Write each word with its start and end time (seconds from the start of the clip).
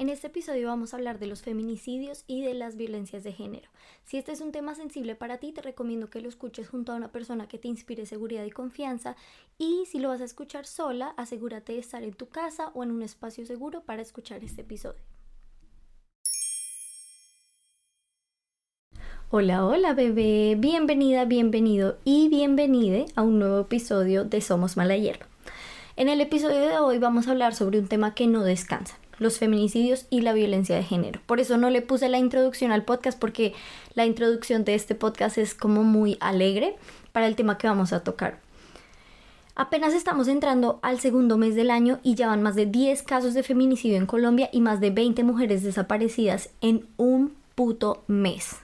En 0.00 0.08
este 0.10 0.28
episodio 0.28 0.68
vamos 0.68 0.94
a 0.94 0.96
hablar 0.96 1.18
de 1.18 1.26
los 1.26 1.42
feminicidios 1.42 2.22
y 2.28 2.40
de 2.42 2.54
las 2.54 2.76
violencias 2.76 3.24
de 3.24 3.32
género. 3.32 3.68
Si 4.04 4.16
este 4.16 4.30
es 4.30 4.40
un 4.40 4.52
tema 4.52 4.76
sensible 4.76 5.16
para 5.16 5.38
ti, 5.38 5.50
te 5.50 5.60
recomiendo 5.60 6.08
que 6.08 6.20
lo 6.20 6.28
escuches 6.28 6.68
junto 6.68 6.92
a 6.92 6.94
una 6.94 7.10
persona 7.10 7.48
que 7.48 7.58
te 7.58 7.66
inspire 7.66 8.06
seguridad 8.06 8.44
y 8.44 8.50
confianza 8.50 9.16
y 9.58 9.86
si 9.90 9.98
lo 9.98 10.10
vas 10.10 10.20
a 10.20 10.24
escuchar 10.24 10.66
sola, 10.66 11.14
asegúrate 11.16 11.72
de 11.72 11.80
estar 11.80 12.04
en 12.04 12.12
tu 12.12 12.28
casa 12.28 12.70
o 12.74 12.84
en 12.84 12.92
un 12.92 13.02
espacio 13.02 13.44
seguro 13.44 13.80
para 13.80 14.00
escuchar 14.00 14.44
este 14.44 14.60
episodio. 14.60 15.02
Hola, 19.30 19.66
hola 19.66 19.94
bebé, 19.94 20.54
bienvenida, 20.56 21.24
bienvenido 21.24 21.98
y 22.04 22.28
bienvenide 22.28 23.06
a 23.16 23.22
un 23.22 23.40
nuevo 23.40 23.62
episodio 23.62 24.24
de 24.24 24.40
Somos 24.42 24.76
Mala. 24.76 24.94
En 24.94 26.08
el 26.08 26.20
episodio 26.20 26.60
de 26.60 26.78
hoy 26.78 26.98
vamos 26.98 27.26
a 27.26 27.32
hablar 27.32 27.56
sobre 27.56 27.80
un 27.80 27.88
tema 27.88 28.14
que 28.14 28.28
no 28.28 28.44
descansa, 28.44 28.96
los 29.18 29.38
feminicidios 29.38 30.06
y 30.10 30.20
la 30.20 30.32
violencia 30.32 30.76
de 30.76 30.82
género. 30.82 31.20
Por 31.26 31.40
eso 31.40 31.56
no 31.56 31.70
le 31.70 31.82
puse 31.82 32.08
la 32.08 32.18
introducción 32.18 32.72
al 32.72 32.84
podcast 32.84 33.18
porque 33.18 33.54
la 33.94 34.06
introducción 34.06 34.64
de 34.64 34.74
este 34.74 34.94
podcast 34.94 35.38
es 35.38 35.54
como 35.54 35.84
muy 35.84 36.16
alegre 36.20 36.76
para 37.12 37.26
el 37.26 37.36
tema 37.36 37.58
que 37.58 37.68
vamos 37.68 37.92
a 37.92 38.04
tocar. 38.04 38.40
Apenas 39.54 39.92
estamos 39.92 40.28
entrando 40.28 40.78
al 40.82 41.00
segundo 41.00 41.36
mes 41.36 41.56
del 41.56 41.70
año 41.70 41.98
y 42.04 42.14
ya 42.14 42.28
van 42.28 42.44
más 42.44 42.54
de 42.54 42.66
10 42.66 43.02
casos 43.02 43.34
de 43.34 43.42
feminicidio 43.42 43.96
en 43.96 44.06
Colombia 44.06 44.48
y 44.52 44.60
más 44.60 44.78
de 44.78 44.90
20 44.90 45.24
mujeres 45.24 45.64
desaparecidas 45.64 46.50
en 46.60 46.86
un 46.96 47.34
puto 47.56 48.04
mes. 48.06 48.56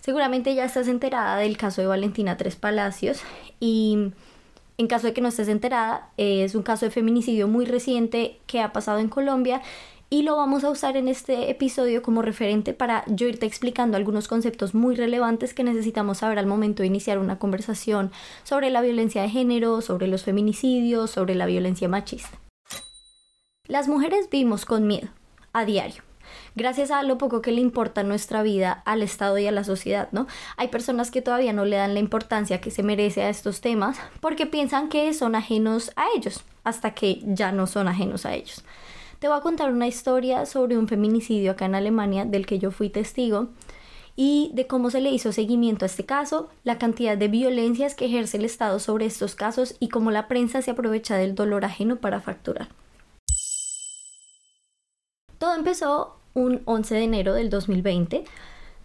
Seguramente 0.00 0.54
ya 0.54 0.64
estás 0.64 0.88
enterada 0.88 1.36
del 1.36 1.58
caso 1.58 1.82
de 1.82 1.86
Valentina 1.86 2.38
Tres 2.38 2.56
Palacios 2.56 3.20
y 3.60 4.12
en 4.78 4.86
caso 4.86 5.08
de 5.08 5.12
que 5.12 5.20
no 5.20 5.28
estés 5.28 5.48
enterada, 5.48 6.08
es 6.16 6.54
un 6.54 6.62
caso 6.62 6.86
de 6.86 6.92
feminicidio 6.92 7.46
muy 7.46 7.66
reciente 7.66 8.38
que 8.46 8.62
ha 8.62 8.72
pasado 8.72 9.00
en 9.00 9.08
Colombia 9.08 9.60
y 10.10 10.22
lo 10.22 10.36
vamos 10.36 10.64
a 10.64 10.70
usar 10.70 10.96
en 10.96 11.08
este 11.08 11.50
episodio 11.50 12.02
como 12.02 12.22
referente 12.22 12.72
para 12.72 13.04
yo 13.06 13.26
irte 13.26 13.46
explicando 13.46 13.96
algunos 13.96 14.28
conceptos 14.28 14.74
muy 14.74 14.94
relevantes 14.94 15.54
que 15.54 15.64
necesitamos 15.64 16.18
saber 16.18 16.38
al 16.38 16.46
momento 16.46 16.82
de 16.82 16.86
iniciar 16.86 17.18
una 17.18 17.38
conversación 17.38 18.10
sobre 18.42 18.70
la 18.70 18.80
violencia 18.80 19.22
de 19.22 19.28
género, 19.28 19.80
sobre 19.82 20.06
los 20.06 20.24
feminicidios, 20.24 21.10
sobre 21.10 21.34
la 21.34 21.46
violencia 21.46 21.88
machista. 21.88 22.38
Las 23.66 23.86
mujeres 23.88 24.30
vivimos 24.30 24.64
con 24.64 24.86
miedo 24.86 25.08
a 25.52 25.64
diario 25.64 26.02
gracias 26.54 26.90
a 26.90 27.02
lo 27.02 27.18
poco 27.18 27.40
que 27.40 27.52
le 27.52 27.60
importa 27.60 28.02
nuestra 28.02 28.42
vida 28.42 28.82
al 28.84 29.02
Estado 29.02 29.38
y 29.38 29.46
a 29.46 29.52
la 29.52 29.64
sociedad, 29.64 30.08
¿no? 30.12 30.26
Hay 30.56 30.68
personas 30.68 31.10
que 31.10 31.22
todavía 31.22 31.52
no 31.52 31.64
le 31.64 31.76
dan 31.76 31.94
la 31.94 32.00
importancia 32.00 32.60
que 32.60 32.70
se 32.70 32.82
merece 32.82 33.22
a 33.22 33.30
estos 33.30 33.60
temas 33.60 33.98
porque 34.20 34.46
piensan 34.46 34.88
que 34.88 35.12
son 35.14 35.34
ajenos 35.34 35.92
a 35.96 36.06
ellos, 36.16 36.44
hasta 36.64 36.92
que 36.92 37.20
ya 37.24 37.52
no 37.52 37.66
son 37.66 37.88
ajenos 37.88 38.26
a 38.26 38.34
ellos. 38.34 38.64
Te 39.18 39.26
voy 39.26 39.36
a 39.36 39.40
contar 39.40 39.72
una 39.72 39.88
historia 39.88 40.46
sobre 40.46 40.78
un 40.78 40.86
feminicidio 40.86 41.50
acá 41.50 41.64
en 41.64 41.74
Alemania 41.74 42.24
del 42.24 42.46
que 42.46 42.60
yo 42.60 42.70
fui 42.70 42.88
testigo 42.88 43.48
y 44.14 44.52
de 44.54 44.68
cómo 44.68 44.90
se 44.90 45.00
le 45.00 45.10
hizo 45.10 45.32
seguimiento 45.32 45.84
a 45.84 45.86
este 45.86 46.06
caso, 46.06 46.50
la 46.62 46.78
cantidad 46.78 47.18
de 47.18 47.26
violencias 47.26 47.96
que 47.96 48.06
ejerce 48.06 48.36
el 48.36 48.44
Estado 48.44 48.78
sobre 48.78 49.06
estos 49.06 49.34
casos 49.34 49.74
y 49.80 49.88
cómo 49.88 50.12
la 50.12 50.28
prensa 50.28 50.62
se 50.62 50.70
aprovecha 50.70 51.16
del 51.16 51.34
dolor 51.34 51.64
ajeno 51.64 51.96
para 51.96 52.20
facturar. 52.20 52.68
Todo 55.38 55.54
empezó 55.54 56.16
un 56.34 56.62
11 56.64 56.94
de 56.94 57.02
enero 57.02 57.34
del 57.34 57.50
2020. 57.50 58.22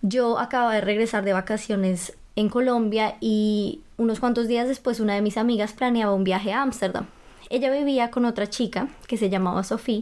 Yo 0.02 0.40
acababa 0.40 0.74
de 0.74 0.82
regresar 0.82 1.24
de 1.26 1.34
vacaciones 1.34 2.18
en 2.36 2.50
Colombia 2.50 3.18
y 3.22 3.82
unos 3.98 4.20
cuantos 4.20 4.48
días 4.48 4.68
después 4.68 5.00
una 5.00 5.14
de 5.14 5.22
mis 5.22 5.38
amigas 5.38 5.74
planeaba 5.74 6.14
un 6.14 6.24
viaje 6.24 6.54
a 6.54 6.64
Ámsterdam. 6.64 7.06
Ella 7.54 7.70
vivía 7.70 8.10
con 8.10 8.26
otra 8.26 8.50
chica 8.50 8.88
que 9.08 9.16
se 9.16 9.30
llamaba 9.30 9.64
Sofía 9.64 10.02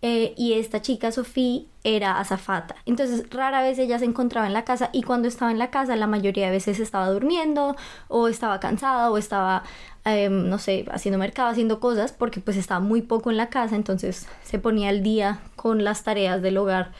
eh, 0.00 0.32
y 0.36 0.52
esta 0.52 0.80
chica 0.80 1.10
Sofía 1.10 1.62
era 1.82 2.20
azafata. 2.20 2.76
Entonces 2.86 3.28
rara 3.30 3.62
vez 3.62 3.80
ella 3.80 3.98
se 3.98 4.04
encontraba 4.04 4.46
en 4.46 4.52
la 4.52 4.64
casa 4.64 4.90
y 4.92 5.02
cuando 5.02 5.26
estaba 5.26 5.50
en 5.50 5.58
la 5.58 5.70
casa 5.72 5.96
la 5.96 6.06
mayoría 6.06 6.46
de 6.46 6.52
veces 6.52 6.78
estaba 6.78 7.10
durmiendo 7.10 7.74
o 8.06 8.28
estaba 8.28 8.60
cansada 8.60 9.10
o 9.10 9.18
estaba, 9.18 9.64
em, 10.04 10.48
no 10.48 10.58
sé, 10.58 10.84
haciendo 10.92 11.18
mercado, 11.18 11.48
haciendo 11.50 11.80
cosas 11.80 12.12
porque 12.12 12.40
pues 12.40 12.56
estaba 12.56 12.78
muy 12.78 13.02
poco 13.02 13.32
en 13.32 13.38
la 13.38 13.48
casa, 13.48 13.74
entonces 13.74 14.28
se 14.44 14.60
ponía 14.60 14.90
al 14.90 15.02
día 15.02 15.40
con 15.56 15.82
las 15.82 16.04
tareas 16.04 16.42
del 16.42 16.58
hogar 16.58 16.92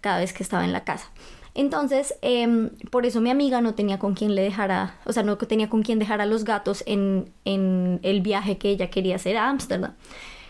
cada 0.00 0.20
vez 0.20 0.32
que 0.32 0.44
estaba 0.44 0.64
en 0.64 0.72
la 0.72 0.84
casa. 0.84 1.10
Entonces, 1.58 2.14
em, 2.20 2.68
por 2.90 3.06
eso 3.06 3.22
mi 3.22 3.30
amiga 3.30 3.62
no 3.62 3.74
tenía 3.74 3.98
con 3.98 4.12
quién 4.12 4.34
le 4.34 4.42
dejara, 4.42 4.98
o 5.06 5.12
sea, 5.14 5.22
no 5.22 5.38
tenía 5.38 5.70
con 5.70 5.82
quién 5.82 5.98
dejar 5.98 6.20
a 6.20 6.26
los 6.26 6.44
gatos 6.44 6.84
en, 6.84 7.32
en 7.46 7.98
el 8.02 8.20
viaje 8.20 8.58
que 8.58 8.68
ella 8.68 8.90
quería 8.90 9.16
hacer 9.16 9.38
a 9.38 9.48
Ámsterdam. 9.48 9.94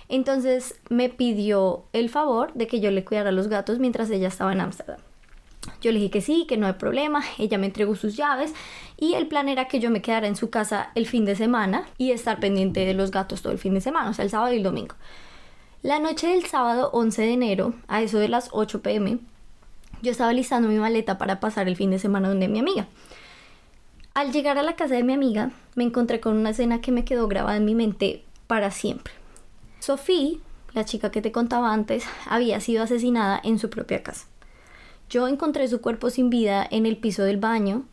Entonces 0.09 0.75
me 0.91 1.09
pidió 1.09 1.85
el 1.93 2.11
favor 2.11 2.53
de 2.55 2.67
que 2.67 2.81
yo 2.81 2.91
le 2.91 3.05
cuidara 3.05 3.29
a 3.29 3.33
los 3.33 3.47
gatos 3.47 3.79
mientras 3.79 4.11
ella 4.11 4.27
estaba 4.27 4.53
en 4.53 4.61
Ámsterdam. 4.61 4.99
Yo 5.81 5.93
le 5.93 6.01
dije 6.01 6.11
que 6.11 6.21
sí, 6.21 6.45
que 6.49 6.57
no 6.57 6.67
hay 6.67 6.73
problema, 6.73 7.23
ella 7.39 7.57
me 7.57 7.67
entregó 7.67 7.95
sus 7.95 8.17
llaves 8.17 8.53
y 8.97 9.15
el 9.15 9.29
plan 9.29 9.49
era 9.49 9.69
que 9.69 9.79
yo 9.79 9.91
me 9.93 10.03
quedara 10.03 10.27
en 10.27 10.35
su 10.35 10.51
casa 10.51 10.91
el 10.97 11.07
fin 11.07 11.25
de 11.25 11.37
semana 11.37 11.87
y 11.99 12.11
estar 12.11 12.41
pendiente 12.41 12.85
de 12.85 12.95
los 12.95 13.13
gatos 13.13 13.43
todo 13.43 13.53
el 13.53 13.61
fin 13.61 13.75
de 13.75 13.81
semana, 13.81 14.11
o 14.11 14.13
sea, 14.13 14.25
el 14.25 14.31
sábado 14.33 14.53
y 14.53 14.57
el 14.57 14.65
domingo. 14.65 14.97
La 15.83 16.01
noche 16.01 16.27
del 16.27 16.47
sábado 16.47 16.91
11 16.93 17.23
de 17.23 17.33
enero, 17.33 17.75
a 17.87 18.03
eso 18.03 18.19
de 18.19 18.29
las 18.29 18.49
8 18.51 18.83
pm, 18.83 19.21
yo 20.03 20.11
estaba 20.11 20.33
listando 20.33 20.69
mi 20.69 20.79
maleta 20.79 21.19
para 21.19 21.41
pasar 21.41 21.69
el 21.69 21.77
fin 21.77 21.91
de 21.91 21.99
semana 21.99 22.29
donde 22.29 22.49
mi 22.49 22.59
amiga. 22.59 22.87
Al 24.15 24.33
llegar 24.33 24.57
a 24.57 24.63
la 24.63 24.77
casa 24.77 24.95
de 24.95 25.05
mi 25.05 25.13
amiga, 25.13 25.51
me 25.75 25.85
encontré 25.85 26.21
con 26.21 26.37
una 26.37 26.51
escena 26.51 26.81
que 26.81 26.93
me 26.93 27.05
quedó 27.05 27.29
grabada 27.29 27.59
en 27.59 27.65
mi 27.65 27.75
mente 27.75 28.25
para 28.47 28.71
siempre. 28.71 29.13
Sophie, 29.79 30.41
la 30.73 30.85
chica 30.85 31.11
que 31.11 31.21
te 31.21 31.33
contaba 31.33 31.73
antes, 31.73 32.05
había 32.27 32.61
sido 32.61 32.83
asesinada 32.83 33.41
en 33.45 33.59
su 33.59 33.69
propia 33.69 34.03
casa. 34.03 34.27
Yo 35.11 35.29
encontré 35.29 35.69
su 35.69 35.81
cuerpo 35.81 36.11
sin 36.11 36.31
vida 36.31 36.67
en 36.71 36.87
el 36.87 36.97
piso 36.97 37.23
del 37.25 37.37
baño. 37.37 37.85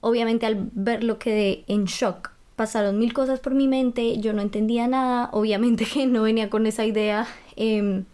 Obviamente 0.00 0.46
al 0.46 0.70
verlo 0.72 1.18
quedé 1.18 1.64
en 1.66 1.86
shock. 1.86 2.30
Pasaron 2.56 2.98
mil 2.98 3.12
cosas 3.12 3.40
por 3.40 3.54
mi 3.54 3.66
mente, 3.66 4.18
yo 4.20 4.32
no 4.32 4.42
entendía 4.42 4.86
nada, 4.86 5.28
obviamente 5.32 5.86
que 5.92 6.06
no 6.06 6.22
venía 6.22 6.50
con 6.50 6.66
esa 6.66 6.84
idea. 6.84 7.26
Eh, 7.56 8.04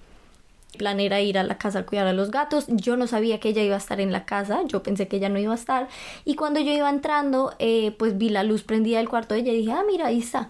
plan 0.80 0.98
era 0.98 1.20
ir 1.20 1.36
a 1.36 1.42
la 1.42 1.58
casa 1.58 1.80
a 1.80 1.86
cuidar 1.86 2.06
a 2.06 2.14
los 2.14 2.30
gatos. 2.30 2.64
Yo 2.68 2.96
no 2.96 3.06
sabía 3.06 3.38
que 3.38 3.50
ella 3.50 3.62
iba 3.62 3.74
a 3.74 3.78
estar 3.78 4.00
en 4.00 4.12
la 4.12 4.24
casa, 4.24 4.62
yo 4.66 4.82
pensé 4.82 5.08
que 5.08 5.18
ella 5.18 5.28
no 5.28 5.38
iba 5.38 5.52
a 5.52 5.56
estar. 5.56 5.88
Y 6.24 6.36
cuando 6.36 6.58
yo 6.58 6.72
iba 6.72 6.88
entrando, 6.88 7.54
eh, 7.58 7.94
pues 7.98 8.16
vi 8.16 8.30
la 8.30 8.44
luz 8.44 8.62
prendida 8.62 8.96
del 8.96 9.10
cuarto 9.10 9.34
de 9.34 9.40
ella 9.40 9.52
y 9.52 9.58
dije, 9.58 9.72
ah, 9.72 9.84
mira, 9.86 10.06
ahí 10.06 10.20
está. 10.20 10.48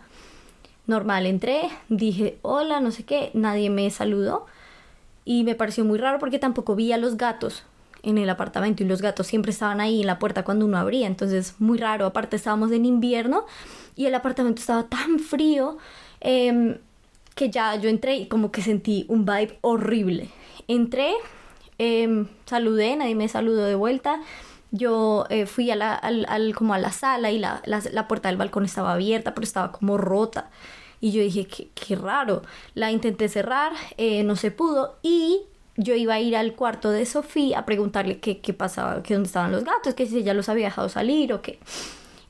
Normal, 0.87 1.27
entré, 1.27 1.63
dije, 1.89 2.39
hola, 2.43 2.81
no 2.81 2.93
sé 2.93 3.03
qué, 3.03 3.33
nadie 3.35 3.71
me 3.71 3.91
saludó. 3.91 4.47
Y 5.25 5.43
me 5.43 5.57
pareció 5.57 5.85
muy 5.85 5.99
raro 5.99 6.21
porque 6.21 6.39
tampoco 6.39 6.77
vi 6.77 6.93
a 6.93 6.97
los 6.97 7.17
gatos 7.17 7.65
en 8.05 8.17
el 8.17 8.31
apartamento 8.31 8.85
y 8.85 8.87
los 8.87 9.03
gatos 9.03 9.27
siempre 9.27 9.51
estaban 9.51 9.81
ahí 9.81 10.01
en 10.01 10.07
la 10.07 10.21
puerta 10.21 10.45
cuando 10.45 10.65
uno 10.65 10.79
abría. 10.79 11.09
Entonces, 11.09 11.57
muy 11.59 11.79
raro. 11.79 12.07
Aparte, 12.07 12.37
estábamos 12.37 12.71
en 12.71 12.85
invierno 12.85 13.47
y 13.97 14.07
el 14.07 14.15
apartamento 14.15 14.61
estaba 14.61 14.85
tan 14.85 15.19
frío. 15.19 15.77
Eh, 16.21 16.79
que 17.41 17.49
ya 17.49 17.75
yo 17.77 17.89
entré 17.89 18.17
y 18.17 18.27
como 18.27 18.53
que 18.53 18.61
sentí 18.61 19.06
un 19.09 19.25
vibe 19.25 19.59
horrible. 19.62 20.28
Entré, 20.69 21.15
em, 21.78 22.27
saludé, 22.45 22.95
nadie 22.97 23.15
me 23.15 23.28
saludó 23.28 23.65
de 23.65 23.75
vuelta. 23.75 24.21
Yo 24.73 25.25
eh, 25.31 25.47
fui 25.47 25.71
a 25.71 25.77
la, 25.77 25.95
al, 25.95 26.55
como 26.55 26.75
a 26.75 26.79
la 26.79 26.93
sala 26.93 27.31
y 27.31 27.39
la, 27.39 27.62
la, 27.65 28.09
puerta 28.09 28.29
del 28.29 28.37
balcón 28.37 28.67
estaba 28.67 28.93
abierta, 28.93 29.34
pero 29.34 29.45
estaba 29.45 29.73
como 29.73 29.97
rota. 29.97 30.50
Y 31.00 31.12
yo 31.12 31.23
dije, 31.23 31.47
qué, 31.47 31.71
qué 31.75 31.97
raro. 31.97 32.43
La 32.75 32.93
intenté 32.93 33.31
cerrar, 33.31 33.73
eh, 33.97 34.23
no 34.23 34.37
se 34.37 34.50
pudo. 34.50 34.99
Y 35.00 35.41
yo 35.79 35.95
iba 35.95 36.12
a 36.12 36.21
ir 36.21 36.37
al 36.37 36.53
cuarto 36.55 36.91
de 36.91 37.06
Sofía 37.06 37.61
a 37.61 37.65
preguntarle 37.65 38.21
qué, 38.21 38.41
qué 38.41 38.53
pasaba, 38.53 39.03
que 39.03 39.15
dónde 39.15 39.29
estaban 39.29 39.50
los 39.50 39.65
gatos, 39.65 39.95
que 39.95 40.05
si 40.05 40.19
ella 40.19 40.34
los 40.34 40.50
había 40.50 40.67
dejado 40.67 40.91
salir 40.91 41.33
o 41.33 41.41
qué. 41.41 41.59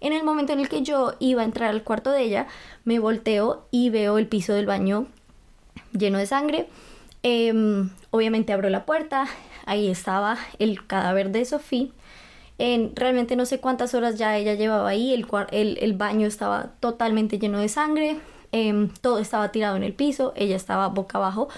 En 0.00 0.12
el 0.12 0.24
momento 0.24 0.52
en 0.52 0.60
el 0.60 0.68
que 0.68 0.82
yo 0.82 1.14
iba 1.18 1.42
a 1.42 1.44
entrar 1.44 1.70
al 1.70 1.84
cuarto 1.84 2.10
de 2.10 2.22
ella, 2.22 2.46
me 2.84 2.98
volteo 2.98 3.66
y 3.70 3.90
veo 3.90 4.18
el 4.18 4.26
piso 4.26 4.54
del 4.54 4.66
baño 4.66 5.06
lleno 5.92 6.18
de 6.18 6.26
sangre. 6.26 6.68
Em, 7.22 7.90
obviamente 8.10 8.52
abro 8.52 8.70
la 8.70 8.86
puerta, 8.86 9.26
ahí 9.66 9.88
estaba 9.88 10.38
el 10.58 10.86
cadáver 10.86 11.30
de 11.30 11.44
Sofía. 11.44 11.88
En, 12.58 12.94
realmente 12.94 13.36
no 13.36 13.46
sé 13.46 13.60
cuántas 13.60 13.94
horas 13.94 14.18
ya 14.18 14.36
ella 14.36 14.54
llevaba 14.54 14.88
ahí, 14.88 15.14
el, 15.14 15.78
el, 15.80 15.92
baño 15.94 16.26
estaba 16.26 16.72
totalmente 16.80 17.38
lleno 17.38 17.58
de 17.58 17.68
sangre, 17.68 18.20
em, 18.52 18.90
todo 19.00 19.18
estaba 19.18 19.50
tirado 19.50 19.76
en 19.76 19.82
el 19.82 19.94
piso, 19.94 20.34
ella 20.36 20.56
estaba 20.56 20.88
boca 20.88 21.16
abajo 21.18 21.48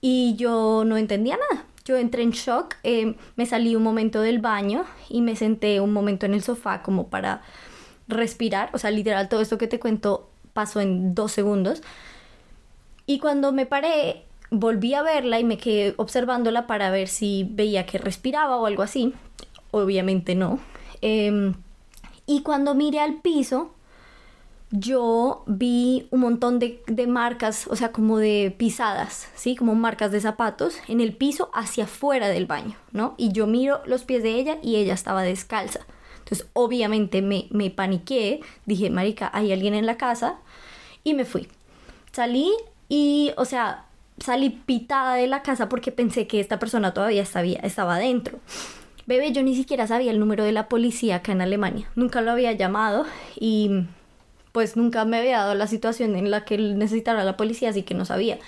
y 0.00 0.34
yo 0.36 0.84
no 0.84 0.96
entendía 0.96 1.36
nada. 1.36 1.66
Yo 1.84 1.96
entré 1.96 2.22
en 2.22 2.30
shock, 2.30 2.76
em, 2.82 3.16
me 3.36 3.46
salí 3.46 3.74
un 3.74 3.82
momento 3.82 4.20
del 4.20 4.38
baño 4.38 4.84
y 5.08 5.20
me 5.20 5.34
senté 5.36 5.80
un 5.80 5.92
momento 5.92 6.26
en 6.26 6.34
el 6.34 6.42
sofá 6.42 6.82
como 6.82 7.08
para 7.08 7.42
respirar. 8.08 8.70
O 8.72 8.78
sea, 8.78 8.90
literal, 8.90 9.28
todo 9.28 9.40
esto 9.40 9.58
que 9.58 9.66
te 9.66 9.80
cuento 9.80 10.30
pasó 10.52 10.80
en 10.80 11.14
dos 11.14 11.32
segundos. 11.32 11.82
Y 13.06 13.18
cuando 13.18 13.52
me 13.52 13.66
paré, 13.66 14.24
volví 14.50 14.94
a 14.94 15.02
verla 15.02 15.40
y 15.40 15.44
me 15.44 15.58
quedé 15.58 15.94
observándola 15.96 16.66
para 16.66 16.90
ver 16.90 17.08
si 17.08 17.48
veía 17.50 17.86
que 17.86 17.98
respiraba 17.98 18.56
o 18.56 18.66
algo 18.66 18.82
así. 18.82 19.14
Obviamente 19.70 20.34
no. 20.34 20.60
Em, 21.00 21.54
y 22.26 22.42
cuando 22.42 22.74
miré 22.74 23.00
al 23.00 23.20
piso, 23.20 23.74
yo 24.72 25.44
vi 25.46 26.08
un 26.10 26.20
montón 26.20 26.58
de, 26.58 26.82
de, 26.86 27.06
marcas, 27.06 27.66
o 27.68 27.76
sea, 27.76 27.92
como 27.92 28.16
de 28.16 28.54
pisadas, 28.56 29.28
¿sí? 29.34 29.54
Como 29.54 29.74
marcas 29.74 30.10
de 30.12 30.20
zapatos 30.20 30.78
en 30.88 31.02
el 31.02 31.14
piso 31.14 31.50
hacia 31.52 31.84
afuera 31.84 32.28
del 32.28 32.46
baño, 32.46 32.74
¿no? 32.90 33.14
Y 33.18 33.32
yo 33.32 33.46
miro 33.46 33.82
los 33.84 34.04
pies 34.04 34.22
de 34.22 34.30
ella 34.30 34.58
y 34.62 34.76
ella 34.76 34.94
estaba 34.94 35.22
descalza. 35.22 35.80
Entonces, 36.20 36.46
obviamente 36.54 37.20
me, 37.20 37.48
me 37.50 37.70
paniqué, 37.70 38.40
dije, 38.64 38.88
Marica, 38.88 39.30
hay 39.34 39.52
alguien 39.52 39.74
en 39.74 39.84
la 39.84 39.98
casa 39.98 40.38
y 41.04 41.12
me 41.12 41.26
fui. 41.26 41.48
Salí 42.12 42.50
y, 42.88 43.32
o 43.36 43.44
sea, 43.44 43.84
salí 44.18 44.48
pitada 44.48 45.16
de 45.16 45.26
la 45.26 45.42
casa 45.42 45.68
porque 45.68 45.92
pensé 45.92 46.26
que 46.26 46.40
esta 46.40 46.58
persona 46.58 46.94
todavía 46.94 47.22
estaba, 47.22 47.46
estaba 47.46 47.96
adentro. 47.96 48.38
Bebé, 49.04 49.32
yo 49.32 49.42
ni 49.42 49.54
siquiera 49.54 49.86
sabía 49.86 50.12
el 50.12 50.20
número 50.20 50.44
de 50.44 50.52
la 50.52 50.68
policía 50.68 51.16
acá 51.16 51.32
en 51.32 51.42
Alemania. 51.42 51.90
Nunca 51.94 52.22
lo 52.22 52.30
había 52.30 52.52
llamado 52.52 53.04
y 53.38 53.84
pues 54.52 54.76
nunca 54.76 55.04
me 55.04 55.18
había 55.18 55.38
dado 55.38 55.54
la 55.54 55.66
situación 55.66 56.14
en 56.14 56.30
la 56.30 56.44
que 56.44 56.58
necesitara 56.58 57.24
la 57.24 57.36
policía, 57.36 57.70
así 57.70 57.82
que 57.82 57.94
no 57.94 58.04
sabía. 58.04 58.38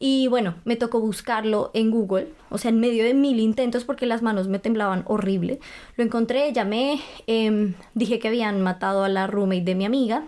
Y 0.00 0.28
bueno, 0.28 0.54
me 0.64 0.76
tocó 0.76 1.00
buscarlo 1.00 1.72
en 1.74 1.90
Google, 1.90 2.28
o 2.50 2.58
sea, 2.58 2.68
en 2.68 2.78
medio 2.78 3.02
de 3.02 3.14
mil 3.14 3.40
intentos 3.40 3.84
porque 3.84 4.06
las 4.06 4.22
manos 4.22 4.46
me 4.46 4.60
temblaban 4.60 5.02
horrible. 5.06 5.58
Lo 5.96 6.04
encontré, 6.04 6.52
llamé, 6.52 7.00
em, 7.26 7.74
dije 7.94 8.20
que 8.20 8.28
habían 8.28 8.62
matado 8.62 9.02
a 9.02 9.08
la 9.08 9.26
roommate 9.26 9.62
de 9.62 9.74
mi 9.74 9.84
amiga 9.84 10.22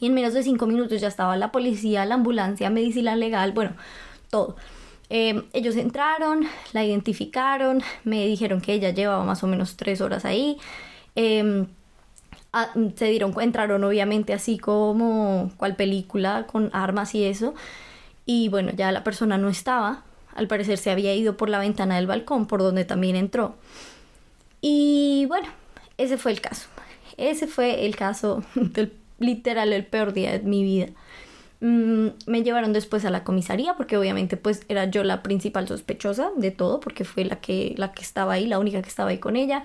y 0.00 0.06
en 0.06 0.14
menos 0.14 0.32
de 0.32 0.42
cinco 0.42 0.66
minutos 0.66 1.00
ya 1.00 1.08
estaba 1.08 1.36
la 1.36 1.52
policía, 1.52 2.06
la 2.06 2.14
ambulancia, 2.14 2.70
medicina 2.70 3.16
legal, 3.16 3.52
bueno, 3.52 3.72
todo. 4.30 4.56
Em, 5.10 5.44
ellos 5.52 5.76
entraron, 5.76 6.46
la 6.72 6.84
identificaron, 6.84 7.82
me 8.04 8.26
dijeron 8.26 8.60
que 8.62 8.72
ella 8.74 8.90
llevaba 8.90 9.24
más 9.24 9.44
o 9.44 9.46
menos 9.46 9.76
tres 9.76 10.00
horas 10.00 10.24
ahí. 10.24 10.58
Em, 12.74 12.94
se 12.94 13.06
dieron 13.06 13.34
entraron 13.40 13.84
obviamente 13.84 14.32
así 14.32 14.58
como 14.58 15.50
cual 15.56 15.76
película 15.76 16.46
con 16.46 16.70
armas 16.72 17.14
y 17.14 17.24
eso. 17.24 17.54
Y 18.24 18.48
bueno, 18.48 18.72
ya 18.74 18.92
la 18.92 19.04
persona 19.04 19.38
no 19.38 19.48
estaba. 19.48 20.04
Al 20.34 20.48
parecer 20.48 20.78
se 20.78 20.90
había 20.90 21.14
ido 21.14 21.36
por 21.36 21.48
la 21.48 21.58
ventana 21.58 21.96
del 21.96 22.06
balcón, 22.06 22.46
por 22.46 22.60
donde 22.60 22.84
también 22.84 23.16
entró. 23.16 23.56
Y 24.60 25.26
bueno, 25.28 25.48
ese 25.98 26.18
fue 26.18 26.32
el 26.32 26.40
caso. 26.40 26.68
Ese 27.16 27.46
fue 27.46 27.86
el 27.86 27.96
caso 27.96 28.42
del 28.54 28.92
literal 29.18 29.72
el 29.72 29.86
peor 29.86 30.12
día 30.12 30.32
de 30.32 30.40
mi 30.40 30.62
vida. 30.62 30.88
Mm, 31.60 32.08
me 32.26 32.42
llevaron 32.42 32.72
después 32.72 33.04
a 33.04 33.10
la 33.10 33.24
comisaría 33.24 33.74
porque 33.76 33.96
obviamente 33.96 34.36
pues 34.36 34.62
era 34.68 34.84
yo 34.84 35.04
la 35.04 35.22
principal 35.22 35.66
sospechosa 35.66 36.30
de 36.36 36.50
todo 36.50 36.80
porque 36.80 37.04
fue 37.04 37.24
la 37.24 37.36
que, 37.36 37.74
la 37.78 37.92
que 37.92 38.02
estaba 38.02 38.34
ahí, 38.34 38.46
la 38.46 38.58
única 38.58 38.82
que 38.82 38.88
estaba 38.88 39.10
ahí 39.10 39.18
con 39.18 39.36
ella. 39.36 39.64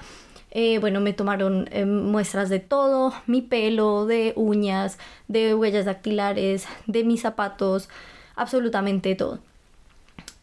Eh, 0.53 0.79
bueno, 0.79 0.99
me 0.99 1.13
tomaron 1.13 1.69
eh, 1.71 1.85
muestras 1.85 2.49
de 2.49 2.59
todo, 2.59 3.13
mi 3.25 3.41
pelo, 3.41 4.05
de 4.05 4.33
uñas, 4.35 4.97
de 5.29 5.55
huellas 5.55 5.85
dactilares, 5.85 6.67
de 6.87 7.05
mis 7.05 7.21
zapatos, 7.21 7.87
absolutamente 8.35 9.15
todo. 9.15 9.39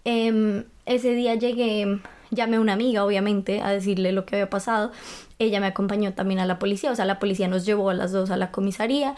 Em, 0.04 0.64
ese 0.86 1.12
día 1.12 1.34
llegué, 1.34 2.00
llamé 2.30 2.56
a 2.56 2.60
una 2.60 2.72
amiga, 2.72 3.04
obviamente, 3.04 3.60
a 3.60 3.70
decirle 3.70 4.12
lo 4.12 4.24
que 4.24 4.36
había 4.36 4.48
pasado. 4.48 4.92
Ella 5.38 5.60
me 5.60 5.66
acompañó 5.66 6.14
también 6.14 6.40
a 6.40 6.46
la 6.46 6.58
policía, 6.58 6.90
o 6.90 6.96
sea, 6.96 7.04
la 7.04 7.18
policía 7.18 7.46
nos 7.46 7.66
llevó 7.66 7.90
a 7.90 7.94
las 7.94 8.10
dos 8.10 8.30
a 8.30 8.38
la 8.38 8.50
comisaría 8.50 9.14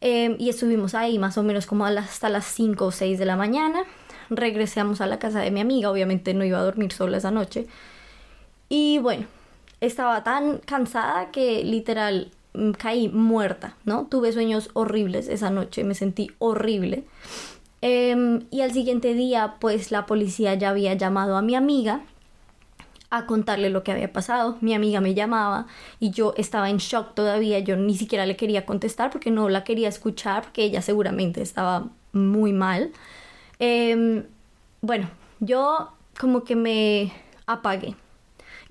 em, 0.00 0.36
y 0.38 0.48
estuvimos 0.48 0.94
ahí 0.94 1.18
más 1.18 1.36
o 1.38 1.42
menos 1.42 1.66
como 1.66 1.84
hasta 1.86 2.28
las 2.28 2.46
5 2.46 2.86
o 2.86 2.90
6 2.92 3.18
de 3.18 3.24
la 3.26 3.36
mañana. 3.36 3.82
Regresamos 4.30 5.00
a 5.00 5.06
la 5.06 5.18
casa 5.18 5.40
de 5.40 5.50
mi 5.50 5.60
amiga, 5.60 5.90
obviamente 5.90 6.34
no 6.34 6.44
iba 6.44 6.58
a 6.58 6.62
dormir 6.62 6.92
sola 6.92 7.18
esa 7.18 7.32
noche. 7.32 7.66
Y 8.68 8.98
bueno, 9.00 9.26
estaba 9.80 10.22
tan 10.24 10.58
cansada 10.58 11.30
que 11.30 11.64
literal 11.64 12.30
mm, 12.54 12.72
caí 12.72 13.08
muerta, 13.08 13.76
¿no? 13.84 14.06
Tuve 14.06 14.32
sueños 14.32 14.70
horribles 14.74 15.28
esa 15.28 15.50
noche, 15.50 15.84
me 15.84 15.94
sentí 15.94 16.30
horrible. 16.38 17.04
Em, 17.82 18.46
y 18.50 18.60
al 18.60 18.72
siguiente 18.72 19.14
día, 19.14 19.56
pues 19.58 19.90
la 19.90 20.06
policía 20.06 20.54
ya 20.54 20.70
había 20.70 20.94
llamado 20.94 21.36
a 21.36 21.42
mi 21.42 21.54
amiga 21.54 22.02
a 23.10 23.26
contarle 23.26 23.70
lo 23.70 23.82
que 23.82 23.92
había 23.92 24.12
pasado. 24.12 24.56
Mi 24.60 24.74
amiga 24.74 25.00
me 25.00 25.14
llamaba 25.14 25.66
y 25.98 26.10
yo 26.10 26.34
estaba 26.36 26.70
en 26.70 26.78
shock 26.78 27.14
todavía. 27.14 27.58
Yo 27.58 27.76
ni 27.76 27.96
siquiera 27.96 28.26
le 28.26 28.36
quería 28.36 28.66
contestar 28.66 29.10
porque 29.10 29.30
no 29.30 29.48
la 29.48 29.64
quería 29.64 29.88
escuchar 29.88 30.44
porque 30.44 30.64
ella 30.64 30.82
seguramente 30.82 31.42
estaba 31.42 31.88
muy 32.12 32.52
mal. 32.52 32.92
Em, 33.58 34.24
bueno, 34.80 35.10
yo 35.40 35.90
como 36.18 36.44
que 36.44 36.56
me 36.56 37.12
apagué. 37.46 37.94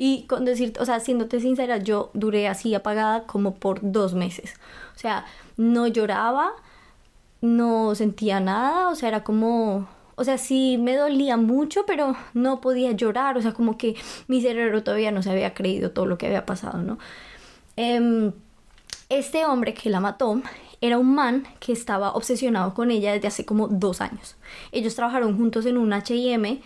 Y 0.02 0.24
con 0.28 0.46
decir, 0.46 0.72
o 0.80 0.86
sea, 0.86 1.02
siéndote 1.02 1.42
sincera, 1.42 1.76
yo 1.76 2.10
duré 2.14 2.48
así 2.48 2.74
apagada 2.74 3.24
como 3.24 3.56
por 3.56 3.80
dos 3.82 4.14
meses. 4.14 4.54
O 4.96 4.98
sea, 4.98 5.26
no 5.58 5.88
lloraba, 5.88 6.54
no 7.42 7.94
sentía 7.96 8.40
nada, 8.40 8.88
o 8.88 8.96
sea, 8.96 9.10
era 9.10 9.26
como, 9.26 9.90
o 10.16 10.24
sea, 10.24 10.38
sí 10.38 10.78
me 10.80 10.96
dolía 10.96 11.36
mucho, 11.36 11.86
pero 11.86 12.16
no 12.34 12.62
podía 12.62 12.94
llorar, 12.94 13.38
o 13.38 13.42
sea, 13.42 13.52
como 13.52 13.78
que 13.78 13.98
mi 14.30 14.42
cerebro 14.42 14.84
todavía 14.84 15.12
no 15.12 15.22
se 15.22 15.32
había 15.32 15.54
creído 15.54 15.92
todo 15.92 16.06
lo 16.06 16.18
que 16.18 16.28
había 16.28 16.46
pasado, 16.46 16.78
¿no? 16.82 16.98
Em, 17.76 18.32
este 19.10 19.44
hombre 19.44 19.74
que 19.74 19.90
la 19.90 20.00
mató 20.00 20.42
era 20.80 20.98
un 20.98 21.14
man 21.14 21.46
que 21.60 21.74
estaba 21.74 22.14
obsesionado 22.14 22.74
con 22.74 22.90
ella 22.90 23.12
desde 23.12 23.28
hace 23.28 23.44
como 23.44 23.68
dos 23.68 24.00
años. 24.00 24.38
Ellos 24.72 24.96
trabajaron 24.96 25.36
juntos 25.36 25.66
en 25.66 25.78
un 25.78 25.92
HM 25.92 26.62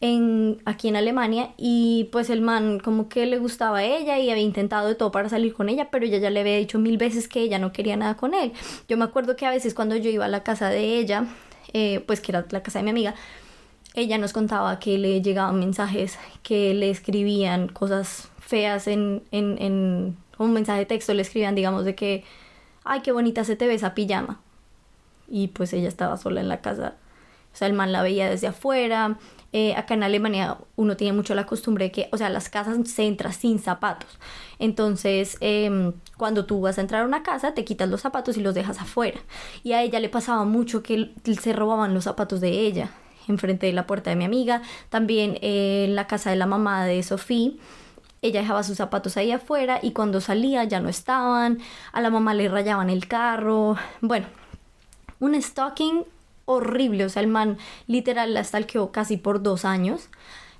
en, 0.00 0.60
aquí 0.64 0.88
en 0.88 0.96
Alemania 0.96 1.50
y 1.56 2.08
pues 2.12 2.28
el 2.30 2.42
man 2.42 2.80
como 2.80 3.08
que 3.08 3.26
le 3.26 3.38
gustaba 3.38 3.78
a 3.78 3.84
ella 3.84 4.18
y 4.18 4.30
había 4.30 4.42
intentado 4.42 4.88
de 4.88 4.94
todo 4.94 5.10
para 5.10 5.28
salir 5.28 5.54
con 5.54 5.68
ella, 5.68 5.88
pero 5.90 6.04
ella 6.04 6.18
ya 6.18 6.30
le 6.30 6.40
había 6.40 6.56
dicho 6.56 6.78
mil 6.78 6.98
veces 6.98 7.28
que 7.28 7.40
ella 7.40 7.58
no 7.58 7.72
quería 7.72 7.96
nada 7.96 8.16
con 8.16 8.34
él. 8.34 8.52
Yo 8.88 8.96
me 8.96 9.04
acuerdo 9.04 9.36
que 9.36 9.46
a 9.46 9.50
veces 9.50 9.74
cuando 9.74 9.96
yo 9.96 10.10
iba 10.10 10.26
a 10.26 10.28
la 10.28 10.42
casa 10.42 10.68
de 10.68 10.98
ella, 10.98 11.26
eh, 11.72 12.04
pues 12.06 12.20
que 12.20 12.32
era 12.32 12.46
la 12.50 12.62
casa 12.62 12.80
de 12.80 12.84
mi 12.84 12.90
amiga, 12.90 13.14
ella 13.94 14.18
nos 14.18 14.32
contaba 14.34 14.78
que 14.78 14.98
le 14.98 15.22
llegaban 15.22 15.58
mensajes 15.58 16.18
que 16.42 16.74
le 16.74 16.90
escribían 16.90 17.68
cosas 17.68 18.28
feas 18.38 18.86
en, 18.88 19.22
en, 19.30 19.56
en 19.60 20.16
un 20.38 20.52
mensaje 20.52 20.80
de 20.80 20.86
texto, 20.86 21.14
le 21.14 21.22
escribían 21.22 21.54
digamos 21.54 21.84
de 21.86 21.94
que, 21.94 22.22
ay, 22.84 23.00
qué 23.00 23.12
bonita 23.12 23.44
se 23.44 23.56
te 23.56 23.66
ve 23.66 23.74
esa 23.74 23.94
pijama. 23.94 24.40
Y 25.28 25.48
pues 25.48 25.72
ella 25.72 25.88
estaba 25.88 26.16
sola 26.18 26.40
en 26.40 26.48
la 26.48 26.60
casa. 26.60 26.94
O 27.56 27.58
sea, 27.58 27.68
el 27.68 27.72
man 27.72 27.90
la 27.90 28.02
veía 28.02 28.28
desde 28.28 28.48
afuera, 28.48 29.16
eh, 29.54 29.74
acá 29.74 29.94
en 29.94 30.02
Alemania 30.02 30.58
uno 30.76 30.94
tiene 30.98 31.14
mucho 31.14 31.34
la 31.34 31.46
costumbre 31.46 31.86
de 31.86 31.90
que, 31.90 32.08
o 32.12 32.18
sea, 32.18 32.28
las 32.28 32.50
casas 32.50 32.76
se 32.90 33.04
entran 33.06 33.32
sin 33.32 33.58
zapatos. 33.58 34.18
Entonces, 34.58 35.38
em, 35.40 35.94
cuando 36.18 36.44
tú 36.44 36.60
vas 36.60 36.76
a 36.76 36.82
entrar 36.82 37.00
a 37.00 37.06
una 37.06 37.22
casa, 37.22 37.54
te 37.54 37.64
quitas 37.64 37.88
los 37.88 38.02
zapatos 38.02 38.36
y 38.36 38.42
los 38.42 38.54
dejas 38.54 38.78
afuera. 38.78 39.18
Y 39.64 39.72
a 39.72 39.82
ella 39.82 40.00
le 40.00 40.10
pasaba 40.10 40.44
mucho 40.44 40.82
que 40.82 41.14
se 41.40 41.54
robaban 41.54 41.94
los 41.94 42.04
zapatos 42.04 42.42
de 42.42 42.50
ella 42.50 42.90
enfrente 43.26 43.66
de 43.66 43.72
la 43.72 43.86
puerta 43.86 44.10
de 44.10 44.16
mi 44.16 44.26
amiga. 44.26 44.60
También 44.90 45.38
eh, 45.40 45.86
en 45.88 45.94
la 45.94 46.06
casa 46.06 46.28
de 46.28 46.36
la 46.36 46.46
mamá 46.46 46.84
de 46.84 47.02
Sofía 47.02 47.52
ella 48.22 48.40
dejaba 48.40 48.62
sus 48.62 48.76
zapatos 48.76 49.16
ahí 49.16 49.32
afuera 49.32 49.78
y 49.82 49.92
cuando 49.92 50.20
salía 50.20 50.64
ya 50.64 50.80
no 50.80 50.88
estaban, 50.88 51.58
a 51.92 52.00
la 52.00 52.10
mamá 52.10 52.34
le 52.34 52.48
rayaban 52.48 52.90
el 52.90 53.08
carro, 53.08 53.76
bueno, 54.00 54.26
un 55.20 55.40
stalking 55.40 56.04
horrible, 56.46 57.04
o 57.04 57.08
sea, 57.10 57.22
el 57.22 57.28
man 57.28 57.58
literal 57.86 58.32
la 58.32 58.42
stalkeó 58.42 58.92
casi 58.92 59.18
por 59.18 59.42
dos 59.42 59.64
años. 59.66 60.08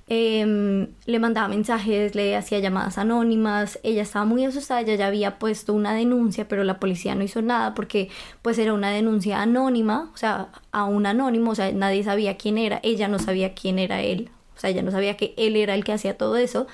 Em, 0.08 0.88
le 1.06 1.18
mandaba 1.18 1.48
mensajes, 1.48 2.14
le 2.14 2.36
hacía 2.36 2.60
llamadas 2.60 2.96
anónimas, 2.96 3.80
ella 3.82 4.02
estaba 4.02 4.24
muy 4.24 4.44
asustada, 4.44 4.80
ella 4.80 4.94
ya 4.94 5.08
había 5.08 5.38
puesto 5.40 5.74
una 5.74 5.94
denuncia, 5.94 6.46
pero 6.46 6.62
la 6.62 6.78
policía 6.78 7.16
no 7.16 7.24
hizo 7.24 7.42
nada 7.42 7.74
porque 7.74 8.08
pues 8.40 8.56
era 8.58 8.72
una 8.72 8.90
denuncia 8.90 9.42
anónima, 9.42 10.10
o 10.14 10.16
sea, 10.16 10.50
a 10.70 10.84
un 10.84 11.06
anónimo, 11.06 11.50
o 11.50 11.54
sea, 11.56 11.72
nadie 11.72 12.04
sabía 12.04 12.36
quién 12.36 12.56
era, 12.56 12.78
ella 12.84 13.08
no 13.08 13.18
sabía 13.18 13.54
quién 13.54 13.80
era 13.80 14.00
él, 14.00 14.30
o 14.56 14.60
sea, 14.60 14.70
ella 14.70 14.82
no 14.82 14.92
sabía 14.92 15.16
que 15.16 15.34
él 15.36 15.56
era 15.56 15.74
el 15.74 15.82
que 15.84 15.92
hacía 15.92 16.16
todo 16.16 16.36
eso. 16.36 16.68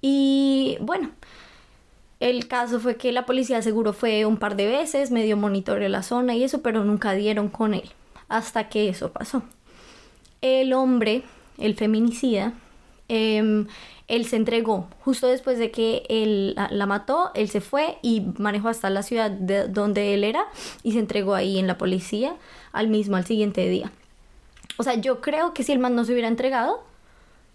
Y 0.00 0.78
bueno, 0.80 1.10
el 2.20 2.48
caso 2.48 2.80
fue 2.80 2.96
que 2.96 3.12
la 3.12 3.26
policía 3.26 3.62
seguro 3.62 3.92
fue 3.92 4.24
un 4.26 4.36
par 4.36 4.56
de 4.56 4.66
veces, 4.66 5.10
medio 5.10 5.36
monitoreó 5.36 5.88
la 5.88 6.02
zona 6.02 6.34
y 6.36 6.44
eso, 6.44 6.62
pero 6.62 6.84
nunca 6.84 7.12
dieron 7.14 7.48
con 7.48 7.74
él 7.74 7.92
hasta 8.28 8.68
que 8.68 8.88
eso 8.88 9.12
pasó. 9.12 9.42
El 10.40 10.72
hombre, 10.72 11.22
el 11.58 11.74
feminicida, 11.74 12.52
em, 13.08 13.66
él 14.08 14.26
se 14.26 14.36
entregó 14.36 14.88
justo 15.00 15.26
después 15.26 15.58
de 15.58 15.70
que 15.70 16.04
él 16.08 16.54
la, 16.54 16.86
mató, 16.86 17.30
él 17.34 17.48
se 17.48 17.60
fue 17.60 17.96
y 18.02 18.22
manejó 18.38 18.68
hasta 18.68 18.90
la 18.90 19.02
ciudad 19.02 19.30
de 19.30 19.68
donde 19.68 20.14
él 20.14 20.24
era 20.24 20.44
y 20.82 20.92
se 20.92 20.98
entregó 20.98 21.34
ahí 21.34 21.58
en 21.58 21.66
la 21.66 21.78
policía 21.78 22.36
al 22.72 22.88
mismo 22.88 23.16
al 23.16 23.24
siguiente 23.24 23.68
día. 23.68 23.90
O 24.76 24.82
sea, 24.82 24.94
yo 24.94 25.20
creo 25.20 25.54
que 25.54 25.62
si 25.62 25.72
el 25.72 25.78
man 25.78 25.94
no 25.94 26.04
se 26.04 26.12
hubiera 26.12 26.28
entregado, 26.28 26.82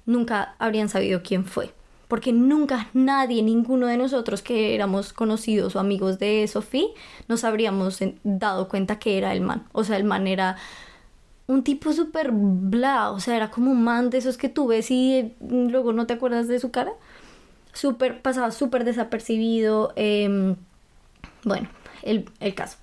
nunca 0.06 0.56
habrían 0.60 0.90
sabido 0.90 1.22
quién 1.22 1.46
fue. 1.46 1.74
Porque 2.08 2.32
nunca 2.32 2.90
nadie, 2.94 3.44
ninguno 3.44 3.88
de 3.88 3.98
nosotros 3.98 4.42
que 4.42 4.74
éramos 4.76 5.12
conocidos 5.12 5.76
o 5.76 5.80
amigos 5.80 6.20
de 6.20 6.48
Sofía, 6.48 6.88
nos 7.28 7.44
habríamos 7.44 8.00
dado 8.24 8.70
cuenta 8.70 8.98
que 9.00 9.18
era 9.18 9.34
el 9.34 9.42
man. 9.42 9.66
O 9.74 9.84
sea, 9.84 9.98
el 9.98 10.06
man 10.06 10.28
era 10.28 10.56
un 11.48 11.64
tipo 11.64 11.94
súper 11.94 12.32
bla, 12.32 13.12
o 13.12 13.20
sea, 13.20 13.36
era 13.36 13.50
como 13.52 13.72
un 13.72 13.84
man 13.84 14.10
de 14.10 14.20
esos 14.20 14.38
que 14.38 14.50
tú 14.50 14.68
ves 14.68 14.92
y 14.92 15.34
mm, 15.40 15.68
luego 15.68 15.94
no 15.94 16.06
te 16.06 16.14
acuerdas 16.14 16.48
de 16.48 16.60
su 16.60 16.72
cara. 16.72 16.92
Súper, 17.74 18.22
pasaba 18.22 18.52
súper 18.52 18.84
desapercibido. 18.86 19.94
Em, 19.96 20.56
bueno, 21.44 21.70
el, 22.04 22.30
el 22.40 22.56
caso. 22.56 22.78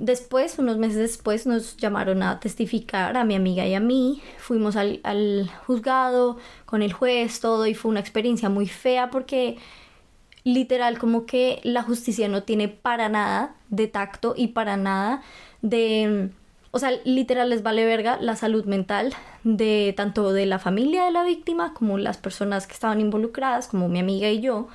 Después, 0.00 0.58
unos 0.58 0.78
meses 0.78 0.98
después, 0.98 1.46
nos 1.46 1.76
llamaron 1.76 2.22
a 2.22 2.38
testificar 2.40 3.16
a 3.16 3.24
mi 3.24 3.34
amiga 3.34 3.66
y 3.66 3.74
a 3.74 3.80
mí. 3.80 4.22
Fuimos 4.38 4.76
al, 4.76 5.00
al, 5.04 5.50
juzgado 5.66 6.38
con 6.66 6.82
el 6.82 6.92
juez, 6.92 7.40
todo, 7.40 7.66
y 7.66 7.74
fue 7.74 7.90
una 7.90 8.00
experiencia 8.00 8.48
muy 8.48 8.68
fea 8.68 9.10
porque 9.10 9.56
literal 10.44 10.98
como 10.98 11.26
que 11.26 11.60
la 11.62 11.82
justicia 11.82 12.28
no 12.28 12.42
tiene 12.42 12.68
para 12.68 13.08
nada 13.08 13.54
de 13.68 13.86
tacto 13.86 14.34
y 14.36 14.48
para 14.48 14.76
nada 14.76 15.22
de... 15.62 16.30
O 16.70 16.78
sea, 16.78 16.92
literal 17.04 17.48
les 17.48 17.62
vale 17.62 17.86
verga 17.86 18.18
la 18.20 18.36
salud 18.36 18.66
mental 18.66 19.14
de 19.42 19.94
tanto 19.96 20.32
de 20.32 20.44
la 20.44 20.58
familia 20.58 21.04
de 21.04 21.10
la 21.10 21.24
víctima 21.24 21.72
como 21.72 21.96
las 21.96 22.18
personas 22.18 22.66
que 22.66 22.74
estaban 22.74 23.00
involucradas, 23.00 23.68
como 23.68 23.88
mi 23.88 23.98
amiga 23.98 24.28
y 24.28 24.40
yo. 24.40 24.68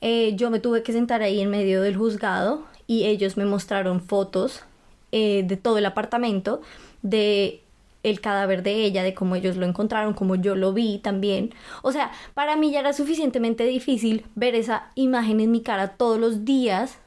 Eh, 0.00 0.34
yo 0.34 0.50
me 0.50 0.58
tuve 0.58 0.82
que 0.82 0.92
sentar 0.92 1.22
ahí 1.22 1.40
en 1.40 1.50
medio 1.50 1.80
del 1.82 1.96
juzgado 1.96 2.64
y 2.88 3.04
ellos 3.04 3.36
me 3.36 3.44
mostraron 3.44 4.00
fotos 4.00 4.64
eh, 5.12 5.44
de 5.46 5.56
todo 5.56 5.78
el 5.78 5.86
apartamento, 5.86 6.60
de 7.02 7.62
el 8.02 8.20
cadáver 8.20 8.64
de 8.64 8.84
ella, 8.84 9.04
de 9.04 9.14
cómo 9.14 9.36
ellos 9.36 9.56
lo 9.56 9.66
encontraron, 9.66 10.14
como 10.14 10.34
yo 10.34 10.56
lo 10.56 10.72
vi 10.72 10.98
también. 10.98 11.54
O 11.82 11.92
sea, 11.92 12.10
para 12.34 12.56
mí 12.56 12.72
ya 12.72 12.80
era 12.80 12.92
suficientemente 12.92 13.64
difícil 13.64 14.24
ver 14.34 14.56
esa 14.56 14.90
imagen 14.96 15.40
en 15.40 15.52
mi 15.52 15.60
cara 15.60 15.96
todos 15.96 16.18
los 16.18 16.44
días 16.44 16.98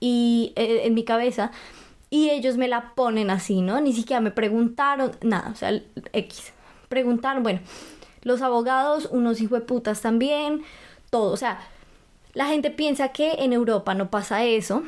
y 0.00 0.52
eh, 0.56 0.82
en 0.84 0.94
mi 0.94 1.04
cabeza 1.04 1.52
y 2.10 2.30
ellos 2.30 2.56
me 2.56 2.66
la 2.66 2.94
ponen 2.94 3.30
así, 3.30 3.62
¿no? 3.62 3.80
Ni 3.80 3.92
siquiera 3.92 4.20
me 4.20 4.32
preguntaron 4.32 5.12
nada, 5.22 5.50
o 5.52 5.54
sea, 5.54 5.80
X. 6.12 6.52
Preguntaron, 6.88 7.44
bueno, 7.44 7.60
los 8.22 8.42
abogados, 8.42 9.08
unos 9.12 9.40
hijos 9.40 9.60
de 9.60 9.64
putas 9.64 10.02
también, 10.02 10.62
todo, 11.10 11.32
o 11.32 11.36
sea, 11.36 11.60
la 12.34 12.46
gente 12.46 12.70
piensa 12.70 13.10
que 13.10 13.44
en 13.44 13.52
Europa 13.52 13.94
no 13.94 14.10
pasa 14.10 14.44
eso, 14.44 14.82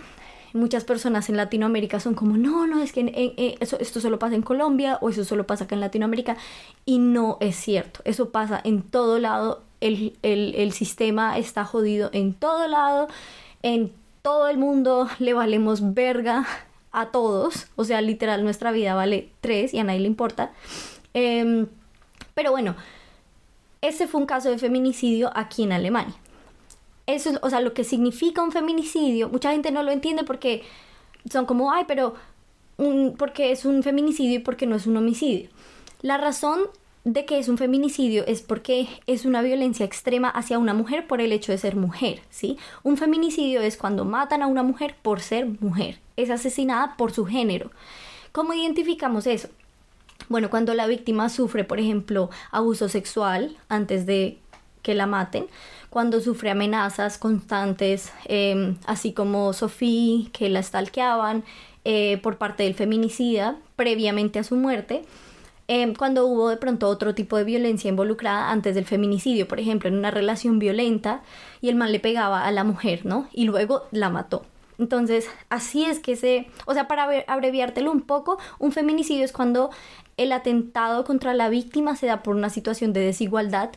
muchas 0.55 0.85
personas 0.85 1.29
en 1.29 1.37
Latinoamérica 1.37 2.01
son 2.01 2.15
como, 2.15 2.37
no, 2.37 2.67
no, 2.67 2.83
es 2.83 2.93
que 2.93 3.57
esto 3.61 4.01
solo 4.01 4.19
pasa 4.19 4.35
en 4.35 4.43
Colombia 4.43 4.99
o 5.01 5.09
eso 5.09 5.25
solo 5.25 5.47
pasa 5.47 5.65
acá 5.65 5.75
en 5.75 5.81
Latinoamérica. 5.81 6.37
Y 6.85 6.99
no 6.99 7.39
es 7.41 7.57
cierto, 7.57 8.01
eso 8.05 8.31
pasa 8.31 8.61
en 8.65 8.83
todo 8.83 9.19
lado, 9.19 9.63
el, 9.81 10.17
el, 10.23 10.55
el 10.57 10.73
sistema 10.73 11.39
está 11.39 11.65
jodido 11.65 12.11
en 12.13 12.35
todo 12.35 12.69
lado, 12.69 13.09
en 13.63 13.93
todo 14.23 14.49
el 14.49 14.59
mundo 14.59 15.09
le 15.19 15.35
valemos 15.35 15.95
verga 15.95 16.47
a 16.93 17.07
todos, 17.07 17.69
o 17.77 17.85
sea, 17.85 18.01
literal 18.01 18.45
nuestra 18.45 18.71
vida 18.71 18.95
vale 18.95 19.31
tres 19.41 19.73
y 19.75 19.79
a 19.79 19.85
nadie 19.85 20.01
le 20.01 20.07
importa. 20.07 20.53
Eh, 21.15 21.67
pero 22.35 22.51
bueno, 22.51 22.77
ese 23.81 24.07
fue 24.07 24.21
un 24.21 24.27
caso 24.27 24.51
de 24.51 24.59
feminicidio 24.59 25.31
aquí 25.35 25.65
en 25.65 25.73
Alemania 25.73 26.15
eso 27.07 27.31
es, 27.31 27.39
o 27.43 27.51
sea, 27.51 27.61
lo 27.61 27.75
que 27.75 27.85
significa 27.85 28.43
un 28.43 28.53
feminicidio, 28.53 29.29
mucha 29.29 29.53
gente 29.53 29.71
no 29.71 29.83
lo 29.83 29.91
entiende 29.91 30.25
porque 30.25 30.63
son 31.31 31.47
como, 31.47 31.73
ay, 31.73 31.85
pero 31.87 32.15
un, 32.77 33.15
porque 33.17 33.53
es 33.53 33.65
un 33.65 33.83
feminicidio 33.83 34.37
y 34.37 34.39
porque 34.41 34.67
no 34.67 34.77
es 34.77 34.87
un 34.87 34.97
homicidio. 34.97 35.49
La 36.01 36.19
razón 36.19 36.61
de 37.05 37.25
que 37.25 37.39
es 37.39 37.49
un 37.49 37.59
feminicidio 37.59 38.25
es 38.27 38.43
porque 38.43 38.89
es 39.07 39.25
una 39.25 39.43
violencia 39.43 39.85
extrema 39.85 40.29
hacia 40.29 40.59
una 40.59 40.75
mujer 40.75 41.07
por 41.07 41.21
el 41.21 41.33
hecho 41.33 41.51
de 41.51 41.59
ser 41.59 41.75
mujer, 41.75 42.21
¿sí? 42.31 42.59
Un 42.85 42.97
feminicidio 42.97 43.61
es 43.61 43.77
cuando 43.77 44.05
matan 44.05 44.43
a 44.43 44.47
una 44.47 44.63
mujer 44.63 44.95
por 45.03 45.21
ser 45.21 45.47
mujer, 45.61 45.99
es 46.17 46.31
asesinada 46.31 46.97
por 46.97 47.13
su 47.13 47.27
género. 47.27 47.71
¿Cómo 48.31 48.55
identificamos 48.55 49.27
eso? 49.27 49.49
Bueno, 50.29 50.49
cuando 50.49 50.75
la 50.75 50.87
víctima 50.87 51.29
sufre, 51.29 51.65
por 51.65 51.81
ejemplo, 51.81 52.31
abuso 52.53 52.89
sexual 52.89 53.57
antes 53.69 54.07
de 54.07 54.39
que 54.83 54.95
la 54.95 55.07
maten, 55.07 55.47
cuando 55.93 56.23
sufre 56.23 56.51
amenazas 56.51 57.19
constantes, 57.19 58.11
em, 58.25 58.77
así 58.87 59.13
como 59.13 59.53
Sofía, 59.53 60.27
que 60.33 60.49
la 60.49 60.63
stalkeaban 60.63 61.45
eh, 61.85 62.19
por 62.23 62.39
parte 62.39 62.63
del 62.63 62.75
feminicida 62.75 63.57
previamente 63.77 64.39
a 64.39 64.45
su 64.45 64.57
muerte, 64.57 65.03
em, 65.69 65.95
cuando 65.95 66.27
hubo 66.27 66.49
de 66.49 66.57
pronto 66.57 66.89
otro 66.89 67.15
tipo 67.15 67.37
de 67.37 67.45
violencia 67.45 67.91
involucrada 67.91 68.51
antes 68.51 68.75
del 68.75 68.87
feminicidio, 68.87 69.47
por 69.47 69.61
ejemplo, 69.61 69.89
en 69.91 69.99
una 69.99 70.11
relación 70.11 70.59
violenta 70.59 71.23
y 71.61 71.69
el 71.69 71.75
man 71.75 71.93
le 71.93 72.01
pegaba 72.01 72.47
a 72.47 72.53
la 72.53 72.65
mujer, 72.65 73.05
¿no? 73.05 73.29
Y 73.33 73.45
luego 73.45 73.83
la 73.91 74.09
mató. 74.09 74.47
Entonces, 74.79 75.29
así 75.51 75.85
es 75.85 75.99
que 76.01 76.17
se, 76.17 76.49
o 76.65 76.73
sea, 76.73 76.89
para 76.89 77.07
abreviártelo 77.27 77.93
un 77.93 78.01
poco, 78.01 78.39
un 78.59 78.73
feminicidio 78.73 79.25
es 79.25 79.33
cuando 79.33 79.71
el 80.17 80.33
atentado 80.33 81.05
contra 81.05 81.35
la 81.35 81.51
víctima 81.51 81.97
se 81.97 82.07
da 82.07 82.23
por 82.23 82.35
una 82.35 82.49
situación 82.49 82.95
de 82.95 83.01
desigualdad 83.01 83.73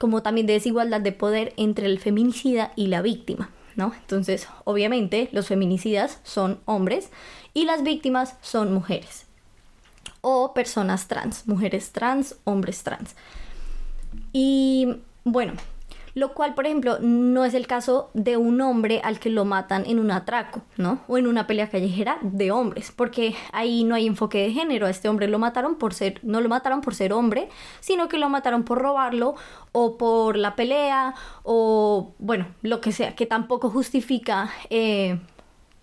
como 0.00 0.22
también 0.22 0.46
de 0.46 0.54
desigualdad 0.54 1.02
de 1.02 1.12
poder 1.12 1.52
entre 1.58 1.84
el 1.84 1.98
feminicida 1.98 2.72
y 2.74 2.86
la 2.86 3.02
víctima, 3.02 3.50
¿no? 3.76 3.92
Entonces, 3.92 4.48
obviamente, 4.64 5.28
los 5.32 5.46
feminicidas 5.46 6.20
son 6.22 6.58
hombres 6.64 7.10
y 7.52 7.66
las 7.66 7.82
víctimas 7.82 8.36
son 8.40 8.72
mujeres 8.72 9.26
o 10.22 10.54
personas 10.54 11.06
trans, 11.06 11.46
mujeres 11.46 11.92
trans, 11.92 12.36
hombres 12.44 12.82
trans. 12.82 13.14
Y 14.32 14.88
bueno, 15.24 15.52
lo 16.14 16.34
cual, 16.34 16.54
por 16.54 16.66
ejemplo, 16.66 16.98
no 17.00 17.44
es 17.44 17.54
el 17.54 17.66
caso 17.66 18.10
de 18.14 18.36
un 18.36 18.60
hombre 18.60 19.00
al 19.04 19.18
que 19.18 19.30
lo 19.30 19.44
matan 19.44 19.84
en 19.86 19.98
un 19.98 20.10
atraco, 20.10 20.62
¿no? 20.76 21.00
O 21.08 21.18
en 21.18 21.26
una 21.26 21.46
pelea 21.46 21.68
callejera 21.68 22.18
de 22.22 22.50
hombres, 22.50 22.92
porque 22.94 23.34
ahí 23.52 23.84
no 23.84 23.94
hay 23.94 24.06
enfoque 24.06 24.38
de 24.38 24.52
género. 24.52 24.86
A 24.86 24.90
este 24.90 25.08
hombre 25.08 25.28
lo 25.28 25.38
mataron 25.38 25.76
por 25.76 25.94
ser, 25.94 26.20
no 26.22 26.40
lo 26.40 26.48
mataron 26.48 26.80
por 26.80 26.94
ser 26.94 27.12
hombre, 27.12 27.48
sino 27.80 28.08
que 28.08 28.18
lo 28.18 28.28
mataron 28.28 28.64
por 28.64 28.78
robarlo 28.78 29.34
o 29.72 29.96
por 29.96 30.36
la 30.36 30.56
pelea 30.56 31.14
o, 31.42 32.14
bueno, 32.18 32.46
lo 32.62 32.80
que 32.80 32.92
sea, 32.92 33.14
que 33.14 33.26
tampoco 33.26 33.70
justifica 33.70 34.50
eh, 34.70 35.18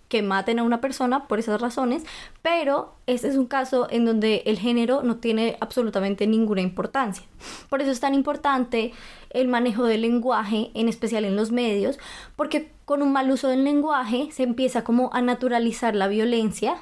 que 0.08 0.22
maten 0.22 0.58
a 0.58 0.62
una 0.62 0.80
persona 0.80 1.28
por 1.28 1.38
esas 1.38 1.60
razones, 1.60 2.04
pero 2.42 2.94
este 3.06 3.28
es 3.28 3.36
un 3.36 3.46
caso 3.46 3.88
en 3.90 4.04
donde 4.04 4.42
el 4.46 4.58
género 4.58 5.02
no 5.02 5.16
tiene 5.16 5.56
absolutamente 5.60 6.26
ninguna 6.26 6.62
importancia. 6.62 7.24
Por 7.68 7.82
eso 7.82 7.90
es 7.90 8.00
tan 8.00 8.14
importante 8.14 8.92
el 9.30 9.48
manejo 9.48 9.84
del 9.84 10.02
lenguaje, 10.02 10.70
en 10.74 10.88
especial 10.88 11.24
en 11.24 11.36
los 11.36 11.52
medios, 11.52 11.98
porque 12.36 12.72
con 12.84 13.02
un 13.02 13.12
mal 13.12 13.30
uso 13.30 13.48
del 13.48 13.64
lenguaje 13.64 14.28
se 14.32 14.42
empieza 14.42 14.82
como 14.82 15.10
a 15.12 15.20
naturalizar 15.20 15.94
la 15.94 16.08
violencia 16.08 16.78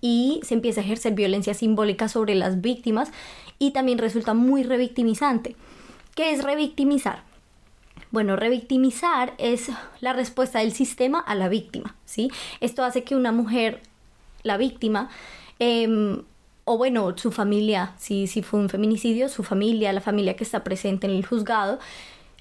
y 0.00 0.40
se 0.44 0.54
empieza 0.54 0.82
a 0.82 0.84
ejercer 0.84 1.14
violencia 1.14 1.54
simbólica 1.54 2.08
sobre 2.08 2.34
las 2.34 2.60
víctimas 2.60 3.10
y 3.58 3.70
también 3.70 3.98
resulta 3.98 4.34
muy 4.34 4.62
revictimizante. 4.62 5.56
¿Qué 6.14 6.32
es 6.32 6.44
revictimizar? 6.44 7.25
Bueno, 8.16 8.34
revictimizar 8.34 9.34
es 9.36 9.68
la 10.00 10.14
respuesta 10.14 10.60
del 10.60 10.72
sistema 10.72 11.20
a 11.20 11.34
la 11.34 11.50
víctima, 11.50 11.96
¿sí? 12.06 12.30
Esto 12.62 12.82
hace 12.82 13.04
que 13.04 13.14
una 13.14 13.30
mujer, 13.30 13.82
la 14.42 14.56
víctima, 14.56 15.10
em, 15.58 16.22
o 16.64 16.78
bueno, 16.78 17.14
su 17.18 17.30
familia, 17.30 17.92
si, 17.98 18.26
si 18.26 18.40
fue 18.40 18.58
un 18.58 18.70
feminicidio, 18.70 19.28
su 19.28 19.42
familia, 19.42 19.92
la 19.92 20.00
familia 20.00 20.34
que 20.34 20.44
está 20.44 20.64
presente 20.64 21.06
en 21.06 21.12
el 21.12 21.26
juzgado, 21.26 21.78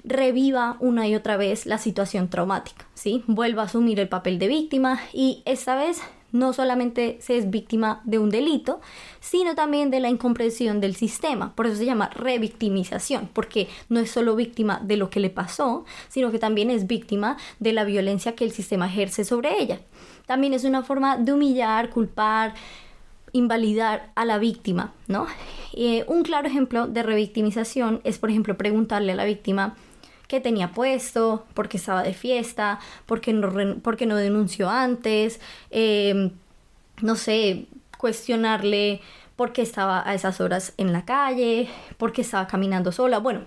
reviva 0.06 0.78
una 0.80 1.10
y 1.10 1.16
otra 1.16 1.36
vez 1.36 1.66
la 1.66 1.78
situación 1.78 2.30
traumática, 2.30 2.86
¿sí? 2.94 3.26
Vuelva 3.28 3.64
a 3.64 3.66
asumir 3.66 4.00
el 4.00 4.08
papel 4.08 4.40
de 4.40 4.48
víctima 4.48 5.02
y 5.12 5.42
esta 5.44 5.76
vez 5.76 6.00
no 6.36 6.54
solamente 6.54 7.18
se 7.22 7.38
es 7.38 7.50
víctima 7.50 8.02
de 8.04 8.20
un 8.20 8.30
delito, 8.30 8.82
sino 9.22 9.56
también 9.56 9.90
de 9.90 10.02
la 10.02 10.10
incomprensión 10.10 10.82
del 10.82 10.96
sistema. 10.96 11.56
Por 11.56 11.66
eso 11.66 11.78
se 11.78 11.86
llama 11.86 12.10
revictimización, 12.10 13.30
porque 13.34 13.70
no 13.90 14.00
es 14.00 14.12
solo 14.12 14.36
víctima 14.36 14.82
de 14.84 14.98
lo 14.98 15.10
que 15.10 15.22
le 15.22 15.30
pasó, 15.30 15.86
sino 16.10 16.32
que 16.32 16.40
también 16.40 16.70
es 16.70 16.88
víctima 16.88 17.38
de 17.60 17.74
la 17.74 17.86
violencia 17.86 18.36
que 18.36 18.44
el 18.44 18.52
sistema 18.52 18.88
ejerce 18.88 19.24
sobre 19.24 19.58
ella. 19.62 19.80
También 20.26 20.54
es 20.54 20.66
una 20.66 20.84
forma 20.84 21.18
de 21.18 21.34
humillar, 21.34 21.90
culpar, 21.90 22.54
invalidar 23.32 24.12
a 24.16 24.26
la 24.26 24.38
víctima, 24.38 24.94
¿no? 25.08 25.28
Eh, 25.74 26.04
un 26.08 26.24
claro 26.24 26.48
ejemplo 26.48 26.88
de 26.88 27.04
revictimización 27.04 28.02
es, 28.04 28.18
por 28.18 28.30
ejemplo, 28.30 28.58
preguntarle 28.58 29.14
a 29.14 29.16
la 29.16 29.26
víctima, 29.26 29.76
qué 30.28 30.42
tenía 30.42 30.72
puesto, 30.72 31.46
por 31.54 31.70
qué 31.70 31.78
estaba 31.78 32.04
de 32.04 32.14
fiesta, 32.14 32.80
por 33.06 33.22
qué 33.22 33.34
no, 33.34 33.50
no 33.52 34.16
denunció 34.16 34.70
antes, 34.70 35.40
em, 35.70 36.32
no 37.02 37.16
sé, 37.16 37.68
cuestionarle 37.98 39.02
por 39.36 39.52
qué 39.54 39.62
estaba 39.62 40.08
a 40.08 40.14
esas 40.14 40.40
horas 40.42 40.74
en 40.78 40.94
la 40.94 41.06
calle, 41.06 41.68
por 41.98 42.14
qué 42.14 42.22
estaba 42.22 42.48
caminando 42.48 42.92
sola, 42.92 43.20
bueno, 43.20 43.42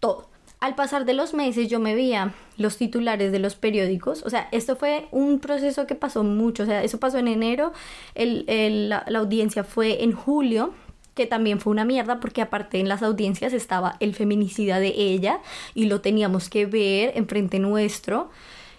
todo. 0.00 0.28
Al 0.60 0.74
pasar 0.74 1.06
de 1.06 1.14
los 1.14 1.32
meses 1.32 1.68
yo 1.68 1.80
me 1.80 1.94
veía 1.94 2.34
los 2.58 2.76
titulares 2.76 3.32
de 3.32 3.38
los 3.38 3.54
periódicos, 3.54 4.22
o 4.26 4.28
sea, 4.28 4.48
esto 4.52 4.76
fue 4.76 5.08
un 5.10 5.38
proceso 5.38 5.86
que 5.86 5.94
pasó 5.94 6.22
mucho, 6.22 6.64
o 6.64 6.66
sea, 6.66 6.82
eso 6.84 7.00
pasó 7.00 7.16
en 7.16 7.28
enero, 7.28 7.72
la 8.14 9.18
audiencia 9.18 9.64
fue 9.64 10.04
en 10.04 10.12
julio, 10.12 10.74
que 11.20 11.26
también 11.26 11.60
fue 11.60 11.70
una 11.70 11.84
mierda 11.84 12.18
porque 12.18 12.40
aparte 12.40 12.80
en 12.80 12.88
las 12.88 13.02
audiencias 13.02 13.52
estaba 13.52 13.96
el 14.00 14.14
feminicida 14.14 14.80
de 14.80 14.94
ella 14.96 15.40
y 15.74 15.84
lo 15.84 16.00
teníamos 16.00 16.48
que 16.48 16.64
ver 16.64 17.12
enfrente 17.14 17.58
nuestro, 17.58 18.30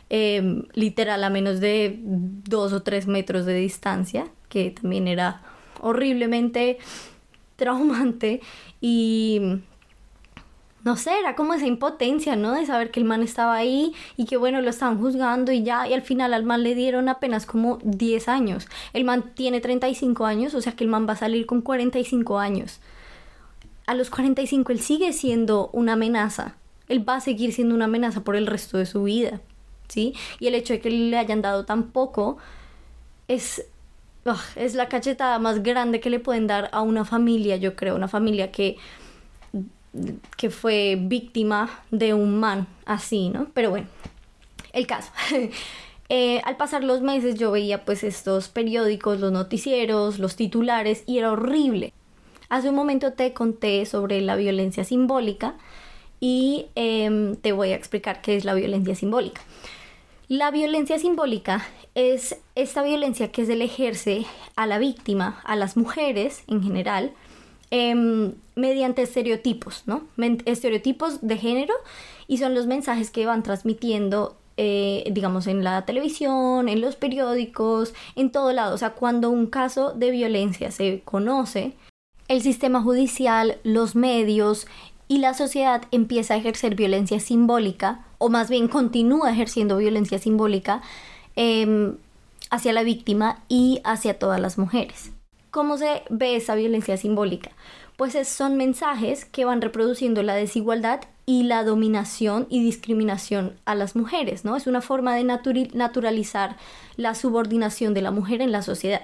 em, 0.10 0.63
literal 0.74 1.24
a 1.24 1.29
menos 1.29 1.60
de 1.60 2.00
dos 2.01 2.74
o 2.74 2.81
tres 2.81 3.05
metros 3.05 3.45
de 3.45 3.53
distancia, 3.53 4.25
que 4.50 4.71
también 4.71 5.07
era 5.07 5.43
horriblemente 5.81 6.79
traumante. 7.57 8.41
Y 8.81 9.60
no 10.84 10.98
sé, 10.98 11.12
era 11.20 11.36
como 11.36 11.54
esa 11.54 11.68
impotencia, 11.68 12.36
¿no? 12.36 12.54
De 12.54 12.66
saber 12.66 12.92
que 12.92 13.00
el 13.00 13.06
man 13.06 13.22
estaba 13.22 13.56
ahí 13.56 13.94
y 14.18 14.26
que 14.26 14.38
bueno, 14.38 14.62
lo 14.62 14.70
estaban 14.70 15.00
juzgando 15.00 15.52
y 15.52 15.64
ya, 15.64 15.88
y 15.88 15.94
al 15.94 16.02
final 16.02 16.34
al 16.34 16.44
man 16.44 16.64
le 16.64 16.76
dieron 16.76 17.10
apenas 17.10 17.46
como 17.46 17.78
10 17.84 18.28
años. 18.28 18.68
El 18.94 19.04
man 19.04 19.32
tiene 19.36 19.62
35 19.62 20.26
años, 20.26 20.54
o 20.54 20.62
sea 20.62 20.74
que 20.74 20.84
el 20.84 20.90
man 20.90 21.08
va 21.08 21.14
a 21.14 21.18
salir 21.18 21.46
con 21.46 21.62
45 21.62 22.40
años. 22.40 22.80
A 23.86 23.94
los 23.94 24.10
45 24.10 24.72
él 24.72 24.80
sigue 24.80 25.14
siendo 25.14 25.70
una 25.74 25.94
amenaza. 25.94 26.56
Él 26.88 27.08
va 27.08 27.16
a 27.16 27.22
seguir 27.22 27.54
siendo 27.54 27.76
una 27.76 27.86
amenaza 27.86 28.24
por 28.24 28.36
el 28.36 28.48
resto 28.48 28.78
de 28.78 28.86
su 28.86 29.04
vida, 29.04 29.40
¿sí? 29.88 30.14
Y 30.40 30.48
el 30.48 30.56
hecho 30.56 30.74
de 30.74 30.82
que 30.82 30.90
le 30.90 31.18
hayan 31.18 31.42
dado 31.42 31.66
tan 31.66 31.92
poco 31.92 32.38
es 33.28 33.66
es 34.56 34.76
la 34.76 34.88
cachetada 34.88 35.40
más 35.40 35.64
grande 35.64 36.00
que 36.00 36.12
le 36.12 36.20
pueden 36.20 36.46
dar 36.46 36.70
a 36.74 36.82
una 36.82 37.06
familia, 37.06 37.56
yo 37.56 37.76
creo, 37.76 37.96
una 37.96 38.08
familia 38.08 38.52
que 38.52 38.78
que 40.38 40.50
fue 40.50 40.98
víctima 41.00 41.83
de 41.91 42.13
un 42.13 42.39
man 42.39 42.67
así, 42.86 43.29
¿no? 43.29 43.48
Pero 43.53 43.69
bueno, 43.69 43.88
el 44.74 44.88
caso. 44.88 45.12
Eh, 46.13 46.41
al 46.43 46.57
pasar 46.57 46.83
los 46.83 47.00
meses 47.00 47.36
yo 47.36 47.51
veía 47.51 47.86
pues 47.86 48.03
estos 48.03 48.50
periódicos, 48.50 49.21
los 49.21 49.31
noticieros, 49.31 50.19
los 50.19 50.36
titulares 50.36 51.05
y 51.05 51.19
era 51.19 51.31
horrible. 51.31 51.93
Hace 52.50 52.67
un 52.67 52.75
momento 52.75 53.13
te 53.13 53.31
conté 53.31 53.86
sobre 53.86 54.19
la 54.19 54.36
violencia 54.36 54.83
simbólica 54.83 55.55
y 56.19 56.65
em, 56.75 57.38
te 57.38 57.53
voy 57.53 57.71
a 57.71 57.77
explicar 57.77 58.21
qué 58.21 58.36
es 58.36 58.43
la 58.43 58.53
violencia 58.53 58.93
simbólica. 58.93 59.39
La 60.27 60.51
violencia 60.51 61.00
simbólica 61.00 61.65
es 61.95 62.38
esta 62.55 62.83
violencia 62.83 63.31
que 63.31 63.45
se 63.45 63.55
le 63.55 63.63
ejerce 63.63 64.25
a 64.57 64.67
la 64.67 64.79
víctima, 64.79 65.39
a 65.45 65.55
las 65.55 65.77
mujeres 65.77 66.43
en 66.48 66.62
general, 66.62 67.13
Em, 67.74 68.34
mediante 68.56 69.01
estereotipos, 69.01 69.84
¿no? 69.86 70.04
estereotipos 70.44 71.25
de 71.25 71.38
género 71.38 71.74
y 72.28 72.38
son 72.38 72.54
los 72.54 72.68
mensajes 72.68 73.12
que 73.12 73.25
van 73.25 73.44
transmitiendo, 73.44 74.36
eh, 74.58 75.10
digamos, 75.10 75.48
en 75.48 75.63
la 75.63 75.86
televisión, 75.86 76.68
en 76.68 76.82
los 76.82 76.98
periódicos, 76.98 77.94
en 78.18 78.30
todo 78.30 78.51
lado. 78.51 78.75
O 78.75 78.78
sea, 78.78 78.90
cuando 78.90 79.30
un 79.30 79.48
caso 79.48 79.94
de 79.94 80.12
violencia 80.12 80.70
se 80.70 81.01
conoce, 81.06 81.72
el 82.28 82.42
sistema 82.42 82.82
judicial, 82.82 83.58
los 83.63 83.96
medios 83.96 84.68
y 85.08 85.20
la 85.20 85.34
sociedad 85.34 85.84
empieza 85.92 86.34
a 86.34 86.38
ejercer 86.38 86.75
violencia 86.75 87.22
simbólica, 87.22 88.06
o 88.18 88.28
más 88.28 88.50
bien 88.50 88.68
continúa 88.68 89.32
ejerciendo 89.32 89.78
violencia 89.78 90.20
simbólica 90.20 90.82
em, 91.38 91.96
hacia 92.50 92.74
la 92.74 92.84
víctima 92.84 93.40
y 93.48 93.80
hacia 93.86 94.20
todas 94.20 94.42
las 94.42 94.58
mujeres. 94.58 95.13
¿Cómo 95.51 95.77
se 95.77 96.03
ve 96.10 96.38
esa 96.38 96.55
violencia 96.55 96.96
simbólica? 96.96 97.51
Pues 97.98 98.15
son 98.25 98.55
mensajes 98.55 99.25
que 99.25 99.43
van 99.43 99.62
reproduciendo 99.62 100.24
la 100.24 100.34
desigualdad 100.34 101.01
y 101.25 101.43
la 101.43 101.65
dominación 101.65 102.48
y 102.50 102.63
discriminación 102.63 103.58
a 103.65 103.75
las 103.75 103.98
mujeres, 103.98 104.46
¿no? 104.46 104.55
Es 104.55 104.65
una 104.65 104.79
forma 104.79 105.13
de 105.13 105.25
naturalizar 105.25 106.55
la 106.96 107.15
subordinación 107.15 107.93
de 107.93 108.01
la 108.01 108.12
mujer 108.12 108.41
en 108.41 108.53
la 108.53 108.62
sociedad. 108.62 109.01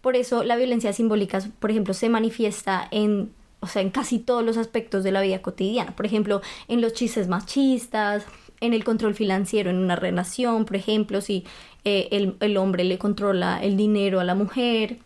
Por 0.00 0.14
eso 0.14 0.44
la 0.44 0.54
violencia 0.54 0.92
simbólica, 0.92 1.40
por 1.58 1.72
ejemplo, 1.72 1.92
se 1.92 2.08
manifiesta 2.08 2.86
en, 2.92 3.32
o 3.58 3.66
sea, 3.66 3.82
en 3.82 3.90
casi 3.90 4.20
todos 4.20 4.44
los 4.44 4.58
aspectos 4.58 5.02
de 5.02 5.10
la 5.10 5.22
vida 5.22 5.42
cotidiana. 5.42 5.96
Por 5.96 6.06
ejemplo, 6.06 6.40
en 6.68 6.80
los 6.80 6.92
chistes 6.92 7.26
machistas, 7.26 8.24
en 8.60 8.74
el 8.74 8.84
control 8.84 9.14
financiero 9.14 9.70
en 9.70 9.76
una 9.78 9.96
relación, 9.96 10.66
por 10.66 10.76
ejemplo, 10.76 11.20
si 11.20 11.44
eh, 11.84 12.36
el 12.38 12.56
hombre 12.58 12.84
le 12.84 12.96
controla 12.96 13.60
el 13.60 13.76
dinero 13.76 14.20
a 14.20 14.24
la 14.24 14.36
mujer, 14.36 14.98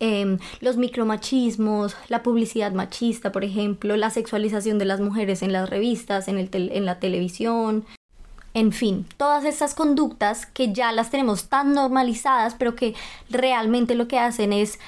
Em, 0.00 0.38
los 0.60 0.76
micromachismos, 0.76 1.96
la 2.08 2.22
publicidad 2.22 2.72
machista, 2.72 3.32
por 3.32 3.44
ejemplo, 3.44 3.96
la 3.96 4.10
sexualización 4.10 4.78
de 4.78 4.84
las 4.84 5.00
mujeres 5.00 5.42
en 5.42 5.52
las 5.52 5.70
revistas, 5.70 6.28
en, 6.28 6.38
el 6.38 6.50
en 6.52 6.84
la 6.84 6.98
televisión, 6.98 7.84
en 8.54 8.70
fin, 8.70 9.04
todas 9.16 9.44
estas 9.44 9.74
conductas 9.74 10.46
que 10.46 10.72
ya 10.72 10.92
las 10.92 11.10
tenemos 11.10 11.48
tan 11.48 11.74
normalizadas, 11.74 12.54
pero 12.54 12.76
que 12.76 12.94
realmente 13.28 13.96
lo 13.96 14.06
que 14.06 14.20
hacen 14.20 14.52
es 14.52 14.78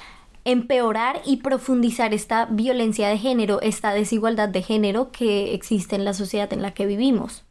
empeorar 0.45 1.21
y 1.25 1.37
profundizar 1.37 2.13
esta 2.13 2.45
violencia 2.45 3.09
de 3.09 3.17
género, 3.17 3.59
esta 3.61 3.91
desigualdad 3.93 4.47
de 4.47 4.61
género 4.61 5.11
que 5.11 5.53
existe 5.53 5.97
en 5.97 6.05
la 6.05 6.13
sociedad 6.13 6.51
en 6.53 6.61
la 6.61 6.73
que 6.73 6.85
vivimos. 6.85 7.43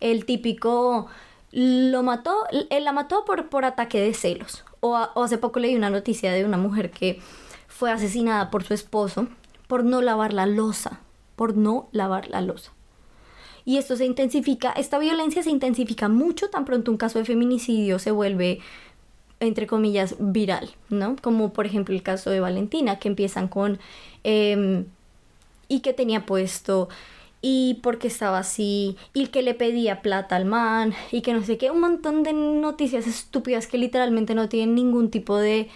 El 0.00 0.26
típico 0.26 1.06
lo 1.52 2.02
mató, 2.02 2.44
él 2.68 2.84
la 2.84 2.92
mató 2.92 3.24
por, 3.24 3.48
por 3.48 3.64
ataque 3.64 3.98
de 3.98 4.12
celos. 4.12 4.62
O, 4.90 5.22
hace 5.22 5.38
poco 5.38 5.60
leí 5.60 5.74
una 5.76 5.90
noticia 5.90 6.32
de 6.32 6.44
una 6.44 6.56
mujer 6.56 6.90
que 6.90 7.20
fue 7.68 7.90
asesinada 7.90 8.50
por 8.50 8.64
su 8.64 8.74
esposo 8.74 9.28
por 9.66 9.84
no 9.84 10.00
lavar 10.00 10.32
la 10.32 10.46
losa, 10.46 11.00
por 11.34 11.56
no 11.56 11.88
lavar 11.92 12.28
la 12.28 12.40
losa. 12.40 12.72
Y 13.64 13.78
esto 13.78 13.96
se 13.96 14.04
intensifica, 14.04 14.70
esta 14.72 14.98
violencia 14.98 15.42
se 15.42 15.50
intensifica 15.50 16.08
mucho 16.08 16.48
tan 16.50 16.64
pronto 16.64 16.90
un 16.90 16.96
caso 16.96 17.18
de 17.18 17.24
feminicidio 17.24 17.98
se 17.98 18.12
vuelve, 18.12 18.60
entre 19.40 19.66
comillas, 19.66 20.14
viral, 20.20 20.70
¿no? 20.88 21.16
Como 21.20 21.52
por 21.52 21.66
ejemplo 21.66 21.94
el 21.94 22.02
caso 22.02 22.30
de 22.30 22.40
Valentina, 22.40 22.98
que 22.98 23.08
empiezan 23.08 23.48
con... 23.48 23.78
Em, 24.22 24.86
y 25.68 25.80
que 25.80 25.92
tenía 25.92 26.26
puesto 26.26 26.88
y 27.48 27.74
porque 27.74 28.08
estaba 28.08 28.38
así, 28.38 28.96
y 29.14 29.28
que 29.28 29.40
le 29.40 29.54
pedía 29.54 30.02
plata 30.02 30.34
al 30.34 30.46
man, 30.46 30.94
y 31.12 31.20
que 31.20 31.32
no 31.32 31.44
sé 31.44 31.56
qué, 31.58 31.70
un 31.70 31.78
montón 31.78 32.24
de 32.24 32.32
noticias 32.32 33.06
estúpidas 33.06 33.68
que 33.68 33.78
literalmente 33.78 34.34
no 34.34 34.48
tienen 34.48 34.74
ningún 34.74 35.12
tipo 35.12 35.36
de 35.36 35.68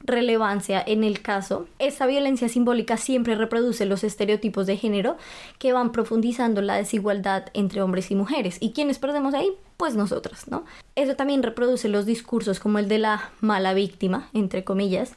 relevancia 0.00 0.82
en 0.84 1.04
el 1.04 1.22
caso. 1.22 1.68
Esta 1.78 2.06
violencia 2.06 2.48
simbólica 2.48 2.96
siempre 2.96 3.36
reproduce 3.36 3.86
los 3.86 4.02
estereotipos 4.02 4.66
de 4.66 4.78
género 4.78 5.16
que 5.60 5.72
van 5.72 5.92
profundizando 5.92 6.60
la 6.60 6.74
desigualdad 6.74 7.44
entre 7.54 7.82
hombres 7.82 8.10
y 8.10 8.16
mujeres. 8.16 8.56
¿Y 8.58 8.72
quiénes 8.72 8.98
perdemos 8.98 9.32
ahí? 9.32 9.52
Pues 9.76 9.94
nosotras, 9.94 10.48
¿no? 10.48 10.64
Eso 10.96 11.14
también 11.14 11.44
reproduce 11.44 11.88
los 11.88 12.04
discursos 12.04 12.58
como 12.58 12.80
el 12.80 12.88
de 12.88 12.98
la 12.98 13.30
mala 13.40 13.74
víctima, 13.74 14.28
entre 14.34 14.64
comillas, 14.64 15.14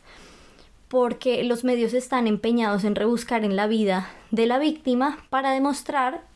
porque 0.89 1.43
los 1.43 1.63
medios 1.63 1.93
están 1.93 2.28
empeñados 2.28 2.84
en 2.84 2.95
rebuscar 2.95 3.45
en 3.45 3.56
la 3.56 3.67
vida 3.67 4.10
de 4.32 4.47
la 4.47 4.60
víctima 4.60 5.19
para 5.30 5.52
demostrar 5.52 6.28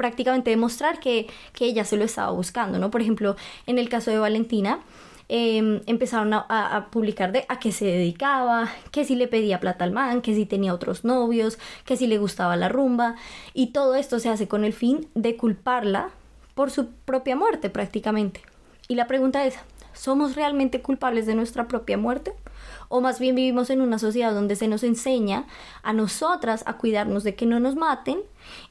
prácticamente 0.00 0.48
demostrar 0.48 0.98
que, 0.98 1.26
ella 1.60 1.84
se 1.84 1.98
lo 1.98 2.04
estaba 2.04 2.30
buscando, 2.30 2.78
¿no? 2.78 2.90
Por 2.90 3.02
ejemplo, 3.02 3.36
en 3.66 3.78
el 3.78 3.90
caso 3.90 4.10
de 4.10 4.18
Valentina, 4.18 4.80
em, 5.28 5.82
empezaron 5.84 6.32
a, 6.32 6.88
publicar 6.90 7.32
de 7.32 7.44
a 7.48 7.58
qué 7.58 7.70
se 7.70 7.84
dedicaba, 7.84 8.70
que 8.92 9.04
si 9.04 9.14
le 9.14 9.28
pedía 9.28 9.60
plata 9.60 9.84
al 9.84 9.92
man, 9.92 10.22
que 10.22 10.34
si 10.34 10.46
tenía 10.46 10.72
otros 10.72 11.04
novios, 11.04 11.58
que 11.84 11.98
si 11.98 12.06
le 12.06 12.16
gustaba 12.16 12.56
la 12.56 12.70
rumba, 12.70 13.16
y 13.52 13.72
todo 13.72 13.94
esto 13.94 14.20
se 14.20 14.30
hace 14.30 14.48
con 14.48 14.64
el 14.64 14.72
fin 14.72 15.06
de 15.14 15.36
culparla 15.36 16.08
por 16.54 16.70
su 16.70 16.86
propia 17.04 17.36
muerte 17.36 17.68
prácticamente. 17.68 18.40
Y 18.88 18.94
la 18.94 19.06
pregunta 19.06 19.44
es, 19.44 19.58
¿somos 20.00 20.34
realmente 20.34 20.82
culpables 20.82 21.26
de 21.26 21.34
nuestra 21.34 21.68
propia 21.68 21.98
muerte? 21.98 22.32
o 22.92 23.00
más 23.00 23.20
bien 23.20 23.36
vivimos 23.36 23.70
en 23.70 23.80
una 23.80 24.00
sociedad 24.00 24.34
donde 24.34 24.56
se 24.56 24.66
nos 24.66 24.82
enseña 24.82 25.46
a 25.84 25.92
nosotras 25.92 26.64
a 26.66 26.76
cuidarnos 26.76 27.22
de 27.22 27.36
que 27.36 27.46
no 27.46 27.60
nos 27.60 27.76
maten, 27.76 28.18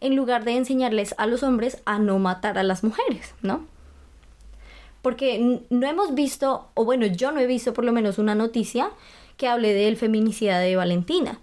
en 0.01 0.17
lugar 0.17 0.43
de 0.43 0.57
enseñarles 0.57 1.15
a 1.17 1.25
los 1.25 1.41
hombres 1.41 1.81
a 1.85 1.99
no 1.99 2.19
matar 2.19 2.57
a 2.57 2.63
las 2.63 2.83
mujeres, 2.83 3.33
¿no? 3.41 3.65
Porque 5.01 5.61
no 5.69 5.87
hemos 5.87 6.13
visto, 6.15 6.67
o 6.73 6.83
bueno, 6.83 7.05
yo 7.05 7.31
no 7.31 7.39
he 7.39 7.47
visto 7.47 7.73
por 7.73 7.85
lo 7.85 7.93
menos 7.93 8.17
una 8.17 8.35
noticia 8.35 8.91
que 9.37 9.47
hable 9.47 9.73
del 9.73 9.95
feminicida 9.95 10.59
de 10.59 10.75
Valentina. 10.75 11.39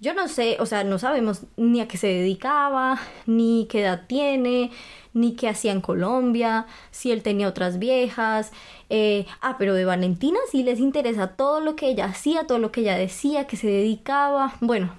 Yo 0.00 0.14
no 0.14 0.28
sé, 0.28 0.58
o 0.60 0.66
sea, 0.66 0.84
no 0.84 1.00
sabemos 1.00 1.42
ni 1.56 1.80
a 1.80 1.88
qué 1.88 1.96
se 1.96 2.06
dedicaba, 2.06 3.00
ni 3.26 3.66
qué 3.68 3.82
edad 3.82 4.06
tiene, 4.06 4.70
ni 5.14 5.34
qué 5.34 5.48
hacía 5.48 5.72
en 5.72 5.80
Colombia, 5.80 6.66
si 6.90 7.12
él 7.12 7.22
tenía 7.22 7.48
otras 7.48 7.78
viejas. 7.78 8.52
Eh, 8.90 9.26
ah, 9.40 9.56
pero 9.58 9.74
de 9.74 9.84
Valentina 9.84 10.38
sí 10.50 10.62
les 10.62 10.80
interesa 10.80 11.28
todo 11.28 11.60
lo 11.60 11.76
que 11.76 11.88
ella 11.88 12.06
hacía, 12.06 12.46
todo 12.46 12.58
lo 12.58 12.72
que 12.72 12.82
ella 12.82 12.96
decía, 12.96 13.46
que 13.46 13.56
se 13.56 13.66
dedicaba, 13.66 14.54
bueno, 14.60 14.92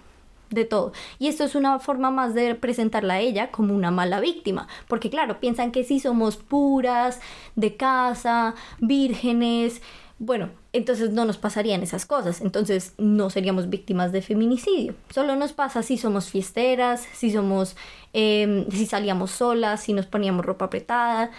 de 0.54 0.66
todo. 0.66 0.94
Y 1.20 1.28
esto 1.28 1.44
es 1.44 1.56
una 1.56 1.80
forma 1.80 2.12
más 2.12 2.34
de 2.34 2.56
presentarla 2.56 3.16
a 3.16 3.20
ella 3.20 3.52
como 3.52 3.74
una 3.74 3.92
mala 3.92 4.20
víctima, 4.20 4.68
porque 4.88 5.10
claro, 5.10 5.40
piensan 5.40 5.72
que 5.72 5.84
sí 5.84 6.00
somos 6.00 6.38
puras, 6.38 7.20
de 7.56 7.76
casa, 7.76 8.56
vírgenes, 8.80 9.82
bueno, 10.20 10.50
entonces 10.72 11.12
no 11.12 11.26
nos 11.26 11.38
pasarían 11.38 11.84
esas 11.84 12.06
cosas, 12.06 12.42
entonces 12.42 12.94
no 12.98 13.30
seríamos 13.30 13.70
víctimas 13.70 14.12
de 14.12 14.22
feminicidio. 14.22 14.96
Solo 15.10 15.36
nos 15.36 15.54
pasa 15.54 15.84
si 15.84 15.98
somos 15.98 16.30
fiesteras, 16.30 17.06
si 17.14 17.32
somos, 17.32 17.76
em, 18.14 18.70
si 18.70 18.86
salíamos 18.86 19.32
solas, 19.32 19.84
si 19.84 19.94
nos 19.94 20.06
poníamos 20.06 20.46
ropa 20.46 20.66
apretada. 20.66 21.32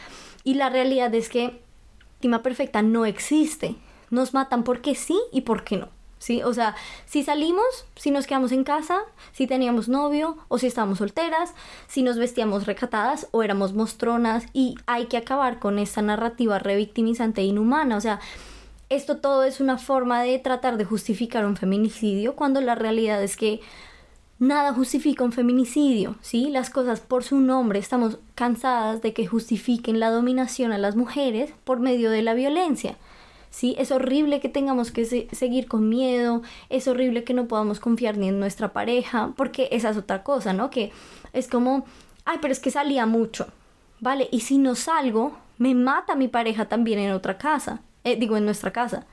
Y 0.42 0.54
la 0.54 0.68
realidad 0.68 1.14
es 1.14 1.28
que 1.28 1.62
víctima 2.24 2.42
perfecta 2.42 2.82
no 2.82 3.04
existe. 3.04 3.76
Nos 4.10 4.32
matan 4.32 4.64
porque 4.64 4.94
sí 4.94 5.18
y 5.32 5.42
porque 5.42 5.76
no. 5.76 5.88
¿Sí? 6.18 6.42
O 6.42 6.54
sea, 6.54 6.74
si 7.04 7.22
salimos, 7.22 7.84
si 7.96 8.10
nos 8.10 8.26
quedamos 8.26 8.50
en 8.52 8.64
casa, 8.64 9.00
si 9.32 9.46
teníamos 9.46 9.90
novio 9.90 10.38
o 10.48 10.56
si 10.56 10.66
estábamos 10.66 10.98
solteras, 10.98 11.52
si 11.86 12.02
nos 12.02 12.16
vestíamos 12.16 12.64
recatadas 12.64 13.28
o 13.30 13.42
éramos 13.42 13.74
mostronas 13.74 14.46
y 14.54 14.76
hay 14.86 15.04
que 15.04 15.18
acabar 15.18 15.58
con 15.58 15.78
esta 15.78 16.00
narrativa 16.00 16.58
revictimizante 16.58 17.42
e 17.42 17.44
inhumana. 17.44 17.98
O 17.98 18.00
sea, 18.00 18.20
esto 18.94 19.18
todo 19.18 19.44
es 19.44 19.60
una 19.60 19.78
forma 19.78 20.22
de 20.22 20.38
tratar 20.38 20.76
de 20.76 20.84
justificar 20.84 21.44
un 21.46 21.56
feminicidio 21.56 22.34
cuando 22.34 22.60
la 22.60 22.74
realidad 22.74 23.22
es 23.22 23.36
que 23.36 23.60
nada 24.38 24.72
justifica 24.72 25.24
un 25.24 25.32
feminicidio, 25.32 26.16
¿sí? 26.20 26.50
Las 26.50 26.70
cosas 26.70 27.00
por 27.00 27.24
su 27.24 27.40
nombre, 27.40 27.78
estamos 27.78 28.18
cansadas 28.34 29.02
de 29.02 29.12
que 29.12 29.26
justifiquen 29.26 30.00
la 30.00 30.10
dominación 30.10 30.72
a 30.72 30.78
las 30.78 30.96
mujeres 30.96 31.52
por 31.64 31.80
medio 31.80 32.10
de 32.10 32.22
la 32.22 32.34
violencia. 32.34 32.96
¿Sí? 33.50 33.76
Es 33.78 33.92
horrible 33.92 34.40
que 34.40 34.48
tengamos 34.48 34.90
que 34.90 35.04
seguir 35.04 35.68
con 35.68 35.88
miedo, 35.88 36.42
es 36.70 36.88
horrible 36.88 37.22
que 37.22 37.34
no 37.34 37.46
podamos 37.46 37.78
confiar 37.78 38.16
ni 38.16 38.26
en 38.26 38.40
nuestra 38.40 38.72
pareja, 38.72 39.32
porque 39.36 39.68
esa 39.70 39.90
es 39.90 39.96
otra 39.96 40.24
cosa, 40.24 40.52
¿no? 40.52 40.70
Que 40.70 40.90
es 41.32 41.46
como, 41.46 41.84
ay, 42.24 42.38
pero 42.42 42.50
es 42.50 42.58
que 42.58 42.72
salía 42.72 43.06
mucho, 43.06 43.46
¿vale? 44.00 44.28
Y 44.32 44.40
si 44.40 44.58
no 44.58 44.74
salgo, 44.74 45.36
me 45.56 45.72
mata 45.76 46.16
mi 46.16 46.26
pareja 46.26 46.64
también 46.64 46.98
en 46.98 47.12
otra 47.12 47.38
casa, 47.38 47.80
eh, 48.04 48.16
digo, 48.16 48.36
en 48.36 48.44
nuestra 48.44 48.72
casa. 48.72 49.06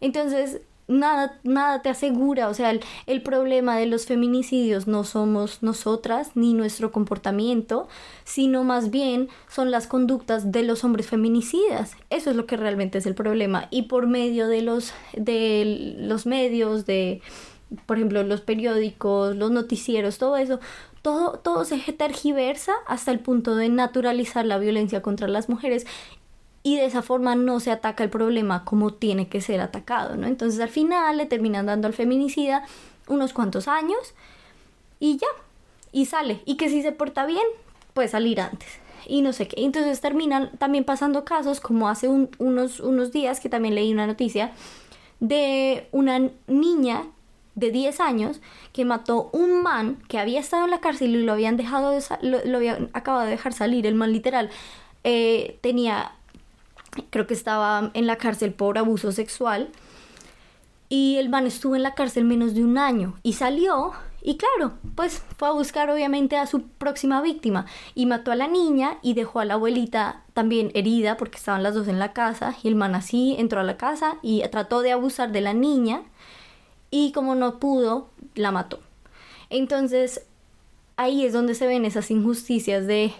Entonces, 0.00 0.62
nada, 0.90 1.38
nada 1.44 1.82
te 1.82 1.88
asegura, 1.88 2.48
o 2.48 2.54
sea, 2.54 2.72
el, 3.06 3.22
problema 3.22 3.76
de 3.76 3.86
los 3.86 4.06
feminicidios 4.06 4.86
no 4.86 5.04
somos 5.04 5.62
nosotras 5.62 6.32
ni 6.34 6.52
nuestro 6.52 6.90
comportamiento, 6.90 7.88
sino 8.24 8.64
más 8.64 8.90
bien 8.90 9.28
son 9.48 9.70
las 9.70 9.86
conductas 9.86 10.52
de 10.52 10.64
los 10.64 10.84
hombres 10.84 11.06
feminicidas. 11.06 11.96
Eso 12.10 12.30
es 12.30 12.36
lo 12.36 12.46
que 12.46 12.56
realmente 12.56 12.98
es 12.98 13.06
el 13.06 13.14
problema. 13.14 13.68
Y 13.70 13.82
por 13.82 14.06
medio 14.06 14.48
de 14.48 14.62
los, 14.62 14.92
de 15.14 15.94
los 15.98 16.26
medios, 16.26 16.86
de, 16.86 17.22
por 17.86 17.98
ejemplo, 17.98 18.22
los 18.24 18.40
periódicos, 18.40 19.36
los 19.36 19.50
noticieros, 19.50 20.18
todo 20.18 20.36
eso, 20.36 20.58
todo, 21.02 21.38
todo 21.38 21.64
se 21.64 21.78
tergiversa 21.92 22.72
hasta 22.86 23.10
el 23.10 23.20
punto 23.20 23.54
de 23.54 23.68
naturalizar 23.68 24.44
la 24.44 24.58
violencia 24.58 25.02
contra 25.02 25.28
las 25.28 25.48
mujeres 25.48 25.86
y 26.62 26.76
de 26.76 26.84
esa 26.84 27.02
forma 27.02 27.34
no 27.34 27.60
se 27.60 27.70
ataca 27.70 28.04
el 28.04 28.10
problema 28.10 28.64
como 28.64 28.92
tiene 28.92 29.28
que 29.28 29.40
ser 29.40 29.60
atacado, 29.60 30.16
¿no? 30.16 30.26
Entonces 30.26 30.60
al 30.60 30.68
final 30.68 31.16
le 31.16 31.26
terminan 31.26 31.66
dando 31.66 31.86
al 31.86 31.94
feminicida 31.94 32.64
unos 33.08 33.32
cuantos 33.32 33.66
años 33.66 34.14
y 34.98 35.16
ya, 35.16 35.28
y 35.92 36.06
sale, 36.06 36.42
y 36.44 36.56
que 36.56 36.68
si 36.68 36.82
se 36.82 36.92
porta 36.92 37.26
bien, 37.26 37.44
puede 37.94 38.08
salir 38.08 38.40
antes 38.40 38.68
y 39.06 39.22
no 39.22 39.32
sé 39.32 39.48
qué. 39.48 39.64
Entonces 39.64 40.00
terminan 40.00 40.50
también 40.58 40.84
pasando 40.84 41.24
casos 41.24 41.60
como 41.60 41.88
hace 41.88 42.08
unos, 42.08 42.80
unos 42.80 43.12
días 43.12 43.40
que 43.40 43.48
también 43.48 43.74
leí 43.74 43.92
una 43.92 44.06
noticia 44.06 44.52
de 45.18 45.88
una 45.92 46.30
niña 46.46 47.04
de 47.54 47.70
10 47.70 48.00
años 48.00 48.40
que 48.72 48.84
mató 48.84 49.28
un 49.32 49.62
man 49.62 49.98
que 50.08 50.18
había 50.18 50.40
estado 50.40 50.64
en 50.64 50.70
la 50.70 50.80
cárcel 50.80 51.14
y 51.14 51.22
lo 51.24 51.32
habían 51.32 51.56
dejado 51.56 51.90
de, 51.90 52.02
lo, 52.22 52.56
habían 52.56 52.90
acabado 52.92 53.24
de 53.24 53.30
dejar 53.30 53.52
salir, 53.52 53.86
el 53.86 53.94
man 53.94 54.12
literal 54.12 54.50
eh, 55.04 55.58
tenía 55.60 56.12
creo 57.10 57.26
que 57.26 57.34
estaba 57.34 57.90
en 57.94 58.06
la 58.06 58.16
cárcel 58.16 58.52
por 58.52 58.78
abuso 58.78 59.12
sexual. 59.12 59.70
Y 60.88 61.16
el 61.18 61.28
man 61.28 61.46
estuvo 61.46 61.76
en 61.76 61.84
la 61.84 61.94
cárcel 61.94 62.24
menos 62.24 62.54
de 62.54 62.64
un 62.64 62.76
año 62.76 63.16
y 63.22 63.34
salió 63.34 63.92
y 64.22 64.36
claro, 64.36 64.74
pues 64.96 65.22
fue 65.38 65.48
a 65.48 65.52
buscar 65.52 65.88
obviamente 65.88 66.36
a 66.36 66.46
su 66.46 66.62
próxima 66.62 67.22
víctima 67.22 67.66
y 67.94 68.04
mató 68.04 68.32
a 68.32 68.36
la 68.36 68.48
niña 68.48 68.98
y 69.02 69.14
dejó 69.14 69.40
a 69.40 69.46
la 69.46 69.54
abuelita 69.54 70.24
también 70.34 70.70
herida 70.74 71.16
porque 71.16 71.38
estaban 71.38 71.62
las 71.62 71.74
dos 71.74 71.88
en 71.88 71.98
la 71.98 72.12
casa 72.12 72.54
y 72.62 72.68
el 72.68 72.74
man 72.74 72.94
así 72.94 73.34
entró 73.38 73.60
a 73.60 73.64
la 73.64 73.78
casa 73.78 74.18
y 74.20 74.42
trató 74.50 74.82
de 74.82 74.92
abusar 74.92 75.32
de 75.32 75.40
la 75.40 75.54
niña 75.54 76.02
y 76.90 77.12
como 77.12 77.34
no 77.34 77.58
pudo, 77.58 78.10
la 78.34 78.52
mató. 78.52 78.80
Entonces 79.48 80.26
ahí 80.96 81.24
es 81.24 81.32
donde 81.32 81.54
se 81.54 81.66
ven 81.66 81.86
esas 81.86 82.10
injusticias 82.10 82.86
de, 82.86 83.14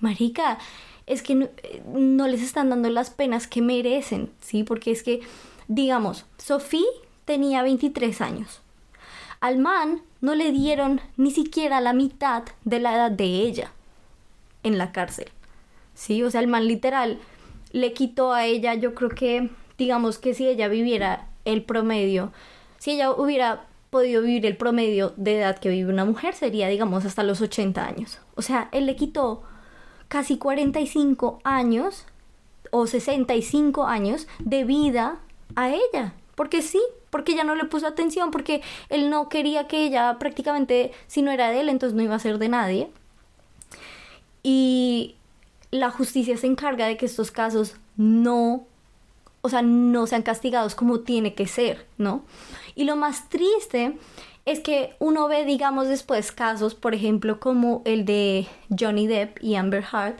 Marica, 0.00 0.58
es 1.06 1.22
que 1.22 1.48
no, 1.86 2.28
les 2.28 2.42
están 2.42 2.70
dando 2.70 2.90
las 2.90 3.10
penas 3.10 3.46
que 3.46 3.62
merecen, 3.62 4.30
¿sí? 4.40 4.64
Porque 4.64 4.90
es 4.90 5.02
que, 5.02 5.20
digamos, 5.68 6.26
Sofía 6.36 6.82
tenía 7.24 7.62
23 7.62 8.20
años. 8.20 8.60
Al 9.40 9.58
man 9.58 10.02
no 10.20 10.34
le 10.34 10.50
dieron 10.50 11.00
ni 11.16 11.30
siquiera 11.30 11.80
la 11.80 11.92
mitad 11.92 12.42
de 12.64 12.80
la 12.80 12.94
edad 12.94 13.10
de 13.10 13.24
ella 13.24 13.72
en 14.62 14.78
la 14.78 14.92
cárcel. 14.92 15.28
Sí, 15.94 16.22
o 16.22 16.30
sea, 16.30 16.40
el 16.40 16.48
man 16.48 16.66
literal 16.66 17.18
le 17.72 17.92
quitó 17.92 18.32
a 18.32 18.44
ella, 18.44 18.74
yo 18.74 18.94
creo 18.94 19.10
que, 19.10 19.50
digamos 19.78 20.18
que 20.18 20.34
si 20.34 20.48
ella 20.48 20.68
viviera 20.68 21.28
el 21.44 21.62
promedio, 21.62 22.32
si 22.78 22.92
ella 22.92 23.12
hubiera 23.12 23.66
podido 23.90 24.22
vivir 24.22 24.44
el 24.46 24.56
promedio 24.56 25.14
de 25.16 25.38
edad 25.38 25.58
que 25.58 25.68
vive 25.68 25.92
una 25.92 26.04
mujer, 26.04 26.34
sería, 26.34 26.68
digamos, 26.68 27.04
hasta 27.04 27.22
los 27.22 27.40
80 27.40 27.86
años. 27.86 28.18
O 28.34 28.42
sea, 28.42 28.68
él 28.72 28.86
le 28.86 28.96
quitó 28.96 29.44
casi 30.08 30.38
45 30.38 31.40
años 31.44 32.04
o 32.70 32.86
65 32.86 33.84
años 33.84 34.26
de 34.38 34.64
vida 34.64 35.18
a 35.54 35.70
ella. 35.70 36.14
Porque 36.34 36.62
sí, 36.62 36.80
porque 37.10 37.32
ella 37.32 37.44
no 37.44 37.54
le 37.54 37.64
puso 37.64 37.86
atención, 37.86 38.30
porque 38.30 38.62
él 38.88 39.08
no 39.08 39.28
quería 39.28 39.66
que 39.68 39.84
ella 39.84 40.18
prácticamente, 40.18 40.92
si 41.06 41.22
no 41.22 41.30
era 41.30 41.50
de 41.50 41.60
él, 41.60 41.68
entonces 41.68 41.96
no 41.96 42.02
iba 42.02 42.14
a 42.14 42.18
ser 42.18 42.38
de 42.38 42.48
nadie. 42.48 42.90
Y 44.42 45.16
la 45.70 45.90
justicia 45.90 46.36
se 46.36 46.46
encarga 46.46 46.86
de 46.86 46.96
que 46.96 47.06
estos 47.06 47.30
casos 47.30 47.76
no, 47.96 48.66
o 49.40 49.48
sea, 49.48 49.62
no 49.62 50.06
sean 50.06 50.22
castigados 50.22 50.74
como 50.74 51.00
tiene 51.00 51.34
que 51.34 51.46
ser, 51.46 51.86
¿no? 51.98 52.22
Y 52.74 52.84
lo 52.84 52.96
más 52.96 53.28
triste 53.28 53.96
es 54.46 54.60
que 54.60 54.94
uno 55.00 55.28
ve, 55.28 55.44
digamos, 55.44 55.88
después 55.88 56.32
casos, 56.32 56.74
por 56.74 56.94
ejemplo, 56.94 57.40
como 57.40 57.82
el 57.84 58.04
de 58.04 58.46
Johnny 58.78 59.08
Depp 59.08 59.42
y 59.42 59.56
Amber 59.56 59.84
Heard, 59.92 60.16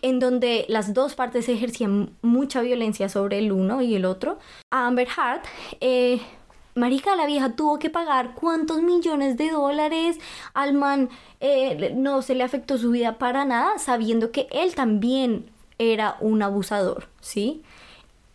en 0.00 0.18
donde 0.18 0.64
las 0.68 0.94
dos 0.94 1.14
partes 1.14 1.48
ejercían 1.48 2.10
mucha 2.22 2.62
violencia 2.62 3.08
sobre 3.08 3.38
el 3.38 3.52
uno 3.52 3.82
y 3.82 3.94
el 3.94 4.06
otro. 4.06 4.38
A 4.70 4.86
Amber 4.86 5.06
Heard, 5.06 5.42
eh, 5.80 6.20
Marica, 6.74 7.14
la 7.14 7.26
vieja 7.26 7.56
tuvo 7.56 7.78
que 7.78 7.90
pagar 7.90 8.34
cuántos 8.34 8.82
millones 8.82 9.36
de 9.36 9.50
dólares. 9.50 10.18
Al 10.54 10.72
man 10.74 11.10
eh, 11.40 11.92
no 11.94 12.22
se 12.22 12.34
le 12.34 12.44
afectó 12.44 12.78
su 12.78 12.90
vida 12.90 13.18
para 13.18 13.44
nada, 13.44 13.78
sabiendo 13.78 14.30
que 14.30 14.46
él 14.50 14.74
también 14.74 15.50
era 15.78 16.16
un 16.20 16.42
abusador, 16.42 17.08
¿sí? 17.20 17.62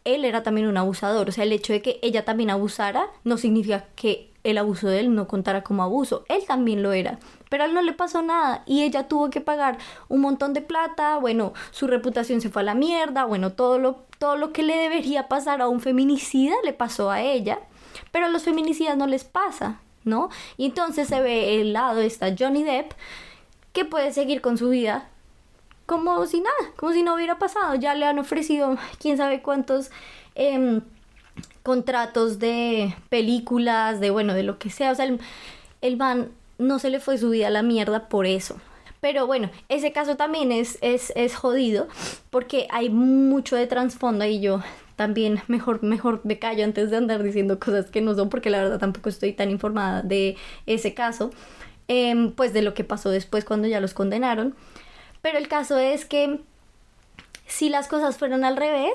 Él 0.03 0.25
era 0.25 0.43
también 0.43 0.67
un 0.67 0.77
abusador. 0.77 1.29
O 1.29 1.31
sea, 1.31 1.43
el 1.43 1.53
hecho 1.53 1.73
de 1.73 1.81
que 1.81 1.99
ella 2.01 2.25
también 2.25 2.49
abusara 2.49 3.07
no 3.23 3.37
significa 3.37 3.85
que 3.95 4.30
el 4.43 4.57
abuso 4.57 4.87
de 4.87 4.99
él 4.99 5.13
no 5.13 5.27
contara 5.27 5.63
como 5.63 5.83
abuso. 5.83 6.23
Él 6.27 6.43
también 6.47 6.83
lo 6.83 6.93
era. 6.93 7.19
Pero 7.49 7.63
a 7.63 7.67
él 7.67 7.73
no 7.73 7.81
le 7.81 7.93
pasó 7.93 8.21
nada 8.21 8.63
y 8.65 8.83
ella 8.83 9.07
tuvo 9.07 9.29
que 9.29 9.41
pagar 9.41 9.77
un 10.09 10.21
montón 10.21 10.53
de 10.53 10.61
plata, 10.61 11.17
bueno, 11.17 11.53
su 11.71 11.87
reputación 11.87 12.41
se 12.41 12.49
fue 12.49 12.61
a 12.61 12.65
la 12.65 12.75
mierda, 12.75 13.25
bueno, 13.25 13.53
todo 13.53 13.77
lo, 13.77 14.03
todo 14.19 14.37
lo 14.37 14.53
que 14.53 14.63
le 14.63 14.77
debería 14.77 15.27
pasar 15.27 15.61
a 15.61 15.67
un 15.67 15.81
feminicida 15.81 16.55
le 16.63 16.73
pasó 16.73 17.11
a 17.11 17.21
ella, 17.21 17.59
pero 18.11 18.27
a 18.27 18.29
los 18.29 18.43
feminicidas 18.43 18.97
no 18.97 19.07
les 19.07 19.23
pasa, 19.25 19.81
¿no? 20.03 20.29
Y 20.57 20.65
entonces 20.65 21.07
se 21.07 21.21
ve 21.21 21.59
el 21.59 21.73
lado, 21.73 21.99
está 21.99 22.33
Johnny 22.37 22.63
Depp, 22.63 22.93
que 23.73 23.85
puede 23.85 24.13
seguir 24.13 24.41
con 24.41 24.57
su 24.57 24.69
vida 24.69 25.09
como 25.85 26.25
si 26.25 26.39
nada, 26.39 26.71
como 26.77 26.93
si 26.93 27.03
no 27.03 27.15
hubiera 27.15 27.37
pasado, 27.37 27.75
ya 27.75 27.93
le 27.95 28.05
han 28.05 28.17
ofrecido 28.17 28.77
quién 28.99 29.17
sabe 29.17 29.41
cuántos... 29.41 29.91
Em, 30.35 30.81
contratos 31.63 32.39
de 32.39 32.95
películas, 33.09 33.99
de 33.99 34.09
bueno, 34.09 34.33
de 34.33 34.43
lo 34.43 34.59
que 34.59 34.69
sea. 34.69 34.91
O 34.91 34.95
sea, 34.95 35.05
el, 35.05 35.19
el 35.81 35.99
no 36.57 36.79
se 36.79 36.89
le 36.89 36.99
fue 36.99 37.17
su 37.17 37.29
vida 37.29 37.47
a 37.47 37.51
la 37.51 37.63
mierda 37.63 38.07
por 38.07 38.25
eso. 38.25 38.59
Pero 39.01 39.25
bueno, 39.25 39.49
ese 39.67 39.91
caso 39.91 40.15
también 40.15 40.51
es, 40.51 40.77
es, 40.81 41.11
es 41.15 41.35
jodido 41.35 41.87
porque 42.29 42.67
hay 42.69 42.89
mucho 42.89 43.55
de 43.55 43.65
trasfondo 43.65 44.25
y 44.25 44.39
yo 44.41 44.61
también 44.95 45.41
mejor, 45.47 45.81
mejor 45.81 46.21
me 46.23 46.37
callo 46.37 46.63
antes 46.63 46.91
de 46.91 46.97
andar 46.97 47.23
diciendo 47.23 47.59
cosas 47.59 47.89
que 47.89 48.01
no 48.01 48.13
son 48.13 48.29
porque 48.29 48.51
la 48.51 48.61
verdad 48.61 48.79
tampoco 48.79 49.09
estoy 49.09 49.33
tan 49.33 49.49
informada 49.49 50.03
de 50.03 50.37
ese 50.67 50.93
caso, 50.93 51.31
em, 51.87 52.31
pues 52.31 52.53
de 52.53 52.61
lo 52.61 52.75
que 52.75 52.83
pasó 52.83 53.09
después 53.09 53.43
cuando 53.43 53.67
ya 53.67 53.79
los 53.79 53.95
condenaron. 53.95 54.55
Pero 55.23 55.39
el 55.39 55.47
caso 55.47 55.79
es 55.79 56.05
que 56.05 56.39
si 57.47 57.69
las 57.69 57.87
cosas 57.87 58.17
fueron 58.17 58.45
al 58.45 58.55
revés, 58.55 58.93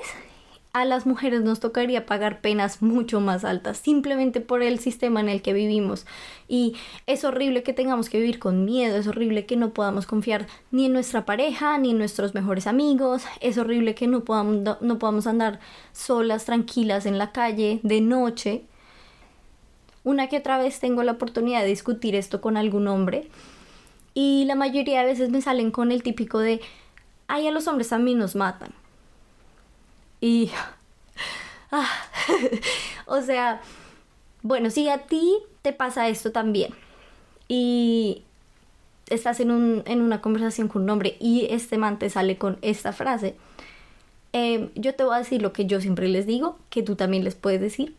a 0.77 0.85
las 0.85 1.07
mujeres 1.07 1.41
nos 1.41 1.59
tocaría 1.59 2.05
pagar 2.05 2.43
penas 2.43 2.83
mucho 2.83 3.19
más 3.19 3.47
altas, 3.47 3.79
simplemente 3.79 4.43
por 4.43 4.63
el 4.63 4.79
sistema 4.79 5.21
en 5.21 5.31
el 5.31 5.41
que 5.41 5.55
vivimos. 5.55 6.05
Y 6.49 6.77
es 7.07 7.25
horrible 7.25 7.63
que 7.63 7.73
tengamos 7.73 8.11
que 8.11 8.21
vivir 8.21 8.39
con 8.39 8.67
miedo, 8.67 8.99
es 8.99 9.07
horrible 9.07 9.47
que 9.47 9.57
no 9.57 9.71
podamos 9.71 10.05
confiar 10.05 10.47
ni 10.71 10.85
en 10.85 10.93
nuestra 10.93 11.25
pareja, 11.25 11.79
ni 11.79 11.93
en 11.93 11.99
nuestros 11.99 12.35
mejores 12.35 12.67
amigos, 12.67 13.25
es 13.41 13.57
horrible 13.57 13.95
que 13.95 14.07
no 14.07 14.25
podamos, 14.25 14.79
no 14.83 14.99
podamos 14.99 15.27
andar 15.27 15.61
solas, 15.93 16.45
tranquilas 16.45 17.07
en 17.07 17.17
la 17.17 17.33
calle, 17.33 17.81
de 17.83 18.03
noche. 18.03 18.65
Una 20.05 20.29
que 20.29 20.37
otra 20.37 20.59
vez 20.59 20.79
tengo 20.79 21.03
la 21.05 21.13
oportunidad 21.13 21.63
de 21.63 21.69
discutir 21.69 22.15
esto 22.15 22.43
con 22.43 22.59
algún 22.59 22.87
hombre 22.87 23.31
y 24.13 24.45
la 24.45 24.57
mayoría 24.57 25.01
de 25.01 25.07
veces 25.07 25.31
me 25.31 25.41
salen 25.41 25.71
con 25.71 25.91
el 25.91 26.03
típico 26.03 26.39
de, 26.39 26.61
ay, 27.29 27.49
a 27.49 27.51
los 27.51 27.67
hombres 27.67 27.89
también 27.89 28.19
nos 28.19 28.37
matan. 28.37 28.75
Y... 30.21 30.51
Ah, 31.73 31.91
o 33.07 33.21
sea, 33.23 33.61
bueno, 34.43 34.71
si 34.71 34.89
a 34.89 34.99
ti 34.99 35.37
te 35.63 35.73
pasa 35.73 36.07
esto 36.07 36.31
también 36.31 36.73
y 37.49 38.23
estás 39.09 39.41
en, 39.41 39.51
un, 39.51 39.83
en 39.87 40.01
una 40.01 40.21
conversación 40.21 40.69
con 40.69 40.83
un 40.83 40.91
hombre 40.91 41.17
y 41.21 41.47
este 41.51 41.79
man 41.79 41.99
te 41.99 42.11
sale 42.11 42.39
con 42.39 42.59
esta 42.63 42.93
frase, 42.93 43.35
em, 44.33 44.71
yo 44.75 44.95
te 44.95 45.05
voy 45.05 45.17
a 45.17 45.19
decir 45.19 45.43
lo 45.43 45.53
que 45.53 45.67
yo 45.67 45.81
siempre 45.81 46.09
les 46.09 46.27
digo, 46.27 46.59
que 46.71 46.83
tú 46.83 46.95
también 46.97 47.25
les 47.25 47.35
puedes 47.35 47.61
decir, 47.61 47.95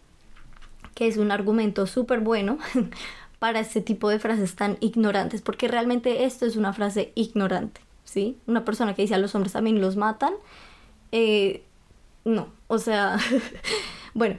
que 0.95 1.07
es 1.07 1.17
un 1.17 1.31
argumento 1.31 1.85
súper 1.87 2.21
bueno 2.21 2.57
para 3.39 3.59
este 3.59 3.81
tipo 3.81 4.09
de 4.09 4.19
frases 4.19 4.55
tan 4.55 4.77
ignorantes, 4.79 5.41
porque 5.41 5.67
realmente 5.67 6.25
esto 6.25 6.45
es 6.45 6.55
una 6.55 6.73
frase 6.73 7.11
ignorante, 7.15 7.81
¿sí? 8.03 8.37
Una 8.47 8.65
persona 8.65 8.95
que 8.95 9.01
dice 9.03 9.15
a 9.15 9.19
los 9.19 9.35
hombres 9.35 9.53
también 9.53 9.81
los 9.81 9.95
matan, 9.95 10.33
eh, 11.11 11.63
no, 12.27 12.49
o 12.67 12.77
sea, 12.77 13.17
bueno, 14.13 14.35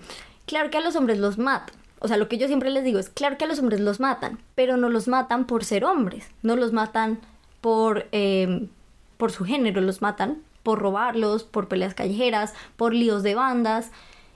claro 0.47 0.71
que 0.71 0.79
a 0.79 0.81
los 0.81 0.97
hombres 0.97 1.19
los 1.19 1.39
matan. 1.39 1.75
O 2.01 2.07
sea, 2.07 2.17
lo 2.17 2.29
que 2.29 2.39
yo 2.39 2.47
siempre 2.47 2.71
les 2.71 2.85
digo 2.85 2.99
es, 2.99 3.09
claro 3.09 3.39
que 3.39 3.45
a 3.45 3.49
los 3.49 3.59
hombres 3.59 3.81
los 3.81 3.99
matan, 3.99 4.39
pero 4.55 4.77
no 4.77 4.89
los 4.89 5.09
matan 5.09 5.47
por 5.47 5.65
ser 5.65 5.85
hombres, 5.85 6.29
no 6.43 6.55
los 6.55 6.73
matan 6.73 7.19
por, 7.61 8.07
em, 8.13 8.69
por 9.17 9.33
su 9.33 9.45
género, 9.45 9.81
los 9.81 10.01
matan 10.01 10.43
por 10.63 10.79
robarlos, 10.79 11.43
por 11.43 11.67
peleas 11.67 11.95
callejeras, 11.95 12.55
por 12.77 12.95
líos 12.95 13.23
de 13.23 13.35
bandas. 13.35 13.91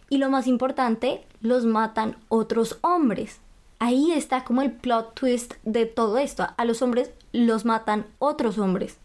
Y 0.08 0.18
lo 0.18 0.28
más 0.28 0.46
importante, 0.46 1.24
los 1.40 1.64
matan 1.64 2.16
otros 2.28 2.78
hombres. 2.80 3.38
Ahí 3.78 4.12
está 4.12 4.44
como 4.44 4.62
el 4.62 4.72
plot 4.72 5.14
twist 5.14 5.54
de 5.62 5.86
todo 5.86 6.18
esto. 6.18 6.48
A 6.56 6.64
los 6.64 6.82
hombres 6.82 7.10
los 7.32 7.64
matan 7.64 8.06
otros 8.18 8.58
hombres. 8.58 8.98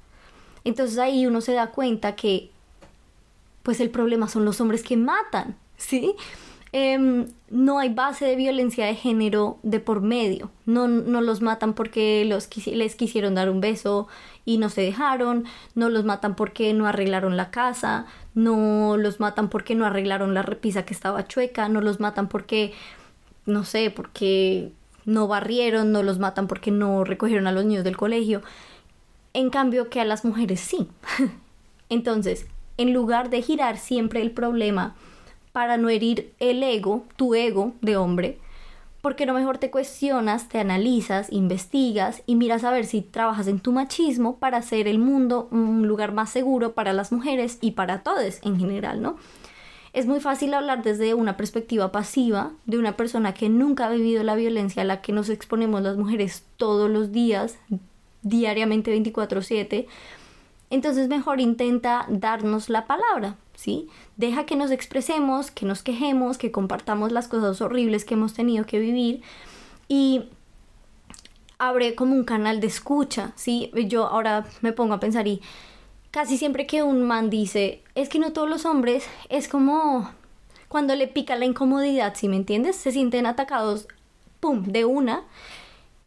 Entonces 0.64 0.98
ahí 0.98 1.26
uno 1.28 1.42
se 1.42 1.54
da 1.54 1.68
cuenta 1.68 2.16
que 2.16 2.50
pues 3.68 3.82
el 3.82 3.90
problema 3.90 4.30
son 4.30 4.46
los 4.46 4.62
hombres 4.62 4.82
que 4.82 4.96
matan, 4.96 5.58
¿sí? 5.76 6.16
Em, 6.72 7.28
no 7.50 7.80
hay 7.80 7.94
base 7.94 8.24
de 8.24 8.38
violencia 8.38 8.86
de 8.86 8.96
género 8.96 9.60
de 9.62 9.82
por 9.82 10.00
medio. 10.00 10.52
No, 10.66 10.88
no 10.88 11.20
los 11.20 11.42
matan 11.42 11.74
porque 11.74 12.24
los, 12.24 12.48
les 12.66 12.96
quisieron 12.96 13.36
dar 13.36 13.50
un 13.50 13.60
beso 13.60 14.08
y 14.46 14.58
no 14.58 14.70
se 14.70 14.84
dejaron. 14.84 15.44
No 15.76 15.90
los 15.90 16.06
matan 16.06 16.38
porque 16.38 16.74
no 16.74 16.88
arreglaron 16.88 17.36
la 17.36 17.52
casa. 17.52 18.06
No 18.36 18.96
los 18.96 19.20
matan 19.20 19.50
porque 19.50 19.76
no 19.76 19.86
arreglaron 19.86 20.34
la 20.34 20.44
repisa 20.44 20.86
que 20.86 20.94
estaba 20.94 21.28
chueca. 21.28 21.68
No 21.68 21.82
los 21.82 22.00
matan 22.00 22.30
porque, 22.30 22.72
no 23.46 23.66
sé, 23.66 23.92
porque 23.92 24.72
no 25.04 25.28
barrieron. 25.28 25.92
No 25.92 26.04
los 26.04 26.20
matan 26.20 26.48
porque 26.48 26.72
no 26.72 27.04
recogieron 27.04 27.48
a 27.48 27.52
los 27.52 27.66
niños 27.66 27.84
del 27.84 27.98
colegio. 27.98 28.44
En 29.34 29.50
cambio 29.50 29.90
que 29.90 30.00
a 30.00 30.06
las 30.06 30.24
mujeres 30.24 30.62
sí. 30.62 30.88
Entonces, 31.90 32.48
en 32.78 32.94
lugar 32.94 33.30
de 33.30 33.42
girar 33.42 33.78
siempre 33.78 34.22
el 34.22 34.32
problema 34.32 34.96
para 35.52 35.78
no 35.78 35.90
herir 35.90 36.34
el 36.40 36.62
ego, 36.64 37.06
tu 37.16 37.34
ego 37.34 37.74
de 37.82 37.98
hombre, 37.98 38.38
porque 39.02 39.26
no 39.26 39.34
mejor 39.34 39.58
te 39.58 39.72
cuestionas, 39.72 40.50
te 40.50 40.60
analizas, 40.60 41.32
investigas 41.32 42.24
y 42.26 42.36
miras 42.36 42.64
a 42.64 42.72
ver 42.72 42.86
si 42.86 43.02
trabajas 43.02 43.48
en 43.48 43.60
tu 43.60 43.72
machismo 43.72 44.38
para 44.38 44.58
hacer 44.58 44.88
el 44.88 45.00
mundo 45.00 45.48
un 45.52 45.88
lugar 45.88 46.12
más 46.14 46.30
seguro 46.30 46.74
para 46.74 46.94
las 46.94 47.12
mujeres 47.12 47.58
y 47.62 47.72
para 47.72 48.04
todos 48.04 48.40
en 48.44 48.60
general, 48.60 49.02
¿no? 49.02 49.18
Es 49.94 50.06
muy 50.06 50.20
fácil 50.20 50.54
hablar 50.54 50.84
desde 50.84 51.16
una 51.16 51.38
perspectiva 51.38 51.92
pasiva 51.92 52.52
de 52.66 52.78
una 52.78 52.96
persona 52.98 53.34
que 53.34 53.50
nunca 53.50 53.88
ha 53.88 53.90
vivido 53.90 54.22
la 54.22 54.36
violencia 54.36 54.84
a 54.84 54.86
la 54.86 55.02
que 55.02 55.12
nos 55.12 55.30
exponemos 55.30 55.82
las 55.82 55.98
mujeres 55.98 56.44
todos 56.58 56.88
los 56.90 57.12
días, 57.12 57.58
diariamente 58.22 58.92
24/7, 58.92 59.88
entonces 60.70 61.08
mejor 61.08 61.40
intenta 61.40 62.06
darnos 62.10 62.70
la 62.70 62.88
palabra, 62.88 63.36
¿sí? 63.56 63.88
Deja 64.18 64.46
que 64.46 64.56
nos 64.56 64.72
expresemos, 64.72 65.52
que 65.52 65.66
nos 65.66 65.82
quejemos, 65.84 66.38
que 66.38 66.52
compartamos 66.52 67.12
las 67.12 67.28
cosas 67.28 67.62
horribles 67.62 68.06
que 68.06 68.16
hemos 68.16 68.34
tenido 68.34 68.66
que 68.66 68.80
vivir 68.80 69.22
y 69.88 70.26
abre 71.58 71.96
como 71.96 72.14
un 72.14 72.24
canal 72.24 72.60
de 72.60 72.68
escucha, 72.68 73.32
¿sí? 73.36 73.72
Yo 73.88 74.06
ahora 74.06 74.46
me 74.62 74.74
pongo 74.74 74.94
a 74.94 75.00
pensar 75.00 75.28
y 75.28 75.42
casi 76.12 76.38
siempre 76.38 76.68
que 76.68 76.84
un 76.84 77.04
man 77.04 77.30
dice, 77.30 77.84
es 77.96 78.10
que 78.10 78.20
no 78.20 78.34
todos 78.34 78.50
los 78.50 78.66
hombres, 78.66 79.06
es 79.30 79.48
como 79.48 80.12
cuando 80.68 80.96
le 80.96 81.08
pica 81.08 81.36
la 81.36 81.46
incomodidad, 81.46 82.14
¿sí 82.16 82.28
me 82.28 82.36
entiendes? 82.36 82.76
Se 82.76 82.92
sienten 82.92 83.26
atacados, 83.26 83.88
¡pum!, 84.40 84.64
de 84.64 84.86
una 84.86 85.24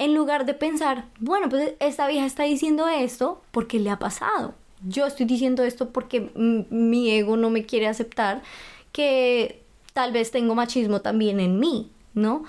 en 0.01 0.15
lugar 0.15 0.47
de 0.47 0.55
pensar, 0.55 1.05
bueno, 1.19 1.51
pues 1.51 1.75
esta 1.79 2.09
vieja 2.09 2.25
está 2.25 2.45
diciendo 2.45 2.89
esto 2.89 3.43
porque 3.51 3.79
le 3.79 3.91
ha 3.91 3.99
pasado. 3.99 4.55
Yo 4.83 5.07
estoy 5.07 5.27
diciendo 5.27 5.63
esto 5.63 5.91
porque 5.91 6.31
mi 6.35 7.11
ego 7.11 7.37
no 7.37 7.51
me 7.51 7.67
quiere 7.67 7.87
aceptar 7.87 8.41
que 8.93 9.63
tal 9.93 10.13
vez 10.13 10.31
tengo 10.31 10.55
machismo 10.55 11.03
también 11.03 11.39
en 11.39 11.61
mí, 11.61 11.91
¿no? 12.15 12.45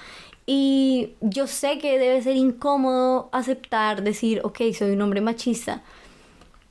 Y 0.46 1.10
yo 1.20 1.46
sé 1.46 1.78
que 1.78 2.00
debe 2.00 2.22
ser 2.22 2.38
incómodo 2.38 3.28
aceptar, 3.34 4.02
decir, 4.02 4.40
ok, 4.46 4.62
soy 4.74 4.92
un 4.92 5.02
hombre 5.02 5.20
machista, 5.20 5.84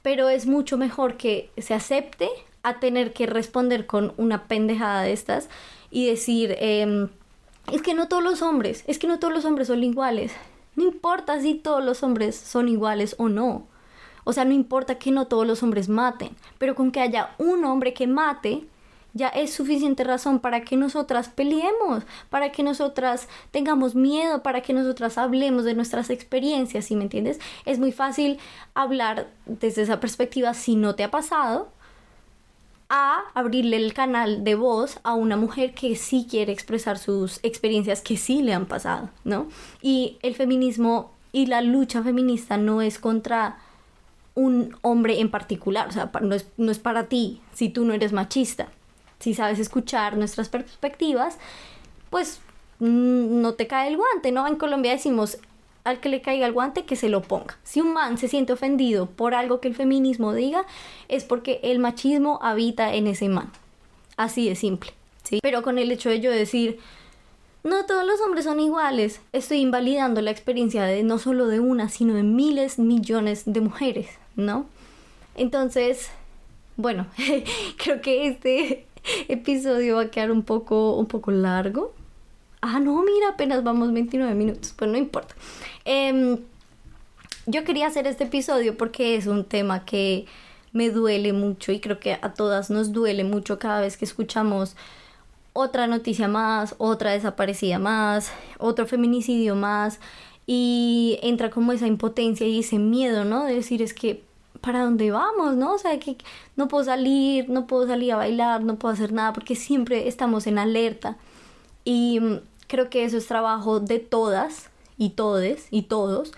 pero 0.00 0.30
es 0.30 0.46
mucho 0.46 0.78
mejor 0.78 1.18
que 1.18 1.50
se 1.58 1.74
acepte 1.74 2.30
a 2.62 2.80
tener 2.80 3.12
que 3.12 3.26
responder 3.26 3.84
con 3.84 4.14
una 4.16 4.44
pendejada 4.44 5.02
de 5.02 5.12
estas 5.12 5.50
y 5.90 6.06
decir, 6.06 6.56
em, 6.58 7.10
es 7.70 7.82
que 7.82 7.92
no 7.92 8.08
todos 8.08 8.24
los 8.24 8.40
hombres, 8.40 8.82
es 8.86 8.98
que 8.98 9.06
no 9.06 9.18
todos 9.18 9.34
los 9.34 9.44
hombres 9.44 9.68
son 9.68 9.84
iguales, 9.84 10.32
no 10.76 10.84
importa 10.84 11.40
si 11.40 11.54
todos 11.54 11.84
los 11.84 12.02
hombres 12.02 12.36
son 12.36 12.68
iguales 12.68 13.14
o 13.18 13.28
no. 13.28 13.66
O 14.24 14.32
sea, 14.32 14.44
no 14.44 14.52
importa 14.52 14.98
que 14.98 15.10
no 15.10 15.26
todos 15.26 15.46
los 15.46 15.62
hombres 15.62 15.88
maten, 15.88 16.36
pero 16.58 16.74
con 16.74 16.92
que 16.92 17.00
haya 17.00 17.30
un 17.38 17.64
hombre 17.64 17.94
que 17.94 18.06
mate, 18.06 18.66
ya 19.12 19.28
es 19.28 19.52
suficiente 19.52 20.04
razón 20.04 20.38
para 20.38 20.60
que 20.62 20.76
nosotras 20.76 21.28
peleemos, 21.28 22.04
para 22.28 22.52
que 22.52 22.62
nosotras 22.62 23.28
tengamos 23.50 23.94
miedo, 23.94 24.42
para 24.42 24.60
que 24.60 24.72
nosotras 24.72 25.18
hablemos 25.18 25.64
de 25.64 25.74
nuestras 25.74 26.10
experiencias, 26.10 26.84
¿sí 26.84 26.96
me 26.96 27.02
entiendes? 27.02 27.40
Es 27.64 27.78
muy 27.78 27.92
fácil 27.92 28.38
hablar 28.74 29.28
desde 29.46 29.82
esa 29.82 30.00
perspectiva 30.00 30.54
si 30.54 30.76
no 30.76 30.94
te 30.94 31.02
ha 31.02 31.10
pasado, 31.10 31.68
a 32.90 33.22
abrirle 33.34 33.76
el 33.76 33.94
canal 33.94 34.42
de 34.42 34.56
voz 34.56 34.98
a 35.04 35.14
una 35.14 35.36
mujer 35.36 35.72
que 35.74 35.94
sí 35.94 36.26
quiere 36.28 36.52
expresar 36.52 36.98
sus 36.98 37.38
experiencias 37.44 38.02
que 38.02 38.16
sí 38.16 38.42
le 38.42 38.52
han 38.52 38.66
pasado, 38.66 39.08
¿no? 39.24 39.48
Y 39.80 40.18
el 40.22 40.34
feminismo 40.34 41.12
y 41.32 41.46
la 41.46 41.62
lucha 41.62 42.02
feminista 42.02 42.56
no 42.56 42.82
es 42.82 42.98
contra 42.98 43.58
un 44.34 44.76
hombre 44.82 45.20
en 45.20 45.30
particular, 45.30 45.88
o 45.88 45.92
sea, 45.92 46.10
no 46.20 46.34
es, 46.34 46.46
no 46.56 46.72
es 46.72 46.80
para 46.80 47.06
ti 47.06 47.40
si 47.52 47.68
tú 47.68 47.84
no 47.84 47.94
eres 47.94 48.12
machista. 48.12 48.68
Si 49.20 49.34
sabes 49.34 49.60
escuchar 49.60 50.16
nuestras 50.16 50.48
perspectivas, 50.48 51.38
pues 52.10 52.40
mm, 52.80 53.40
no 53.40 53.54
te 53.54 53.68
cae 53.68 53.88
el 53.88 53.98
guante, 53.98 54.32
¿no? 54.32 54.48
En 54.48 54.56
Colombia 54.56 54.92
decimos 54.92 55.38
que 55.98 56.08
le 56.08 56.22
caiga 56.22 56.46
el 56.46 56.52
guante 56.52 56.84
que 56.84 56.94
se 56.94 57.08
lo 57.08 57.22
ponga. 57.22 57.58
Si 57.64 57.80
un 57.80 57.92
man 57.92 58.18
se 58.18 58.28
siente 58.28 58.52
ofendido 58.52 59.06
por 59.06 59.34
algo 59.34 59.60
que 59.60 59.68
el 59.68 59.74
feminismo 59.74 60.32
diga, 60.32 60.64
es 61.08 61.24
porque 61.24 61.58
el 61.64 61.80
machismo 61.80 62.38
habita 62.42 62.94
en 62.94 63.08
ese 63.08 63.28
man. 63.28 63.50
Así 64.16 64.48
de 64.48 64.54
simple. 64.54 64.92
¿sí? 65.24 65.40
Pero 65.42 65.62
con 65.62 65.78
el 65.78 65.90
hecho 65.90 66.10
de 66.10 66.20
yo 66.20 66.30
decir, 66.30 66.78
no 67.62 67.84
todos 67.84 68.06
los 68.06 68.20
hombres 68.20 68.44
son 68.44 68.60
iguales, 68.60 69.20
estoy 69.32 69.58
invalidando 69.58 70.22
la 70.22 70.30
experiencia 70.30 70.84
de 70.84 71.02
no 71.02 71.18
solo 71.18 71.46
de 71.46 71.60
una, 71.60 71.88
sino 71.88 72.14
de 72.14 72.22
miles, 72.22 72.78
millones 72.78 73.42
de 73.46 73.60
mujeres, 73.60 74.08
¿no? 74.36 74.66
Entonces, 75.34 76.10
bueno, 76.76 77.06
creo 77.76 78.00
que 78.00 78.26
este 78.26 78.86
episodio 79.28 79.96
va 79.96 80.02
a 80.02 80.10
quedar 80.10 80.30
un 80.30 80.42
poco, 80.42 80.96
un 80.96 81.06
poco 81.06 81.30
largo. 81.30 81.92
Ah, 82.62 82.78
no, 82.78 83.02
mira, 83.02 83.30
apenas 83.30 83.64
vamos 83.64 83.92
29 83.92 84.34
minutos, 84.34 84.74
pues 84.76 84.90
no 84.90 84.98
importa. 84.98 85.34
Em, 85.84 86.38
yo 87.46 87.64
quería 87.64 87.86
hacer 87.86 88.06
este 88.06 88.24
episodio 88.24 88.76
porque 88.76 89.16
es 89.16 89.26
un 89.26 89.44
tema 89.44 89.84
que 89.84 90.26
me 90.72 90.90
duele 90.90 91.32
mucho 91.32 91.72
y 91.72 91.80
creo 91.80 91.98
que 91.98 92.12
a 92.12 92.34
todas 92.34 92.70
nos 92.70 92.92
duele 92.92 93.24
mucho 93.24 93.58
cada 93.58 93.80
vez 93.80 93.96
que 93.96 94.04
escuchamos 94.04 94.76
otra 95.52 95.86
noticia 95.86 96.28
más, 96.28 96.74
otra 96.78 97.12
desaparecida 97.12 97.78
más, 97.78 98.30
otro 98.58 98.86
feminicidio 98.86 99.56
más 99.56 99.98
y 100.46 101.18
entra 101.22 101.50
como 101.50 101.72
esa 101.72 101.86
impotencia 101.86 102.46
y 102.46 102.60
ese 102.60 102.78
miedo, 102.78 103.24
¿no? 103.24 103.44
De 103.44 103.54
decir 103.54 103.82
es 103.82 103.94
que 103.94 104.22
¿para 104.60 104.84
dónde 104.84 105.10
vamos? 105.10 105.56
¿No? 105.56 105.74
O 105.74 105.78
sea, 105.78 105.98
que 105.98 106.16
no 106.56 106.68
puedo 106.68 106.84
salir, 106.84 107.48
no 107.48 107.66
puedo 107.66 107.86
salir 107.86 108.12
a 108.12 108.16
bailar, 108.16 108.62
no 108.62 108.76
puedo 108.76 108.94
hacer 108.94 109.12
nada 109.12 109.32
porque 109.32 109.56
siempre 109.56 110.08
estamos 110.08 110.46
en 110.46 110.58
alerta 110.58 111.16
y 111.90 112.20
mm, 112.20 112.40
creo 112.68 112.88
que 112.88 113.02
eso 113.02 113.16
es 113.16 113.26
trabajo 113.26 113.80
de 113.80 113.98
todas 113.98 114.70
y 114.96 115.10
todes 115.10 115.66
y 115.72 115.82
todos 115.82 116.30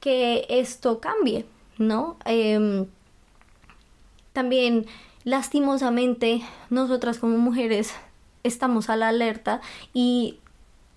que 0.00 0.46
esto 0.48 0.98
cambie, 0.98 1.44
¿no? 1.76 2.16
Em, 2.24 2.86
también 4.32 4.86
lastimosamente 5.24 6.40
nosotras 6.70 7.18
como 7.18 7.36
mujeres 7.36 7.92
estamos 8.44 8.88
a 8.88 8.96
la 8.96 9.08
alerta 9.08 9.60
y 9.92 10.38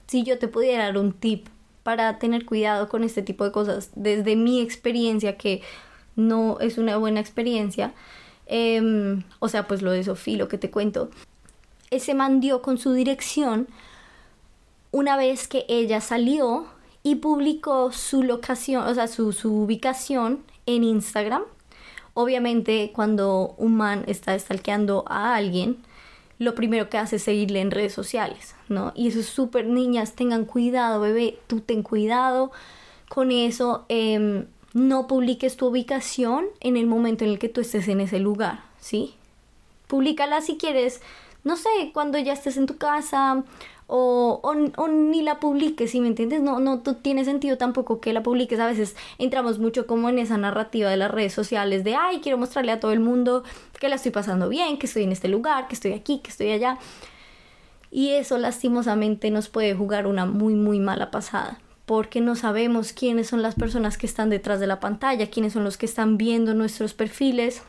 si 0.08 0.24
yo 0.24 0.40
te 0.40 0.48
pudiera 0.48 0.86
dar 0.86 0.98
un 0.98 1.12
tip 1.12 1.48
para 1.84 2.18
tener 2.18 2.46
cuidado 2.46 2.88
con 2.88 3.04
este 3.04 3.22
tipo 3.24 3.44
de 3.44 3.52
cosas 3.52 3.90
desde 3.96 4.38
mi 4.38 4.62
experiencia 4.62 5.38
que 5.38 5.64
no 6.16 6.62
es 6.62 6.78
una 6.78 6.96
buena 6.96 7.20
experiencia 7.20 7.94
em, 8.46 9.24
o 9.40 9.50
sea 9.50 9.68
pues 9.68 9.82
lo 9.82 9.92
de 9.92 10.04
Sofía 10.06 10.38
lo 10.38 10.48
que 10.48 10.58
te 10.58 10.72
cuento 10.72 11.10
ese 11.92 12.14
man 12.14 12.40
dio 12.40 12.62
con 12.62 12.78
su 12.78 12.94
dirección 12.94 13.68
una 14.92 15.18
vez 15.18 15.48
que 15.48 15.66
ella 15.68 16.02
salió 16.02 16.66
y 17.04 17.16
publicó 17.16 17.92
su 17.92 18.24
locación, 18.24 18.84
o 18.88 18.94
sea, 18.94 19.08
su, 19.08 19.30
ubicación 19.44 20.44
en 20.66 20.84
Instagram. 20.84 21.44
Obviamente, 22.14 22.92
cuando 22.94 23.56
un 23.58 23.78
man 23.78 24.04
está 24.08 24.38
stalkeando 24.38 25.06
a 25.08 25.36
alguien, 25.36 25.78
lo 26.40 26.56
primero 26.56 26.90
que 26.90 26.98
hace 26.98 27.18
es 27.18 27.24
seguirle 27.24 27.62
en 27.62 27.72
redes 27.72 27.94
sociales, 27.94 28.56
¿no? 28.68 28.92
Y 28.96 29.08
eso 29.08 29.20
es 29.20 29.28
súper, 29.28 29.68
niñas, 29.68 30.14
tengan 30.14 30.46
cuidado, 30.46 31.00
bebé, 31.00 31.40
tú 31.48 31.62
ten 31.62 31.84
cuidado 31.84 32.52
con 33.08 33.32
eso. 33.32 33.86
Em, 33.90 34.46
no 34.74 35.08
publiques 35.08 35.58
tu 35.58 35.68
ubicación 35.68 36.46
en 36.60 36.78
el 36.78 36.88
momento 36.88 37.24
en 37.24 37.32
el 37.32 37.40
que 37.40 37.50
tú 37.50 37.62
estés 37.62 37.88
en 37.88 38.02
ese 38.02 38.20
lugar, 38.20 38.64
¿sí? 38.80 39.16
Si 40.42 40.58
quieres, 40.58 41.02
no 41.44 41.56
sé, 41.56 41.70
cuando 41.94 42.18
ya 42.18 42.34
estés 42.34 42.58
en 42.58 42.66
tu 42.66 42.78
casa 42.78 43.44
o, 43.88 44.54
ni 44.90 45.22
la 45.22 45.40
publiques, 45.40 45.92
si 45.92 46.00
me 46.00 46.08
entiendes? 46.08 46.42
No, 46.42 46.60
no 46.60 46.80
tiene 46.80 47.26
sentido 47.26 47.58
tampoco 47.58 48.00
que 48.00 48.14
la 48.14 48.24
publiques. 48.24 48.60
A 48.60 48.68
veces 48.68 48.96
entramos 49.18 49.60
mucho 49.60 49.86
como 49.86 50.08
en 50.08 50.18
esa 50.18 50.38
narrativa 50.38 50.90
de 50.90 50.98
las 50.98 51.12
redes 51.12 51.34
sociales 51.34 51.84
de, 51.84 51.96
ay, 51.96 52.22
quiero 52.22 52.38
mostrarle 52.38 52.72
a 52.72 52.80
todo 52.80 52.94
el 52.94 53.02
mundo 53.02 53.44
que 53.80 53.90
la 53.90 53.96
estoy 53.96 54.12
pasando 54.12 54.48
bien, 54.48 54.78
que 54.78 54.86
estoy 54.86 55.04
en 55.04 55.12
este 55.12 55.28
lugar, 55.28 55.68
que 55.68 55.76
estoy 55.76 55.92
aquí, 55.92 56.20
que 56.20 56.30
estoy 56.30 56.52
allá. 56.52 56.78
Y 57.92 58.12
eso 58.12 58.38
lastimosamente 58.38 59.30
nos 59.30 59.50
puede 59.50 59.76
jugar 59.76 60.08
una 60.08 60.26
muy, 60.26 60.54
muy 60.54 60.80
mala 60.80 61.12
pasada 61.12 61.60
porque 61.86 62.22
no 62.22 62.38
sabemos 62.38 62.94
quiénes 62.94 63.28
son 63.28 63.42
las 63.42 63.56
personas 63.56 63.98
que 63.98 64.06
están 64.06 64.30
detrás 64.30 64.62
de 64.62 64.68
la 64.68 64.80
pantalla, 64.80 65.30
quiénes 65.30 65.52
son 65.52 65.66
los 65.66 65.78
que 65.78 65.86
están 65.86 66.18
viendo 66.18 66.54
nuestros 66.54 66.94
perfiles 66.94 67.64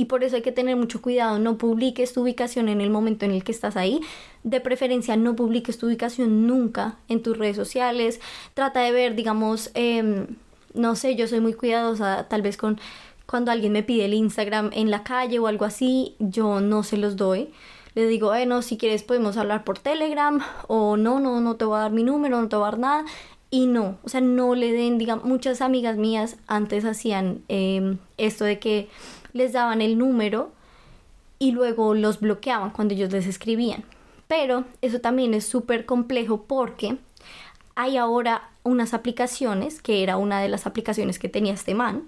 y 0.00 0.06
por 0.06 0.24
eso 0.24 0.36
hay 0.36 0.40
que 0.40 0.50
tener 0.50 0.76
mucho 0.76 1.02
cuidado, 1.02 1.38
no 1.38 1.58
publiques 1.58 2.14
tu 2.14 2.22
ubicación 2.22 2.70
en 2.70 2.80
el 2.80 2.88
momento 2.88 3.26
en 3.26 3.32
el 3.32 3.44
que 3.44 3.52
estás 3.52 3.76
ahí, 3.76 4.00
de 4.44 4.58
preferencia 4.58 5.14
no 5.14 5.36
publiques 5.36 5.76
tu 5.76 5.88
ubicación 5.88 6.46
nunca 6.46 6.96
en 7.08 7.22
tus 7.22 7.36
redes 7.36 7.56
sociales, 7.56 8.18
trata 8.54 8.80
de 8.80 8.92
ver, 8.92 9.14
digamos, 9.14 9.70
em, 9.74 10.38
no 10.72 10.96
sé, 10.96 11.16
yo 11.16 11.28
soy 11.28 11.40
muy 11.40 11.52
cuidadosa 11.52 12.28
tal 12.30 12.40
vez 12.40 12.56
con 12.56 12.80
cuando 13.26 13.50
alguien 13.50 13.74
me 13.74 13.82
pide 13.82 14.06
el 14.06 14.14
Instagram 14.14 14.70
en 14.72 14.90
la 14.90 15.02
calle 15.02 15.38
o 15.38 15.46
algo 15.46 15.66
así, 15.66 16.16
yo 16.18 16.60
no 16.60 16.82
se 16.82 16.96
los 16.96 17.16
doy. 17.16 17.50
Le 17.94 18.06
digo, 18.06 18.28
bueno, 18.28 18.62
si 18.62 18.78
quieres 18.78 19.02
podemos 19.02 19.36
hablar 19.36 19.64
por 19.64 19.78
Telegram 19.78 20.40
o 20.66 20.96
no, 20.96 21.20
no, 21.20 21.40
no 21.40 21.56
te 21.56 21.66
voy 21.66 21.76
a 21.76 21.80
dar 21.80 21.92
mi 21.92 22.04
número, 22.04 22.40
no 22.40 22.48
te 22.48 22.56
voy 22.56 22.64
a 22.64 22.70
dar 22.70 22.78
nada. 22.78 23.04
Y 23.50 23.66
no, 23.66 23.98
o 24.02 24.08
sea, 24.08 24.20
no 24.20 24.54
le 24.54 24.72
den, 24.72 24.96
digamos, 24.96 25.26
muchas 25.26 25.60
amigas 25.60 25.96
mías 25.96 26.38
antes 26.46 26.84
hacían 26.84 27.42
em, 27.48 27.98
esto 28.16 28.44
de 28.44 28.58
que 28.58 28.88
les 29.32 29.52
daban 29.52 29.80
el 29.80 29.98
número 29.98 30.52
y 31.38 31.52
luego 31.52 31.94
los 31.94 32.20
bloqueaban 32.20 32.70
cuando 32.70 32.94
ellos 32.94 33.12
les 33.12 33.26
escribían. 33.26 33.84
Pero 34.28 34.64
eso 34.82 35.00
también 35.00 35.34
es 35.34 35.46
súper 35.46 35.86
complejo 35.86 36.44
porque 36.46 36.98
hay 37.74 37.96
ahora 37.96 38.50
unas 38.62 38.94
aplicaciones, 38.94 39.80
que 39.82 40.02
era 40.02 40.16
una 40.16 40.40
de 40.40 40.48
las 40.48 40.66
aplicaciones 40.66 41.18
que 41.18 41.28
tenía 41.28 41.54
este 41.54 41.74
man, 41.74 42.04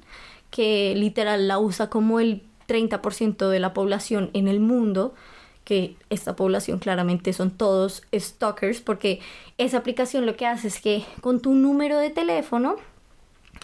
que 0.50 0.94
literal 0.94 1.48
la 1.48 1.58
usa 1.58 1.88
como 1.88 2.20
el 2.20 2.42
30% 2.68 3.48
de 3.48 3.58
la 3.58 3.72
población 3.72 4.30
en 4.34 4.48
el 4.48 4.60
mundo, 4.60 5.14
que 5.64 5.96
esta 6.10 6.36
población 6.36 6.78
claramente 6.78 7.32
son 7.32 7.50
todos 7.50 8.02
stalkers, 8.14 8.80
porque 8.80 9.20
esa 9.58 9.78
aplicación 9.78 10.26
lo 10.26 10.36
que 10.36 10.46
hace 10.46 10.68
es 10.68 10.80
que 10.80 11.04
con 11.20 11.40
tu 11.40 11.54
número 11.54 11.98
de 11.98 12.10
teléfono, 12.10 12.76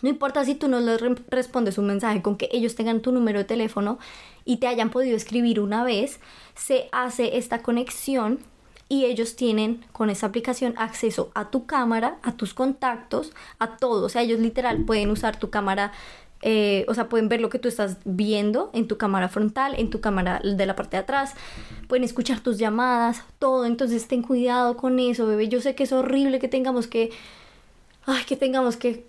no 0.03 0.09
importa 0.09 0.45
si 0.45 0.55
tú 0.55 0.69
no 0.69 0.81
les 0.81 1.01
respondes 1.29 1.79
un 1.79 1.87
mensaje 1.87 2.23
con 2.23 2.37
que 2.37 2.49
ellos 2.53 2.75
tengan 2.75 3.01
tu 3.01 3.13
número 3.13 3.39
de 3.39 3.45
teléfono 3.45 3.99
y 4.45 4.59
te 4.59 4.67
hayan 4.67 4.91
podido 4.91 5.17
escribir 5.17 5.61
una 5.61 5.85
vez, 5.85 6.21
se 6.55 6.89
hace 6.93 7.37
esta 7.37 7.63
conexión 7.63 8.39
y 8.89 9.05
ellos 9.05 9.37
tienen 9.37 9.85
con 9.93 10.09
esa 10.09 10.27
aplicación 10.27 10.75
acceso 10.77 11.31
a 11.35 11.51
tu 11.51 11.67
cámara, 11.67 12.19
a 12.23 12.33
tus 12.33 12.55
contactos, 12.55 13.33
a 13.59 13.77
todo. 13.77 14.07
O 14.07 14.09
sea, 14.09 14.23
ellos 14.23 14.41
literal 14.41 14.85
pueden 14.85 15.11
usar 15.11 15.39
tu 15.39 15.51
cámara, 15.51 15.93
eh, 16.41 16.87
o 16.89 16.95
sea, 16.95 17.09
pueden 17.09 17.29
ver 17.29 17.41
lo 17.41 17.51
que 17.51 17.59
tú 17.59 17.69
estás 17.69 17.99
viendo 18.05 18.71
en 18.73 18.89
tu 18.89 18.97
cámara 18.97 19.29
frontal, 19.29 19.75
en 19.77 19.91
tu 19.91 20.01
cámara 20.01 20.41
de 20.43 20.65
la 20.65 20.77
parte 20.77 20.97
de 20.97 21.03
atrás, 21.03 21.35
pueden 21.89 22.05
escuchar 22.05 22.41
tus 22.41 22.57
llamadas, 22.57 23.25
todo. 23.39 23.67
Entonces 23.67 24.09
ten 24.09 24.23
cuidado 24.23 24.77
con 24.77 24.99
eso, 25.01 25.27
bebé. 25.27 25.49
Yo 25.49 25.61
sé 25.61 25.75
que 25.75 25.83
es 25.83 25.93
horrible 25.93 26.39
que 26.39 26.49
tengamos 26.49 26.87
que, 26.87 27.11
ay, 28.07 28.25
que 28.25 28.37
tengamos 28.37 28.77
que 28.79 29.08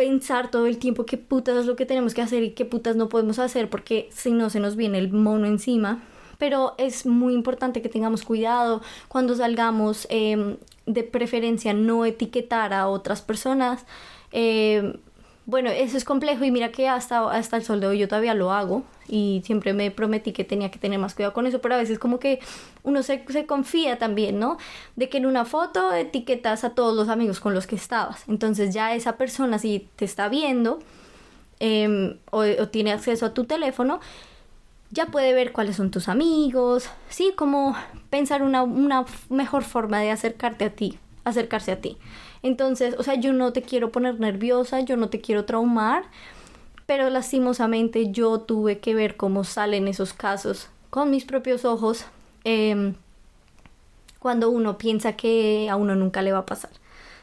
pensar 0.00 0.50
todo 0.50 0.64
el 0.64 0.78
tiempo 0.78 1.04
qué 1.04 1.18
putas 1.18 1.58
es 1.58 1.66
lo 1.66 1.76
que 1.76 1.84
tenemos 1.84 2.14
que 2.14 2.22
hacer 2.22 2.42
y 2.42 2.52
qué 2.52 2.64
putas 2.64 2.96
no 2.96 3.10
podemos 3.10 3.38
hacer 3.38 3.68
porque 3.68 4.08
si 4.10 4.30
no 4.30 4.48
se 4.48 4.58
nos 4.58 4.74
viene 4.74 4.96
el 4.96 5.12
mono 5.12 5.46
encima. 5.46 6.02
Pero 6.38 6.74
es 6.78 7.04
muy 7.04 7.34
importante 7.34 7.82
que 7.82 7.90
tengamos 7.90 8.22
cuidado 8.22 8.80
cuando 9.08 9.36
salgamos, 9.36 10.06
em, 10.08 10.56
de 10.86 11.02
preferencia 11.02 11.74
no 11.74 12.06
etiquetar 12.06 12.72
a 12.72 12.88
otras 12.88 13.20
personas. 13.20 13.84
Em, 14.32 14.94
bueno, 15.50 15.68
eso 15.68 15.96
es 15.96 16.04
complejo 16.04 16.44
y 16.44 16.52
mira 16.52 16.70
que 16.70 16.88
hasta, 16.88 17.28
hasta 17.28 17.56
el 17.56 17.64
sol 17.64 17.80
de 17.80 17.88
hoy 17.88 17.98
yo 17.98 18.06
todavía 18.06 18.34
lo 18.34 18.52
hago 18.52 18.84
y 19.08 19.42
siempre 19.44 19.72
me 19.72 19.90
prometí 19.90 20.32
que 20.32 20.44
tenía 20.44 20.70
que 20.70 20.78
tener 20.78 21.00
más 21.00 21.14
cuidado 21.14 21.34
con 21.34 21.44
eso, 21.46 21.60
pero 21.60 21.74
a 21.74 21.78
veces 21.78 21.98
como 21.98 22.20
que 22.20 22.38
uno 22.84 23.02
se, 23.02 23.24
se 23.28 23.46
confía 23.46 23.98
también, 23.98 24.38
¿no? 24.38 24.58
De 24.94 25.08
que 25.08 25.18
en 25.18 25.26
una 25.26 25.44
foto 25.44 25.92
etiquetas 25.92 26.62
a 26.62 26.70
todos 26.70 26.96
los 26.96 27.08
amigos 27.08 27.40
con 27.40 27.52
los 27.52 27.66
que 27.66 27.74
estabas, 27.74 28.22
entonces 28.28 28.72
ya 28.72 28.94
esa 28.94 29.16
persona 29.16 29.58
si 29.58 29.88
te 29.96 30.04
está 30.04 30.28
viendo 30.28 30.78
em, 31.58 32.16
o, 32.30 32.42
o 32.42 32.68
tiene 32.68 32.92
acceso 32.92 33.26
a 33.26 33.34
tu 33.34 33.44
teléfono, 33.44 33.98
ya 34.90 35.06
puede 35.06 35.34
ver 35.34 35.50
cuáles 35.50 35.74
son 35.74 35.90
tus 35.90 36.08
amigos, 36.08 36.88
sí, 37.08 37.32
como 37.34 37.74
pensar 38.08 38.44
una, 38.44 38.62
una 38.62 39.04
mejor 39.28 39.64
forma 39.64 39.98
de 39.98 40.12
acercarte 40.12 40.64
a 40.64 40.70
ti, 40.70 40.98
acercarse 41.24 41.72
a 41.72 41.80
ti. 41.80 41.98
Entonces, 42.42 42.94
o 42.98 43.02
sea, 43.02 43.14
yo 43.14 43.32
no 43.32 43.52
te 43.52 43.62
quiero 43.62 43.90
poner 43.92 44.20
nerviosa, 44.20 44.80
yo 44.80 44.96
no 44.96 45.08
te 45.08 45.20
quiero 45.20 45.44
traumar, 45.44 46.04
pero 46.86 47.08
lastimosamente 47.10 48.10
yo 48.10 48.40
tuve 48.40 48.78
que 48.78 48.94
ver 48.94 49.16
cómo 49.16 49.44
salen 49.44 49.88
esos 49.88 50.12
casos 50.12 50.68
con 50.90 51.10
mis 51.10 51.24
propios 51.24 51.64
ojos 51.64 52.04
em, 52.44 52.94
cuando 54.18 54.50
uno 54.50 54.76
piensa 54.76 55.12
que 55.14 55.68
a 55.70 55.76
uno 55.76 55.94
nunca 55.94 56.22
le 56.22 56.32
va 56.32 56.38
a 56.38 56.46
pasar. 56.46 56.70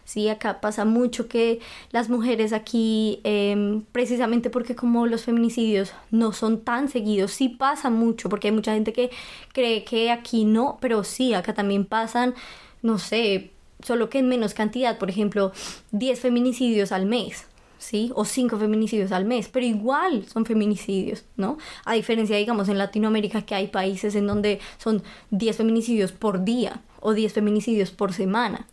Sí, 0.06 0.30
acá 0.30 0.62
pasa 0.62 0.86
mucho 0.86 1.28
que 1.28 1.60
las 1.92 2.10
mujeres 2.10 2.54
aquí, 2.54 3.20
em, 3.26 3.82
precisamente 3.92 4.50
porque 4.50 4.74
como 4.74 5.06
los 5.06 5.26
feminicidios 5.26 5.92
no 6.12 6.32
son 6.32 6.62
tan 6.62 6.88
seguidos, 6.88 7.32
sí 7.32 7.50
pasa 7.50 7.90
mucho, 7.90 8.30
porque 8.30 8.48
hay 8.48 8.54
mucha 8.54 8.74
gente 8.74 8.94
que 8.94 9.12
cree 9.54 9.84
que 9.84 10.10
aquí 10.12 10.46
no, 10.46 10.78
pero 10.80 11.04
sí, 11.04 11.34
acá 11.34 11.54
también 11.54 11.84
pasan, 11.84 12.36
no 12.82 13.00
sé, 13.00 13.52
solo 13.84 14.10
que 14.10 14.20
en 14.20 14.28
menos 14.28 14.54
cantidad, 14.54 14.98
por 14.98 15.10
ejemplo, 15.10 15.52
10 15.92 16.20
feminicidios 16.20 16.92
al 16.92 17.06
mes, 17.06 17.46
¿sí? 17.78 18.12
O 18.16 18.26
5 18.26 18.58
feminicidios 18.58 19.12
al 19.12 19.26
mes, 19.26 19.50
pero 19.50 19.66
igual 19.66 20.26
son 20.28 20.46
feminicidios, 20.46 21.26
¿no? 21.36 21.58
A 21.86 21.94
diferencia, 21.94 22.38
digamos, 22.38 22.70
en 22.70 22.78
Latinoamérica 22.78 23.44
que 23.44 23.56
hay 23.56 23.68
países 23.68 24.16
en 24.16 24.28
donde 24.28 24.60
son 24.78 25.04
10 25.32 25.58
feminicidios 25.58 26.12
por 26.12 26.44
día 26.44 26.82
o 27.00 27.14
10 27.14 27.34
feminicidios 27.34 27.92
por 27.92 28.14
semana. 28.14 28.68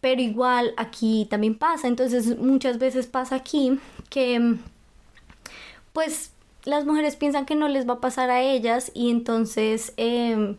Pero 0.00 0.20
igual 0.20 0.74
aquí 0.76 1.26
también 1.30 1.56
pasa, 1.56 1.88
entonces 1.88 2.38
muchas 2.38 2.78
veces 2.78 3.06
pasa 3.06 3.36
aquí 3.36 3.78
que 4.10 4.56
pues 5.92 6.32
las 6.64 6.84
mujeres 6.84 7.16
piensan 7.16 7.46
que 7.46 7.54
no 7.54 7.68
les 7.68 7.88
va 7.88 7.94
a 7.94 8.00
pasar 8.00 8.28
a 8.28 8.42
ellas 8.42 8.90
y 8.92 9.10
entonces 9.10 9.94
eh, 9.96 10.56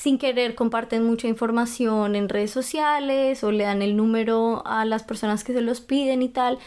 sin 0.00 0.16
querer 0.16 0.54
comparten 0.54 1.04
mucha 1.04 1.28
información 1.28 2.16
en 2.16 2.30
redes 2.30 2.50
sociales 2.50 3.44
o 3.44 3.52
le 3.52 3.64
dan 3.64 3.82
el 3.82 3.98
número 3.98 4.62
a 4.64 4.86
las 4.86 5.02
personas 5.02 5.44
que 5.44 5.52
se 5.52 5.60
los 5.60 5.82
piden 5.82 6.22
y 6.22 6.30
tal. 6.30 6.58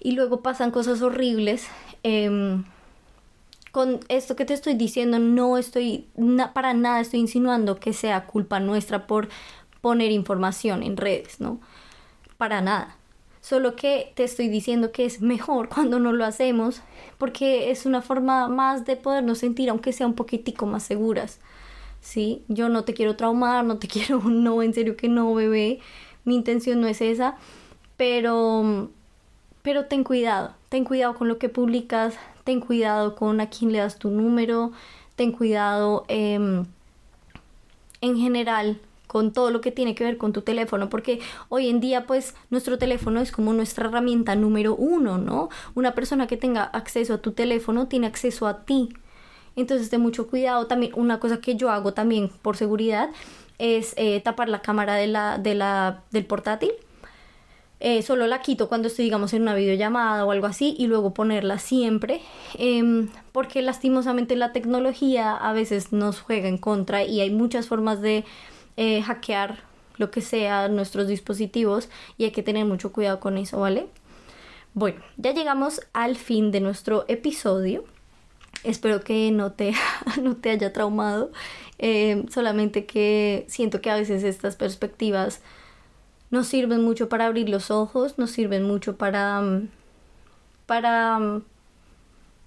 Y 0.00 0.10
luego 0.10 0.40
pasan 0.40 0.72
cosas 0.72 1.02
horribles. 1.02 1.68
Em, 2.02 2.64
con 3.70 4.00
esto 4.08 4.34
que 4.34 4.44
te 4.44 4.54
estoy 4.54 4.74
diciendo, 4.74 5.20
no 5.20 5.56
estoy 5.56 6.08
para 6.52 6.74
nada 6.74 6.98
estoy 7.00 7.20
insinuando 7.20 7.78
que 7.78 7.92
sea 7.92 8.26
culpa 8.26 8.58
nuestra 8.58 9.06
por 9.06 9.28
poner 9.80 10.10
información 10.10 10.82
en 10.82 10.96
redes, 10.96 11.40
¿no? 11.40 11.60
Para 12.38 12.60
nada. 12.60 12.96
Solo 13.40 13.76
que 13.76 14.12
te 14.16 14.24
estoy 14.24 14.48
diciendo 14.48 14.90
que 14.90 15.04
es 15.04 15.22
mejor 15.22 15.68
cuando 15.72 16.00
no 16.00 16.12
lo 16.12 16.24
hacemos 16.24 16.82
porque 17.18 17.70
es 17.70 17.86
una 17.86 18.02
forma 18.02 18.48
más 18.48 18.84
de 18.84 18.96
podernos 18.96 19.38
sentir, 19.38 19.70
aunque 19.70 19.92
sea 19.92 20.08
un 20.08 20.14
poquitico 20.14 20.66
más 20.66 20.82
seguras. 20.82 21.38
¿Sí? 22.06 22.44
Yo 22.46 22.68
no 22.68 22.84
te 22.84 22.94
quiero 22.94 23.16
traumar, 23.16 23.64
no 23.64 23.78
te 23.78 23.88
quiero, 23.94 24.20
no, 24.20 24.62
en 24.62 24.72
serio 24.72 24.96
que 24.96 25.08
no, 25.08 25.34
bebé, 25.34 25.80
mi 26.24 26.36
intención 26.36 26.80
no 26.80 26.86
es 26.86 27.00
esa, 27.00 27.36
pero, 27.96 28.88
pero 29.62 29.86
ten 29.86 30.04
cuidado, 30.04 30.54
ten 30.68 30.84
cuidado 30.84 31.14
con 31.14 31.26
lo 31.26 31.38
que 31.38 31.48
publicas, 31.48 32.14
ten 32.44 32.60
cuidado 32.60 33.16
con 33.16 33.40
a 33.40 33.50
quién 33.50 33.72
le 33.72 33.78
das 33.78 33.98
tu 33.98 34.10
número, 34.10 34.70
ten 35.16 35.32
cuidado 35.32 36.04
em, 36.06 36.64
en 38.00 38.16
general 38.16 38.80
con 39.08 39.32
todo 39.32 39.50
lo 39.50 39.60
que 39.60 39.72
tiene 39.72 39.94
que 39.94 40.04
ver 40.04 40.16
con 40.16 40.32
tu 40.32 40.42
teléfono, 40.42 40.88
porque 40.88 41.20
hoy 41.48 41.68
en 41.68 41.80
día 41.80 42.06
pues 42.06 42.34
nuestro 42.50 42.78
teléfono 42.78 43.20
es 43.20 43.32
como 43.32 43.52
nuestra 43.52 43.88
herramienta 43.88 44.36
número 44.36 44.76
uno, 44.76 45.18
¿no? 45.18 45.48
Una 45.74 45.94
persona 45.94 46.28
que 46.28 46.36
tenga 46.36 46.62
acceso 46.62 47.14
a 47.14 47.18
tu 47.18 47.32
teléfono 47.32 47.88
tiene 47.88 48.06
acceso 48.06 48.46
a 48.46 48.64
ti, 48.64 48.90
entonces, 49.56 49.90
ten 49.90 50.00
mucho 50.00 50.28
cuidado. 50.28 50.66
También, 50.66 50.92
una 50.96 51.18
cosa 51.20 51.40
que 51.40 51.56
yo 51.56 51.70
hago 51.70 51.92
también 51.94 52.30
por 52.42 52.56
seguridad 52.56 53.10
es 53.58 53.94
eh, 53.96 54.20
tapar 54.20 54.48
la 54.48 54.60
cámara 54.62 54.94
de 54.96 55.06
la, 55.08 55.38
de 55.38 55.54
la, 55.54 56.02
del 56.10 56.26
portátil. 56.26 56.72
eh, 57.80 58.02
solo 58.02 58.26
la 58.26 58.40
quito 58.40 58.68
cuando 58.68 58.88
estoy, 58.88 59.04
digamos, 59.04 59.32
en 59.34 59.42
una 59.42 59.54
videollamada 59.54 60.24
o 60.24 60.30
algo 60.30 60.46
así 60.46 60.74
y 60.78 60.86
luego 60.86 61.12
ponerla 61.12 61.58
siempre, 61.58 62.22
em, 62.54 63.10
porque 63.32 63.60
lastimosamente 63.62 64.34
la 64.36 64.52
tecnología 64.52 65.34
a 65.36 65.52
veces 65.52 65.92
nos 65.92 66.20
juega 66.20 66.48
en 66.48 66.56
contra 66.58 67.04
y 67.04 67.20
hay 67.20 67.30
muchas 67.30 67.66
formas 67.68 68.00
de 68.00 68.24
eh, 68.76 69.02
hackear 69.02 69.60
lo 69.98 70.10
que 70.10 70.20
sea 70.22 70.68
nuestros 70.68 71.06
dispositivos 71.08 71.88
y 72.18 72.24
hay 72.24 72.30
que 72.32 72.42
tener 72.42 72.64
mucho 72.64 72.92
cuidado 72.92 73.20
con 73.20 73.36
eso, 73.38 73.60
¿vale? 73.60 73.88
Bueno, 74.74 75.00
ya 75.16 75.32
llegamos 75.32 75.80
al 75.92 76.16
fin 76.16 76.50
de 76.52 76.60
nuestro 76.60 77.04
episodio. 77.08 77.84
Espero 78.64 79.00
que 79.02 79.30
no 79.30 79.52
te, 79.52 79.74
no 80.22 80.36
te 80.36 80.50
haya 80.50 80.72
traumado, 80.72 81.30
em, 81.78 82.28
solamente 82.28 82.86
que 82.86 83.44
siento 83.48 83.80
que 83.80 83.90
a 83.90 83.96
veces 83.96 84.24
estas 84.24 84.56
perspectivas 84.56 85.40
nos 86.30 86.48
sirven 86.48 86.82
mucho 86.82 87.08
para 87.08 87.26
abrir 87.26 87.48
los 87.48 87.70
ojos, 87.70 88.18
nos 88.18 88.30
sirven 88.30 88.64
mucho 88.64 88.96
para, 88.96 89.40
mm, 89.40 89.68
para, 90.66 91.18
mm, 91.18 91.44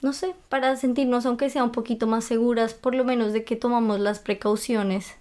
no 0.02 0.14
sé, 0.14 0.36
para 0.50 0.76
sentirnos, 0.76 1.26
aunque 1.26 1.50
sea 1.50 1.64
un 1.64 1.72
poquito 1.72 2.08
más 2.08 2.24
seguras, 2.26 2.74
por 2.74 2.96
lo 2.96 3.04
menos 3.06 3.34
de 3.34 3.44
que 3.44 3.56
tomamos 3.56 4.00
las 4.00 4.20
precauciones. 4.20 5.16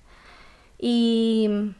Y 0.78 1.48
mm, 1.50 1.70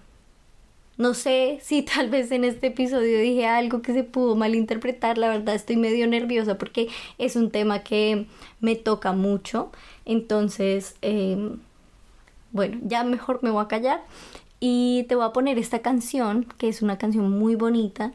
no 0.99 1.15
sé 1.15 1.61
si 1.63 1.83
tal 1.83 2.11
vez 2.11 2.31
en 2.33 2.45
este 2.45 2.67
episodio 2.67 3.21
dije 3.21 3.47
algo 3.47 3.81
que 3.81 3.95
se 3.95 4.05
pudo 4.05 4.37
malinterpretar, 4.37 5.17
la 5.17 5.29
verdad 5.29 5.55
estoy 5.55 5.77
medio 5.77 6.07
nerviosa 6.07 6.59
porque 6.59 6.89
es 7.17 7.37
un 7.37 7.51
tema 7.51 7.85
que 7.85 8.27
me 8.61 8.77
toca 8.77 9.13
mucho, 9.13 9.71
entonces, 10.05 10.97
em, 11.01 11.61
bueno, 12.51 12.79
ya 12.83 13.05
mejor 13.05 13.41
me 13.43 13.51
voy 13.51 13.65
a 13.65 13.69
callar 13.69 14.03
y 14.61 15.07
te 15.09 15.15
voy 15.15 15.25
a 15.25 15.33
poner 15.33 15.59
esta 15.59 15.81
canción, 15.81 16.47
que 16.59 16.69
es 16.69 16.83
una 16.83 16.99
canción 16.99 17.31
muy 17.31 17.55
bonita, 17.55 18.13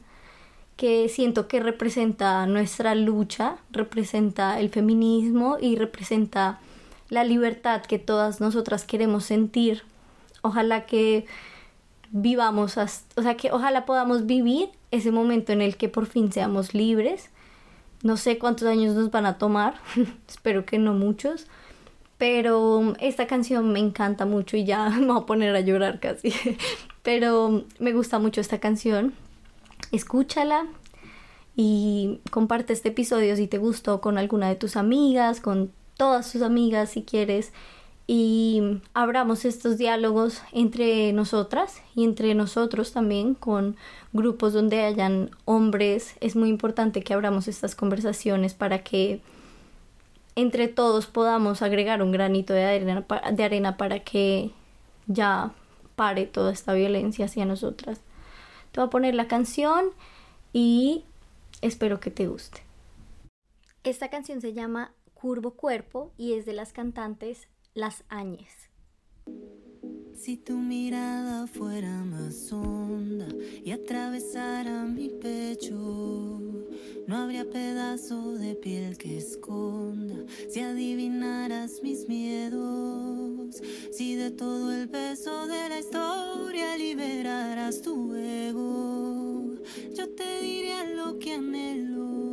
que 0.75 1.07
siento 1.07 1.47
que 1.47 1.59
representa 1.61 2.45
nuestra 2.47 2.95
lucha, 2.95 3.57
representa 3.71 4.59
el 4.59 4.69
feminismo 4.69 5.57
y 5.61 5.77
representa 5.77 6.59
la 7.09 7.23
libertad 7.23 7.83
que 7.83 7.99
todas 7.99 8.41
nosotras 8.41 8.83
queremos 8.83 9.23
sentir. 9.23 9.83
Ojalá 10.41 10.85
que 10.85 11.25
vivamos, 12.13 12.77
o 12.77 13.21
sea, 13.21 13.35
que 13.35 13.51
ojalá 13.51 13.85
podamos 13.85 14.25
vivir 14.27 14.69
ese 14.91 15.11
momento 15.11 15.51
en 15.51 15.61
el 15.61 15.75
que 15.75 15.89
por 15.89 16.05
fin 16.05 16.31
seamos 16.31 16.73
libres. 16.73 17.31
No 18.03 18.17
sé 18.17 18.37
cuántos 18.37 18.67
años 18.67 18.95
nos 18.95 19.11
van 19.11 19.25
a 19.25 19.37
tomar, 19.37 19.75
espero 20.27 20.65
que 20.65 20.77
no 20.77 20.93
muchos, 20.93 21.47
pero 22.19 22.93
esta 22.99 23.25
canción 23.25 23.73
me 23.73 23.79
encanta 23.79 24.25
mucho 24.25 24.55
y 24.55 24.63
ya 24.63 24.89
me 24.99 25.07
voy 25.07 25.23
a 25.23 25.25
poner 25.25 25.55
a 25.55 25.59
llorar 25.59 25.99
casi. 25.99 26.33
Pero 27.01 27.65
me 27.79 27.91
gusta 27.91 28.17
mucho 28.17 28.39
esta 28.39 28.59
canción. 28.59 29.13
Escúchala 29.91 30.67
y 31.57 32.21
comparte 32.31 32.71
este 32.71 32.89
episodio 32.89 33.35
si 33.35 33.47
te 33.47 33.57
gustó 33.57 33.99
con 33.99 34.17
alguna 34.17 34.47
de 34.47 34.55
tus 34.55 34.77
amigas, 34.77 35.41
con 35.41 35.73
todas 35.97 36.31
tus 36.31 36.43
amigas 36.43 36.91
si 36.91 37.03
quieres. 37.03 37.51
Y 38.05 38.81
abramos 38.93 39.45
estos 39.45 39.77
diálogos 39.77 40.41
entre 40.51 41.13
nosotras 41.13 41.81
y 41.95 42.03
entre 42.03 42.35
nosotros 42.35 42.91
también 42.91 43.33
con 43.33 43.77
grupos 44.11 44.51
donde 44.51 44.81
hayan 44.81 45.31
hombres. 45.45 46.15
Es 46.19 46.35
muy 46.35 46.49
importante 46.49 47.01
que 47.01 47.13
abramos 47.13 47.47
estas 47.47 47.75
conversaciones 47.75 48.53
para 48.53 48.83
que 48.83 49.21
entre 50.35 50.67
todos 50.67 51.05
podamos 51.05 51.61
agregar 51.61 52.01
un 52.01 52.11
granito 52.11 52.53
de 52.53 52.65
arena, 52.65 53.05
de 53.31 53.43
arena 53.43 53.77
para 53.77 53.99
que 53.99 54.51
ya 55.07 55.53
pare 55.95 56.25
toda 56.25 56.51
esta 56.51 56.73
violencia 56.73 57.25
hacia 57.25 57.45
nosotras. 57.45 58.01
Te 58.71 58.79
voy 58.81 58.87
a 58.87 58.89
poner 58.89 59.15
la 59.15 59.27
canción 59.27 59.85
y 60.51 61.03
espero 61.61 61.99
que 61.99 62.11
te 62.11 62.27
guste. 62.27 62.61
Esta 63.83 64.09
canción 64.09 64.41
se 64.41 64.53
llama 64.53 64.91
Curvo 65.13 65.51
Cuerpo 65.51 66.11
y 66.17 66.33
es 66.33 66.45
de 66.45 66.53
las 66.53 66.73
cantantes 66.73 67.47
Las 67.75 68.03
Áñez. 68.07 68.69
Si 70.13 70.37
tu 70.37 70.53
mirada 70.57 71.47
fuera 71.47 72.03
más 72.03 72.53
honda 72.53 73.27
y 73.65 73.71
atravesara 73.71 74.85
mi 74.85 75.09
pecho, 75.09 75.73
no 77.07 77.17
habría 77.17 77.49
pedazo 77.49 78.33
de 78.33 78.53
piel 78.53 78.95
que 78.99 79.17
esconda. 79.17 80.23
Si 80.51 80.59
adivinaras 80.59 81.81
mis 81.81 82.07
miedos, 82.07 83.59
si 83.91 84.17
de 84.17 84.29
todo 84.29 84.71
el 84.71 84.87
peso 84.87 85.47
de 85.47 85.69
la 85.69 85.79
historia 85.79 86.77
liberaras 86.77 87.81
tu 87.81 88.13
ego, 88.13 89.55
yo 89.97 90.09
te 90.09 90.41
diría 90.43 90.83
lo 90.93 91.17
que 91.17 91.33
anhelo. 91.33 92.32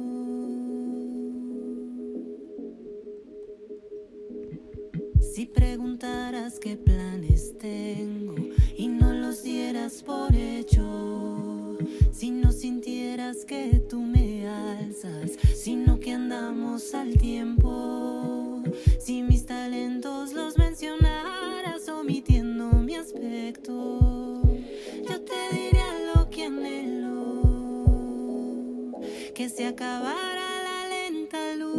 Si 5.40 5.46
preguntaras 5.46 6.58
qué 6.60 6.76
planes 6.76 7.56
tengo 7.56 8.34
y 8.76 8.88
no 8.88 9.14
los 9.14 9.42
dieras 9.42 10.02
por 10.02 10.36
hecho, 10.36 11.78
si 12.12 12.30
no 12.30 12.52
sintieras 12.52 13.46
que 13.46 13.82
tú 13.88 14.02
me 14.02 14.46
alzas, 14.46 15.30
sino 15.56 15.98
que 15.98 16.12
andamos 16.12 16.92
al 16.92 17.16
tiempo, 17.16 18.62
si 18.98 19.22
mis 19.22 19.46
talentos 19.46 20.34
los 20.34 20.58
mencionaras 20.58 21.88
omitiendo 21.88 22.72
mi 22.72 22.96
aspecto, 22.96 24.42
yo 25.08 25.22
te 25.22 25.56
diría 25.56 25.86
lo 26.14 26.28
que 26.28 26.44
anhelo, 26.44 27.80
que 29.34 29.48
se 29.48 29.68
acabara 29.68 30.49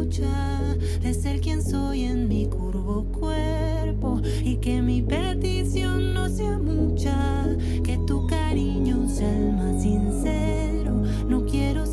lucha 0.02 0.76
de 1.00 1.14
ser 1.14 1.40
quien 1.40 1.62
soy 1.62 2.02
en 2.02 2.28
mi 2.28 2.46
curvo 2.46 3.04
cuerpo 3.12 4.20
y 4.42 4.56
que 4.56 4.82
mi 4.82 5.00
petición 5.00 6.12
no 6.12 6.28
sea 6.28 6.58
mucha, 6.58 7.46
que 7.84 7.98
tu 7.98 8.26
cariño 8.26 9.08
sea 9.08 9.32
el 9.32 9.52
más 9.52 9.82
sincero. 9.82 11.02
No 11.28 11.44
quiero 11.46 11.86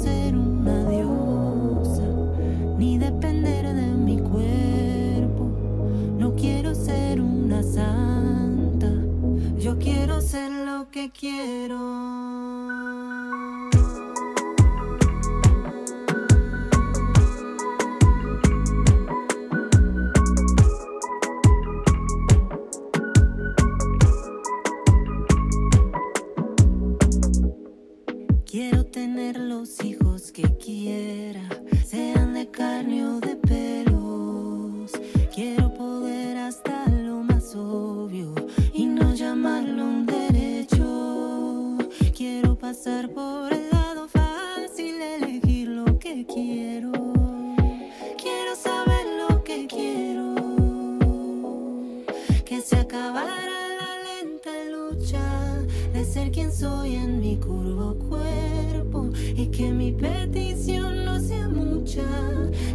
ser 56.10 56.32
quien 56.32 56.51
soy 56.51 56.95
en 56.95 57.20
mi 57.20 57.38
curvo 57.38 57.93
cuerpo 58.10 59.12
y 59.16 59.45
que 59.47 59.72
mi 59.72 59.91
petición 59.91 61.05
no 61.05 61.20
sea 61.20 61.47
mucha, 61.47 62.01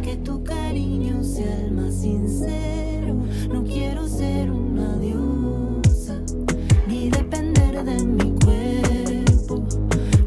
que 0.01 0.15
tu 0.15 0.41
cariño 0.41 1.21
sea 1.21 1.59
el 1.59 1.71
más 1.71 1.95
sincero. 1.95 3.13
No 3.51 3.65
quiero 3.65 4.07
ser 4.07 4.49
una 4.49 4.95
diosa 4.99 6.17
ni 6.87 7.09
depender 7.09 7.83
de 7.83 8.05
mi 8.05 8.31
cuerpo. 8.39 9.67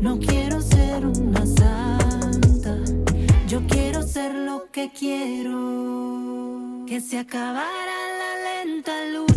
No 0.02 0.18
quiero 0.18 0.60
ser 0.60 1.06
una 1.06 1.46
santa, 1.46 2.76
yo 3.48 3.66
quiero 3.68 4.02
ser 4.02 4.34
lo 4.34 4.70
que 4.70 4.92
quiero. 4.92 6.84
Que 6.86 7.00
se 7.00 7.18
acabara 7.18 7.96
la 8.20 8.64
lenta 8.64 8.92
luz 9.14 9.27